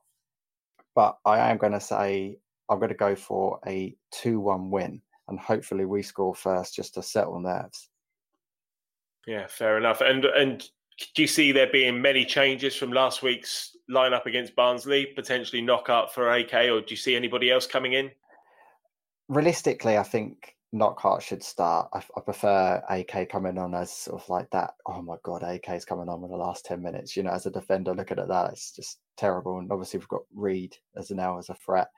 But 0.94 1.18
I 1.24 1.50
am 1.50 1.58
going 1.58 1.72
to 1.72 1.80
say 1.80 2.38
I'm 2.68 2.78
going 2.78 2.90
to 2.90 2.94
go 2.94 3.14
for 3.14 3.60
a 3.66 3.94
2 4.12 4.40
1 4.40 4.70
win. 4.70 5.00
And 5.28 5.38
hopefully 5.38 5.84
we 5.84 6.02
score 6.02 6.34
first 6.34 6.74
just 6.74 6.94
to 6.94 7.02
settle 7.02 7.40
nerves. 7.40 7.88
Yeah, 9.26 9.46
fair 9.46 9.76
enough. 9.76 10.00
And 10.00 10.24
and 10.24 10.66
do 11.14 11.22
you 11.22 11.28
see 11.28 11.52
there 11.52 11.70
being 11.70 12.00
many 12.00 12.24
changes 12.24 12.74
from 12.74 12.92
last 12.92 13.22
week's 13.22 13.76
lineup 13.90 14.26
against 14.26 14.56
Barnsley, 14.56 15.06
potentially 15.06 15.62
Knockaert 15.62 16.10
for 16.12 16.32
AK, 16.32 16.54
or 16.54 16.80
do 16.80 16.86
you 16.88 16.96
see 16.96 17.14
anybody 17.14 17.50
else 17.50 17.66
coming 17.66 17.92
in? 17.92 18.10
Realistically, 19.28 19.98
I 19.98 20.02
think 20.02 20.56
Knockaert 20.72 21.22
should 21.22 21.42
start. 21.42 21.88
I, 21.94 22.02
I 22.16 22.20
prefer 22.20 22.82
AK 22.90 23.30
coming 23.30 23.56
on 23.56 23.74
as 23.74 23.90
sort 23.90 24.22
of 24.22 24.28
like 24.28 24.50
that. 24.50 24.74
Oh 24.86 25.00
my 25.00 25.16
god, 25.22 25.42
AK 25.42 25.70
is 25.70 25.84
coming 25.84 26.08
on 26.08 26.22
in 26.22 26.30
the 26.30 26.36
last 26.36 26.66
ten 26.66 26.82
minutes. 26.82 27.16
You 27.16 27.22
know, 27.22 27.30
as 27.30 27.46
a 27.46 27.50
defender, 27.50 27.94
looking 27.94 28.18
at 28.18 28.28
that, 28.28 28.52
it's 28.52 28.72
just 28.72 28.98
terrible. 29.16 29.58
And 29.58 29.72
obviously, 29.72 29.98
we've 29.98 30.08
got 30.08 30.22
Reid 30.34 30.76
as 30.96 31.10
an 31.10 31.16
now 31.16 31.38
as 31.38 31.48
a 31.48 31.54
threat. 31.54 31.88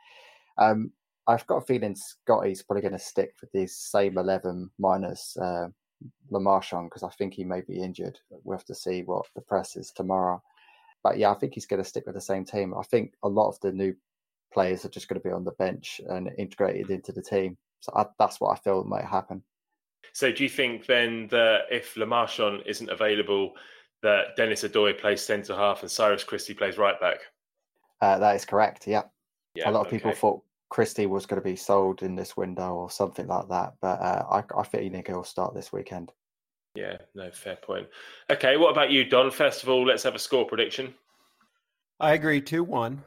Um, 0.56 0.92
I've 1.26 1.46
got 1.46 1.56
a 1.56 1.66
feeling 1.66 1.96
Scotty's 1.96 2.62
probably 2.62 2.82
going 2.82 2.92
to 2.92 2.98
stick 2.98 3.34
with 3.40 3.50
this 3.52 3.76
same 3.76 4.18
eleven 4.18 4.70
minus 4.78 5.36
uh, 5.36 5.68
Le 6.30 6.40
Marchand 6.40 6.90
because 6.90 7.02
I 7.02 7.10
think 7.10 7.34
he 7.34 7.44
may 7.44 7.62
be 7.62 7.82
injured. 7.82 8.18
We'll 8.30 8.56
have 8.56 8.66
to 8.66 8.74
see 8.74 9.02
what 9.02 9.26
the 9.34 9.42
press 9.42 9.76
is 9.76 9.90
tomorrow. 9.90 10.42
But 11.02 11.18
yeah, 11.18 11.30
I 11.30 11.34
think 11.34 11.54
he's 11.54 11.66
going 11.66 11.82
to 11.82 11.88
stick 11.88 12.04
with 12.06 12.14
the 12.14 12.20
same 12.20 12.44
team. 12.44 12.74
I 12.78 12.82
think 12.82 13.14
a 13.22 13.28
lot 13.28 13.48
of 13.48 13.58
the 13.60 13.72
new 13.72 13.94
players 14.52 14.84
are 14.84 14.90
just 14.90 15.08
going 15.08 15.20
to 15.20 15.28
be 15.28 15.32
on 15.32 15.44
the 15.44 15.52
bench 15.52 16.00
and 16.08 16.30
integrated 16.38 16.90
into 16.90 17.12
the 17.12 17.22
team. 17.22 17.56
So 17.80 17.92
I, 17.94 18.06
that's 18.18 18.40
what 18.40 18.50
I 18.50 18.60
feel 18.60 18.84
might 18.84 19.04
happen. 19.04 19.42
So 20.12 20.32
do 20.32 20.42
you 20.42 20.48
think 20.48 20.86
then 20.86 21.28
that 21.30 21.62
if 21.70 21.96
Le 21.96 22.06
Marchand 22.06 22.62
isn't 22.66 22.90
available, 22.90 23.52
that 24.02 24.36
Denis 24.36 24.64
Odoi 24.64 24.98
plays 24.98 25.22
centre 25.22 25.54
half 25.54 25.82
and 25.82 25.90
Cyrus 25.90 26.24
Christie 26.24 26.54
plays 26.54 26.78
right 26.78 26.98
back? 27.00 27.18
Uh, 28.00 28.18
that 28.18 28.36
is 28.36 28.44
correct. 28.44 28.86
Yeah. 28.86 29.02
Yeah, 29.54 29.68
a 29.68 29.72
lot 29.72 29.84
of 29.84 29.90
people 29.90 30.12
thought 30.12 30.42
Christie 30.68 31.06
was 31.06 31.26
going 31.26 31.40
to 31.40 31.44
be 31.44 31.56
sold 31.56 32.02
in 32.02 32.14
this 32.14 32.36
window 32.36 32.74
or 32.74 32.90
something 32.90 33.26
like 33.26 33.48
that, 33.48 33.74
but 33.80 34.00
uh, 34.00 34.24
I, 34.30 34.60
I 34.60 34.62
think 34.62 35.08
he'll 35.08 35.24
start 35.24 35.54
this 35.54 35.72
weekend. 35.72 36.12
Yeah, 36.76 36.98
no, 37.16 37.30
fair 37.32 37.56
point. 37.56 37.88
Okay, 38.30 38.56
what 38.56 38.70
about 38.70 38.92
you, 38.92 39.04
Don? 39.04 39.32
First 39.32 39.64
of 39.64 39.68
all, 39.68 39.84
let's 39.84 40.04
have 40.04 40.14
a 40.14 40.20
score 40.20 40.46
prediction. 40.46 40.94
I 41.98 42.12
agree, 42.12 42.40
2 42.40 42.62
1. 42.62 43.02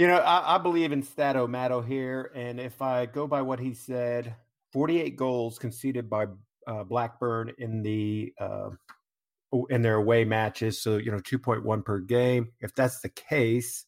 You 0.00 0.06
know, 0.06 0.16
I, 0.16 0.54
I 0.54 0.56
believe 0.56 0.92
in 0.92 1.02
Stato 1.02 1.46
Mato 1.46 1.82
here. 1.82 2.32
And 2.34 2.58
if 2.58 2.80
I 2.80 3.04
go 3.04 3.26
by 3.26 3.42
what 3.42 3.60
he 3.60 3.74
said, 3.74 4.34
48 4.72 5.14
goals 5.14 5.58
conceded 5.58 6.08
by 6.08 6.24
uh, 6.66 6.84
Blackburn 6.84 7.52
in 7.58 7.82
the 7.82 8.32
uh, 8.40 8.70
in 9.68 9.82
their 9.82 9.96
away 9.96 10.24
matches. 10.24 10.80
So, 10.80 10.96
you 10.96 11.10
know, 11.10 11.18
2.1 11.18 11.84
per 11.84 11.98
game. 11.98 12.48
If 12.60 12.74
that's 12.74 13.00
the 13.00 13.10
case, 13.10 13.84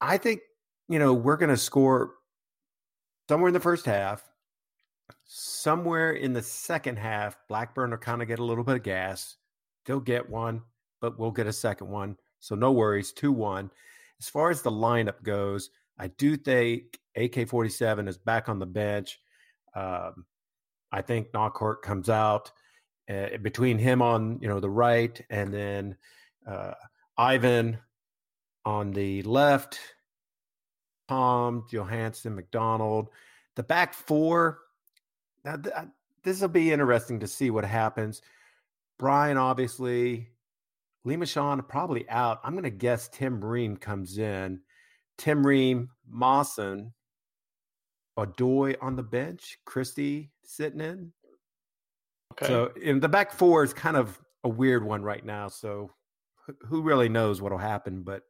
I 0.00 0.16
think, 0.16 0.40
you 0.88 0.98
know, 0.98 1.12
we're 1.12 1.36
going 1.36 1.50
to 1.50 1.58
score 1.58 2.14
somewhere 3.28 3.48
in 3.48 3.54
the 3.54 3.60
first 3.60 3.84
half. 3.84 4.24
Somewhere 5.26 6.12
in 6.12 6.32
the 6.32 6.42
second 6.42 6.96
half, 6.96 7.36
Blackburn 7.50 7.90
will 7.90 7.98
kind 7.98 8.22
of 8.22 8.28
get 8.28 8.38
a 8.38 8.44
little 8.44 8.64
bit 8.64 8.76
of 8.76 8.82
gas. 8.82 9.36
They'll 9.84 10.00
get 10.00 10.30
one, 10.30 10.62
but 11.02 11.18
we'll 11.18 11.30
get 11.30 11.46
a 11.46 11.52
second 11.52 11.90
one. 11.90 12.16
So 12.40 12.54
no 12.54 12.72
worries, 12.72 13.12
2 13.12 13.32
1. 13.32 13.70
As 14.20 14.28
far 14.28 14.50
as 14.50 14.62
the 14.62 14.70
lineup 14.70 15.22
goes, 15.22 15.70
I 15.98 16.08
do 16.08 16.36
think 16.36 16.98
AK 17.16 17.48
47 17.48 18.08
is 18.08 18.18
back 18.18 18.48
on 18.48 18.58
the 18.58 18.66
bench. 18.66 19.20
Um, 19.74 20.24
I 20.92 21.02
think 21.02 21.32
Knockaert 21.32 21.82
comes 21.82 22.08
out 22.08 22.50
uh, 23.08 23.36
between 23.42 23.78
him 23.78 24.02
on 24.02 24.38
you 24.40 24.48
know 24.48 24.60
the 24.60 24.70
right 24.70 25.20
and 25.30 25.52
then 25.52 25.96
uh, 26.46 26.72
Ivan 27.16 27.78
on 28.64 28.92
the 28.92 29.22
left, 29.22 29.78
Tom 31.08 31.64
Johansen, 31.70 32.34
McDonald, 32.34 33.08
the 33.54 33.62
back 33.62 33.94
four. 33.94 34.58
Now 35.44 35.56
th- 35.56 35.74
this 36.22 36.40
will 36.40 36.48
be 36.48 36.72
interesting 36.72 37.20
to 37.20 37.28
see 37.28 37.50
what 37.50 37.64
happens. 37.64 38.22
Brian, 38.98 39.36
obviously, 39.36 40.28
Le 41.06 41.16
Marchand 41.16 41.66
probably 41.68 42.08
out. 42.10 42.40
I'm 42.42 42.52
going 42.52 42.64
to 42.64 42.70
guess 42.70 43.08
Tim 43.08 43.42
Ream 43.42 43.76
comes 43.76 44.18
in. 44.18 44.60
Tim 45.16 45.46
Ream, 45.46 45.88
Mawson, 46.06 46.92
Odoi 48.18 48.76
on 48.82 48.96
the 48.96 49.04
bench, 49.04 49.56
Christie 49.64 50.32
sitting 50.42 50.80
in. 50.80 51.12
Okay. 52.32 52.48
So 52.48 52.72
in 52.82 52.98
the 52.98 53.08
back 53.08 53.32
four 53.32 53.62
is 53.62 53.72
kind 53.72 53.96
of 53.96 54.20
a 54.42 54.48
weird 54.48 54.84
one 54.84 55.02
right 55.02 55.24
now. 55.24 55.46
So 55.46 55.90
who 56.66 56.82
really 56.82 57.08
knows 57.08 57.40
what'll 57.40 57.56
happen? 57.56 58.02
But 58.02 58.22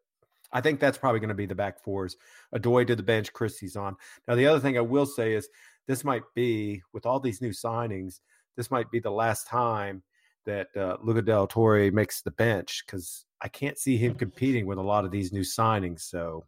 I 0.52 0.60
think 0.60 0.78
that's 0.78 0.98
probably 0.98 1.20
going 1.20 1.30
to 1.30 1.34
be 1.34 1.46
the 1.46 1.54
back 1.54 1.82
fours. 1.82 2.16
Odoi 2.54 2.86
to 2.86 2.94
the 2.94 3.02
bench, 3.02 3.32
Christie's 3.32 3.76
on. 3.76 3.96
Now 4.28 4.34
the 4.34 4.46
other 4.46 4.60
thing 4.60 4.76
I 4.76 4.82
will 4.82 5.06
say 5.06 5.32
is 5.32 5.48
this 5.88 6.04
might 6.04 6.24
be 6.34 6.82
with 6.92 7.06
all 7.06 7.20
these 7.20 7.40
new 7.40 7.52
signings. 7.52 8.20
This 8.54 8.70
might 8.70 8.90
be 8.90 9.00
the 9.00 9.10
last 9.10 9.46
time 9.46 10.02
that 10.46 10.68
uh, 10.76 10.96
Luca 11.02 11.22
de 11.22 11.38
la 11.38 11.46
Torre 11.46 11.90
makes 11.90 12.22
the 12.22 12.30
bench 12.32 12.84
because 12.86 13.24
I 13.42 13.48
can't 13.48 13.78
see 13.78 13.96
him 13.96 14.14
competing 14.14 14.66
with 14.66 14.78
a 14.78 14.82
lot 14.82 15.04
of 15.04 15.10
these 15.10 15.32
new 15.32 15.42
signings. 15.42 16.00
So 16.00 16.46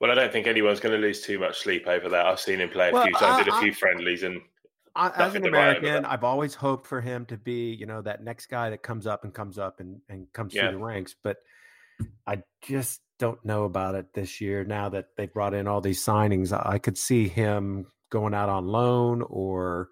well, 0.00 0.10
I 0.10 0.14
don't 0.14 0.32
think 0.32 0.46
anyone's 0.46 0.80
going 0.80 0.94
to 0.94 1.00
lose 1.06 1.22
too 1.22 1.38
much 1.38 1.58
sleep 1.58 1.86
over 1.86 2.08
that. 2.08 2.26
I've 2.26 2.40
seen 2.40 2.60
him 2.60 2.68
play 2.70 2.90
a 2.90 2.92
Well, 2.92 3.04
few 3.04 3.12
times, 3.14 3.40
I- 3.40 3.42
did 3.44 3.52
a 3.52 3.56
I- 3.56 3.60
few 3.60 3.74
friendlies, 3.74 4.22
and 4.22 4.40
I, 4.96 5.10
as 5.24 5.34
an 5.34 5.42
to 5.42 5.50
write 5.50 5.76
over 5.76 5.78
American. 5.78 6.04
I've 6.04 6.24
always 6.24 6.54
hoped 6.54 6.86
for 6.86 7.00
him 7.00 7.24
to 7.26 7.36
be, 7.36 7.72
you 7.74 7.86
know, 7.86 8.02
that 8.02 8.24
next 8.24 8.46
guy 8.46 8.70
that 8.70 8.82
comes 8.82 9.06
up 9.06 9.24
and 9.24 9.32
comes 9.32 9.56
up 9.58 9.80
and, 9.80 10.00
and 10.08 10.26
comes 10.32 10.52
Yeah. 10.54 10.68
through 10.70 10.78
the 10.78 10.84
ranks. 10.84 11.14
But 11.22 11.36
I 12.26 12.42
just 12.62 13.00
don't 13.18 13.42
know 13.44 13.64
about 13.64 13.94
it 13.94 14.12
this 14.14 14.40
year. 14.40 14.64
Now 14.64 14.88
that 14.88 15.06
they 15.16 15.26
brought 15.26 15.54
in 15.54 15.68
all 15.68 15.80
these 15.80 16.04
signings, 16.04 16.52
I, 16.52 16.72
I 16.74 16.78
could 16.78 16.98
see 16.98 17.28
him 17.28 17.86
going 18.10 18.34
out 18.34 18.48
on 18.48 18.66
loan 18.66 19.22
or, 19.28 19.90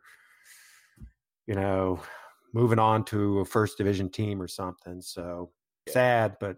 you 1.47 1.55
know, 1.55 2.01
moving 2.53 2.79
on 2.79 3.05
to 3.07 3.41
a 3.41 3.45
first 3.45 3.79
division 3.79 4.09
team 4.11 4.41
or 4.41 4.49
something. 4.49 5.01
So 5.01 5.51
sad, 5.89 6.37
but 6.41 6.57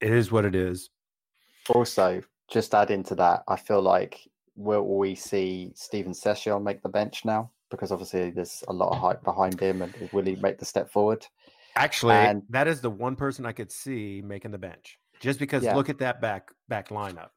it 0.00 0.12
is 0.12 0.32
what 0.32 0.44
it 0.44 0.54
is. 0.54 0.90
Also, 1.68 2.22
just 2.50 2.74
add 2.74 2.90
into 2.90 3.14
that, 3.14 3.44
I 3.48 3.56
feel 3.56 3.80
like 3.80 4.20
will 4.56 4.98
we 4.98 5.14
see 5.14 5.72
Steven 5.74 6.12
Sessegnon 6.12 6.62
make 6.62 6.82
the 6.82 6.88
bench 6.88 7.24
now? 7.24 7.50
Because 7.70 7.90
obviously 7.90 8.30
there's 8.30 8.62
a 8.68 8.72
lot 8.72 8.92
of 8.92 8.98
hype 8.98 9.24
behind 9.24 9.58
him, 9.58 9.80
and 9.80 10.10
will 10.12 10.24
he 10.24 10.36
make 10.36 10.58
the 10.58 10.64
step 10.64 10.90
forward? 10.90 11.26
Actually, 11.74 12.16
And- 12.16 12.42
that 12.50 12.68
is 12.68 12.80
the 12.82 12.90
one 12.90 13.16
person 13.16 13.46
I 13.46 13.52
could 13.52 13.72
see 13.72 14.20
making 14.22 14.50
the 14.50 14.58
bench. 14.58 14.98
Just 15.20 15.38
because 15.38 15.64
Yeah. 15.64 15.76
look 15.76 15.88
at 15.88 15.98
that 15.98 16.20
back 16.20 16.50
back 16.68 16.88
lineup. 16.88 17.30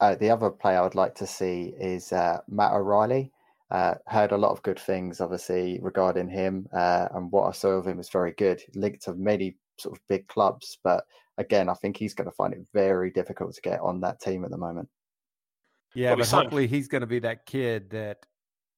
Uh, 0.00 0.14
the 0.16 0.28
other 0.28 0.50
player 0.50 0.80
I 0.80 0.82
would 0.82 0.94
like 0.94 1.14
to 1.14 1.26
see 1.26 1.74
is 1.78 2.12
uh, 2.12 2.42
Matt 2.48 2.72
O'Riley. 2.72 3.32
Uh, 3.70 3.94
heard 4.06 4.30
a 4.32 4.36
lot 4.36 4.52
of 4.52 4.62
good 4.62 4.78
things, 4.78 5.20
obviously, 5.20 5.80
regarding 5.82 6.28
him, 6.28 6.68
uh, 6.72 7.08
and 7.14 7.32
what 7.32 7.48
I 7.48 7.52
saw 7.52 7.70
of 7.70 7.86
him 7.86 7.96
was 7.96 8.08
very 8.08 8.32
good. 8.32 8.62
Linked 8.74 9.02
to 9.02 9.14
many 9.14 9.56
sort 9.78 9.96
of 9.96 10.02
big 10.08 10.26
clubs, 10.28 10.78
but 10.84 11.04
again, 11.38 11.68
I 11.68 11.74
think 11.74 11.96
he's 11.96 12.14
going 12.14 12.30
to 12.30 12.36
find 12.36 12.54
it 12.54 12.64
very 12.72 13.10
difficult 13.10 13.54
to 13.54 13.60
get 13.60 13.80
on 13.80 14.00
that 14.02 14.20
team 14.20 14.44
at 14.44 14.50
the 14.52 14.56
moment. 14.56 14.88
Yeah, 15.94 16.10
Well, 16.10 16.18
but 16.18 16.28
hopefully 16.28 16.66
he's 16.68 16.86
going 16.88 17.00
to 17.00 17.06
be 17.08 17.18
that 17.20 17.44
kid 17.46 17.90
that 17.90 18.18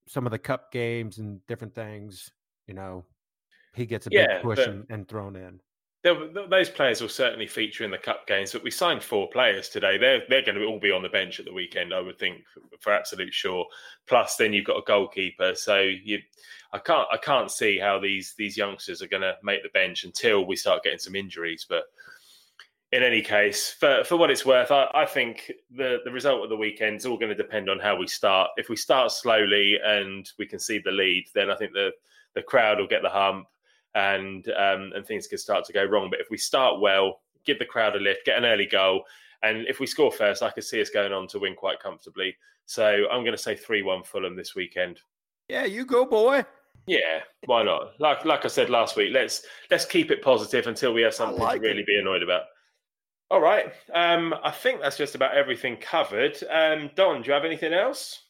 some 0.07 0.25
of 0.27 0.31
the 0.33 0.39
cup 0.39 0.73
games 0.73 1.19
and 1.19 1.45
different 1.47 1.75
things, 1.75 2.31
you 2.67 2.73
know, 2.75 3.05
he 3.75 3.85
gets 3.85 4.07
a 4.07 4.11
Yeah, 4.11 4.35
big 4.37 4.43
push 4.43 4.57
but- 4.59 4.69
and, 4.69 4.87
and 4.89 5.07
thrown 5.09 5.37
in. 5.37 5.61
Those 6.05 6.71
players 6.71 7.01
will 7.01 7.09
certainly 7.09 7.47
feature 7.47 7.85
in 7.85 7.91
the 7.91 7.99
cup 7.99 8.27
games. 8.27 8.53
But 8.53 8.63
we 8.63 8.71
signed 8.71 9.03
four 9.03 9.29
players 9.31 9.69
today. 9.69 9.99
They're 9.99 10.23
they're 10.29 10.45
going 10.45 10.59
to 10.59 10.65
all 10.65 10.79
be 10.79 10.93
on 10.93 11.03
the 11.03 11.09
bench 11.09 11.41
at 11.41 11.47
the 11.47 11.53
weekend, 11.53 11.93
I 11.93 12.01
would 12.01 12.19
think, 12.19 12.45
for, 12.53 12.61
for 12.79 12.93
absolute 12.93 13.35
sure. 13.35 13.67
Plus, 14.07 14.37
then 14.37 14.53
you've 14.53 14.67
got 14.67 14.79
a 14.79 14.87
goalkeeper, 14.87 15.55
so 15.55 15.81
you. 15.81 16.21
I 16.71 16.79
can't 16.79 17.09
I 17.11 17.17
can't 17.17 17.51
see 17.51 17.79
how 17.79 17.99
these 17.99 18.35
these 18.37 18.57
youngsters 18.57 19.03
are 19.03 19.09
going 19.09 19.23
to 19.23 19.37
make 19.43 19.63
the 19.63 19.71
bench 19.71 20.05
until 20.05 20.47
we 20.47 20.55
start 20.55 20.85
getting 20.85 20.99
some 20.99 21.17
injuries. 21.17 21.67
But 21.69 21.85
in 22.93 23.03
any 23.03 23.23
case, 23.23 23.71
for, 23.71 24.03
for 24.05 24.17
what 24.17 24.31
it's 24.31 24.47
worth, 24.47 24.71
I, 24.71 24.87
I 24.95 25.05
think 25.05 25.53
the, 25.71 25.99
the 26.05 26.13
result 26.13 26.43
of 26.43 26.49
the 26.49 26.57
weekend 26.57 26.97
is 26.97 27.07
all 27.07 27.19
going 27.19 27.31
to 27.31 27.35
depend 27.35 27.69
on 27.69 27.79
how 27.79 27.97
we 27.97 28.07
start. 28.07 28.51
If 28.57 28.69
we 28.69 28.77
start 28.77 29.13
slowly 29.13 29.79
and 29.85 30.31
we 30.39 30.47
can 30.47 30.59
see 30.59 30.79
the 30.79 30.91
lead, 30.91 31.27
then 31.35 31.51
I 31.51 31.57
think 31.57 31.73
the, 31.73 31.91
the 32.35 32.43
crowd 32.43 32.79
will 32.79 32.87
get 32.87 33.03
the 33.03 33.11
hump 33.11 33.47
and 33.95 34.49
um, 34.51 34.93
and 34.95 35.07
things 35.07 35.27
can 35.27 35.39
start 35.39 35.65
to 35.67 35.73
go 35.73 35.85
wrong. 35.85 36.09
But 36.11 36.21
if 36.21 36.31
we 36.31 36.39
start 36.39 36.81
well, 36.81 37.21
give 37.45 37.59
the 37.59 37.65
crowd 37.65 37.97
a 37.97 37.99
lift, 37.99 38.27
get 38.27 38.39
an 38.39 38.45
early 38.45 38.67
goal, 38.67 39.05
and 39.43 39.67
if 39.67 39.81
we 39.81 39.87
score 39.87 40.13
first, 40.13 40.43
I 40.43 40.51
could 40.51 40.65
see 40.65 40.81
us 40.81 40.91
going 40.91 41.13
on 41.13 41.29
to 41.29 41.39
win 41.39 41.55
quite 41.55 41.81
comfortably. 41.81 42.37
So 42.67 43.07
I'm 43.11 43.23
going 43.23 43.33
to 43.37 43.43
say 43.43 43.55
3 43.57 43.83
1 43.83 44.03
Fulham 44.03 44.37
this 44.37 44.55
weekend. 44.55 45.01
Yeah, 45.49 45.65
you 45.65 45.87
go, 45.87 46.05
boy. 46.05 46.45
Yeah, 46.87 47.21
why 47.47 47.63
not? 47.63 47.99
Like 48.01 48.25
like 48.25 48.45
I 48.45 48.49
said 48.49 48.71
last 48.71 48.97
week, 48.97 49.11
let's 49.13 49.45
let's 49.71 49.85
keep 49.85 50.11
it 50.11 50.23
positive 50.23 50.67
until 50.67 50.95
we 50.95 51.03
have 51.03 51.15
something 51.15 51.39
like 51.39 51.61
to 51.61 51.69
really 51.69 51.81
it. 51.81 51.87
be 51.87 51.99
annoyed 51.99 52.23
about. 52.23 52.43
All 53.31 53.41
right. 53.41 53.73
Um, 53.93 54.35
I 54.43 54.51
think 54.51 54.81
that's 54.81 54.97
just 54.97 55.15
about 55.15 55.37
everything 55.37 55.77
covered. 55.77 56.39
Um, 56.51 56.91
Don, 56.95 57.21
do 57.21 57.27
you 57.27 57.35
have 57.35 57.45
anything 57.45 57.75
else? 57.75 58.23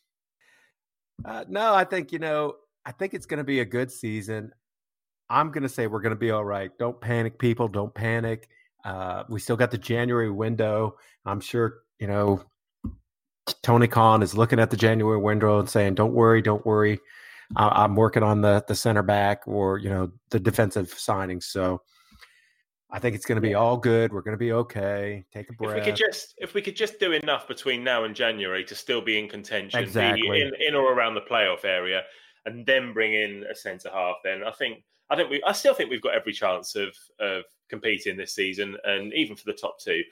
Uh, 1.24 1.44
no, 1.48 1.72
I 1.74 1.84
think 1.84 2.12
you 2.12 2.18
know. 2.18 2.56
I 2.84 2.92
think 2.92 3.12
it's 3.12 3.26
going 3.26 3.38
to 3.38 3.44
be 3.44 3.60
a 3.60 3.66
good 3.66 3.92
season. 3.92 4.50
I'm 5.30 5.50
going 5.50 5.62
to 5.62 5.68
say 5.68 5.86
we're 5.86 6.00
going 6.00 6.14
to 6.14 6.16
be 6.16 6.30
all 6.30 6.44
right. 6.44 6.70
Don't 6.78 7.00
panic, 7.00 7.38
people. 7.38 7.68
Don't 7.68 7.94
panic. 7.94 8.48
Uh, 8.84 9.24
we 9.28 9.40
still 9.40 9.56
got 9.56 9.70
the 9.70 9.78
January 9.78 10.30
window. 10.30 10.96
I'm 11.26 11.40
sure 11.40 11.80
you 11.98 12.06
know 12.06 12.42
Tony 13.62 13.88
Khan 13.88 14.22
is 14.22 14.36
looking 14.36 14.60
at 14.60 14.70
the 14.70 14.76
January 14.76 15.18
window 15.18 15.58
and 15.58 15.68
saying, 15.68 15.94
"Don't 15.94 16.14
worry, 16.14 16.42
don't 16.42 16.64
worry. 16.64 16.98
I- 17.56 17.84
am 17.84 17.96
working 17.96 18.22
on 18.22 18.40
the 18.40 18.64
the 18.66 18.74
center 18.74 19.02
back 19.02 19.42
or 19.46 19.78
you 19.78 19.90
know 19.90 20.12
the 20.30 20.40
defensive 20.40 20.88
signings." 20.94 21.44
So 21.44 21.82
I 22.90 22.98
think 22.98 23.14
it's 23.14 23.26
going 23.26 23.36
to 23.36 23.46
be 23.46 23.54
all 23.54 23.76
good. 23.76 24.12
We're 24.12 24.22
going 24.22 24.36
to 24.36 24.38
be 24.38 24.52
okay. 24.52 25.24
Take 25.32 25.50
a 25.50 25.52
breath. 25.52 25.76
If 25.76 25.84
we 25.84 25.90
could 25.90 25.96
just 25.96 26.34
if 26.38 26.54
we 26.54 26.62
could 26.62 26.76
just 26.76 26.98
do 26.98 27.12
enough 27.12 27.46
between 27.46 27.84
now 27.84 28.04
and 28.04 28.14
January 28.14 28.64
to 28.64 28.74
still 28.74 29.00
be 29.00 29.18
in 29.18 29.28
contention, 29.28 29.80
exactly. 29.80 30.40
in, 30.40 30.52
in 30.66 30.74
or 30.74 30.92
around 30.92 31.14
the 31.14 31.20
playoff 31.20 31.64
area, 31.64 32.02
and 32.46 32.64
then 32.64 32.92
bring 32.94 33.12
in 33.12 33.44
a 33.50 33.54
centre 33.54 33.90
half, 33.92 34.16
then 34.24 34.42
I 34.44 34.52
think 34.52 34.84
I 35.10 35.16
think 35.16 35.30
we 35.30 35.42
I 35.44 35.52
still 35.52 35.74
think 35.74 35.90
we've 35.90 36.02
got 36.02 36.14
every 36.14 36.32
chance 36.32 36.74
of 36.76 36.94
of 37.20 37.44
competing 37.68 38.16
this 38.16 38.34
season, 38.34 38.76
and 38.84 39.12
even 39.14 39.36
for 39.36 39.44
the 39.44 39.52
top 39.52 39.78
two. 39.78 40.02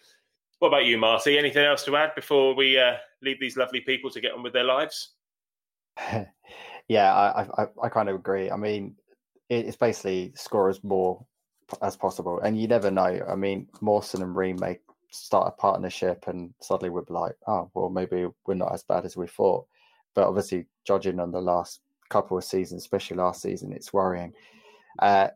What 0.59 0.69
about 0.69 0.87
you, 0.87 0.97
Marty? 0.97 1.39
Anything 1.39 1.67
else 1.67 1.85
to 1.85 1.97
add 1.97 2.15
before 2.15 2.55
we 2.55 2.79
uh, 2.79 2.97
leave 3.21 3.39
these 3.39 3.59
lovely 3.59 3.81
people 3.81 4.11
to 4.11 4.21
get 4.23 4.33
on 4.33 4.43
with 4.43 4.55
their 4.55 4.65
lives? 4.65 5.11
yeah, 6.89 7.15
I, 7.15 7.47
I, 7.63 7.67
I 7.83 7.89
kind 7.91 8.09
of 8.09 8.15
agree. 8.15 8.51
I 8.51 8.57
mean, 8.57 8.97
it's 9.51 9.77
basically 9.77 10.33
score 10.35 10.71
as 10.71 10.83
more 10.83 11.25
as 11.83 11.97
possible, 11.97 12.41
and 12.41 12.59
you 12.59 12.69
never 12.69 12.91
know. 12.91 13.21
I 13.29 13.35
mean, 13.35 13.69
Mawson 13.83 14.23
and 14.23 14.35
Ream 14.35 14.57
may 14.59 14.79
start 15.11 15.49
a 15.49 15.61
partnership, 15.61 16.25
and 16.27 16.55
suddenly 16.61 16.91
we're 16.91 17.05
like, 17.09 17.37
oh, 17.47 17.71
well, 17.75 17.91
maybe 17.91 18.27
we're 18.47 18.55
not 18.55 18.73
as 18.73 18.83
bad 18.83 19.05
as 19.05 19.17
we 19.17 19.27
thought. 19.27 19.67
But 20.15 20.27
obviously, 20.27 20.67
judging 20.87 21.21
on 21.21 21.33
the 21.33 21.41
last 21.41 21.81
couple 22.09 22.39
of 22.39 22.45
seasons, 22.45 22.83
especially 22.83 23.19
last 23.19 23.43
season, 23.43 23.73
it's 23.73 23.93
worrying. 23.93 24.33
Uh, 24.99 25.29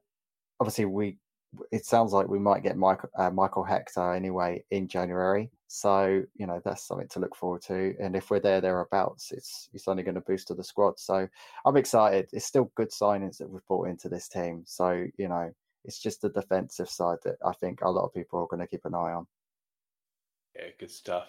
obviously, 0.61 0.85
we 0.85 1.19
it 1.73 1.85
sounds 1.85 2.13
like 2.13 2.29
we 2.29 2.39
might 2.39 2.63
get 2.63 2.77
Michael 2.77 3.11
uh, 3.17 3.31
Michael 3.31 3.65
Hector 3.65 4.13
anyway 4.15 4.65
in 4.71 4.87
January. 4.89 5.51
So 5.67 6.23
you 6.37 6.47
know 6.47 6.61
that's 6.65 6.87
something 6.87 7.09
to 7.09 7.21
look 7.21 7.35
forward 7.35 7.63
to. 7.63 7.95
And 8.01 8.15
if 8.15 8.31
we're 8.31 8.41
there 8.41 8.61
thereabouts, 8.61 9.33
it's 9.33 9.69
it's 9.73 9.89
only 9.89 10.03
going 10.03 10.15
to 10.15 10.21
boost 10.21 10.49
to 10.49 10.55
the 10.55 10.65
squad. 10.65 10.99
So 10.99 11.29
I'm 11.65 11.77
excited. 11.77 12.29
It's 12.33 12.47
still 12.47 12.71
good 12.77 12.91
signings 12.91 13.39
that 13.39 13.51
we've 13.51 13.67
brought 13.67 13.89
into 13.89 14.09
this 14.09 14.29
team. 14.29 14.63
So 14.67 15.07
you 15.17 15.29
know 15.29 15.53
it's 15.85 16.01
just 16.01 16.23
the 16.23 16.29
defensive 16.29 16.91
side 16.91 17.19
that 17.25 17.37
I 17.45 17.53
think 17.53 17.81
a 17.81 17.91
lot 17.91 18.05
of 18.05 18.15
people 18.15 18.41
are 18.41 18.47
going 18.47 18.61
to 18.61 18.67
keep 18.67 18.85
an 18.85 18.95
eye 18.95 19.13
on. 19.13 19.27
Yeah, 20.55 20.67
good 20.79 20.91
stuff. 20.91 21.29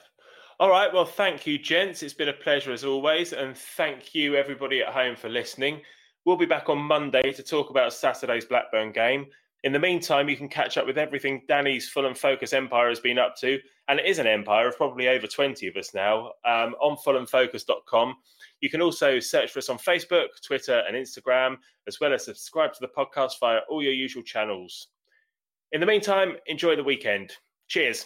All 0.59 0.69
right. 0.69 0.93
Well, 0.93 1.05
thank 1.05 1.47
you, 1.47 1.57
gents. 1.57 2.03
It's 2.03 2.13
been 2.13 2.29
a 2.29 2.33
pleasure 2.33 2.71
as 2.71 2.83
always. 2.83 3.33
And 3.33 3.57
thank 3.57 4.13
you, 4.13 4.35
everybody 4.35 4.81
at 4.81 4.93
home, 4.93 5.15
for 5.15 5.29
listening. 5.29 5.81
We'll 6.23 6.37
be 6.37 6.45
back 6.45 6.69
on 6.69 6.77
Monday 6.77 7.31
to 7.31 7.41
talk 7.41 7.71
about 7.71 7.93
Saturday's 7.93 8.45
Blackburn 8.45 8.91
game. 8.91 9.25
In 9.63 9.73
the 9.73 9.79
meantime, 9.79 10.29
you 10.29 10.37
can 10.37 10.49
catch 10.49 10.77
up 10.77 10.85
with 10.85 10.99
everything 10.99 11.41
Danny's 11.47 11.89
Fulham 11.89 12.13
Focus 12.13 12.53
Empire 12.53 12.89
has 12.89 12.99
been 12.99 13.17
up 13.17 13.35
to. 13.37 13.59
And 13.87 13.99
it 13.99 14.05
is 14.05 14.19
an 14.19 14.27
empire 14.27 14.67
of 14.67 14.77
probably 14.77 15.07
over 15.07 15.25
20 15.25 15.67
of 15.67 15.75
us 15.75 15.95
now 15.95 16.27
um, 16.45 16.75
on 16.79 16.95
fulhamfocus.com. 16.97 18.15
You 18.59 18.69
can 18.69 18.83
also 18.83 19.19
search 19.19 19.51
for 19.51 19.59
us 19.59 19.69
on 19.69 19.79
Facebook, 19.79 20.27
Twitter, 20.45 20.83
and 20.87 20.95
Instagram, 20.95 21.57
as 21.87 21.99
well 21.99 22.13
as 22.13 22.25
subscribe 22.25 22.73
to 22.73 22.81
the 22.81 22.89
podcast 22.95 23.39
via 23.39 23.59
all 23.67 23.81
your 23.81 23.93
usual 23.93 24.21
channels. 24.21 24.89
In 25.71 25.79
the 25.79 25.87
meantime, 25.87 26.33
enjoy 26.45 26.75
the 26.75 26.83
weekend. 26.83 27.33
Cheers. 27.67 28.05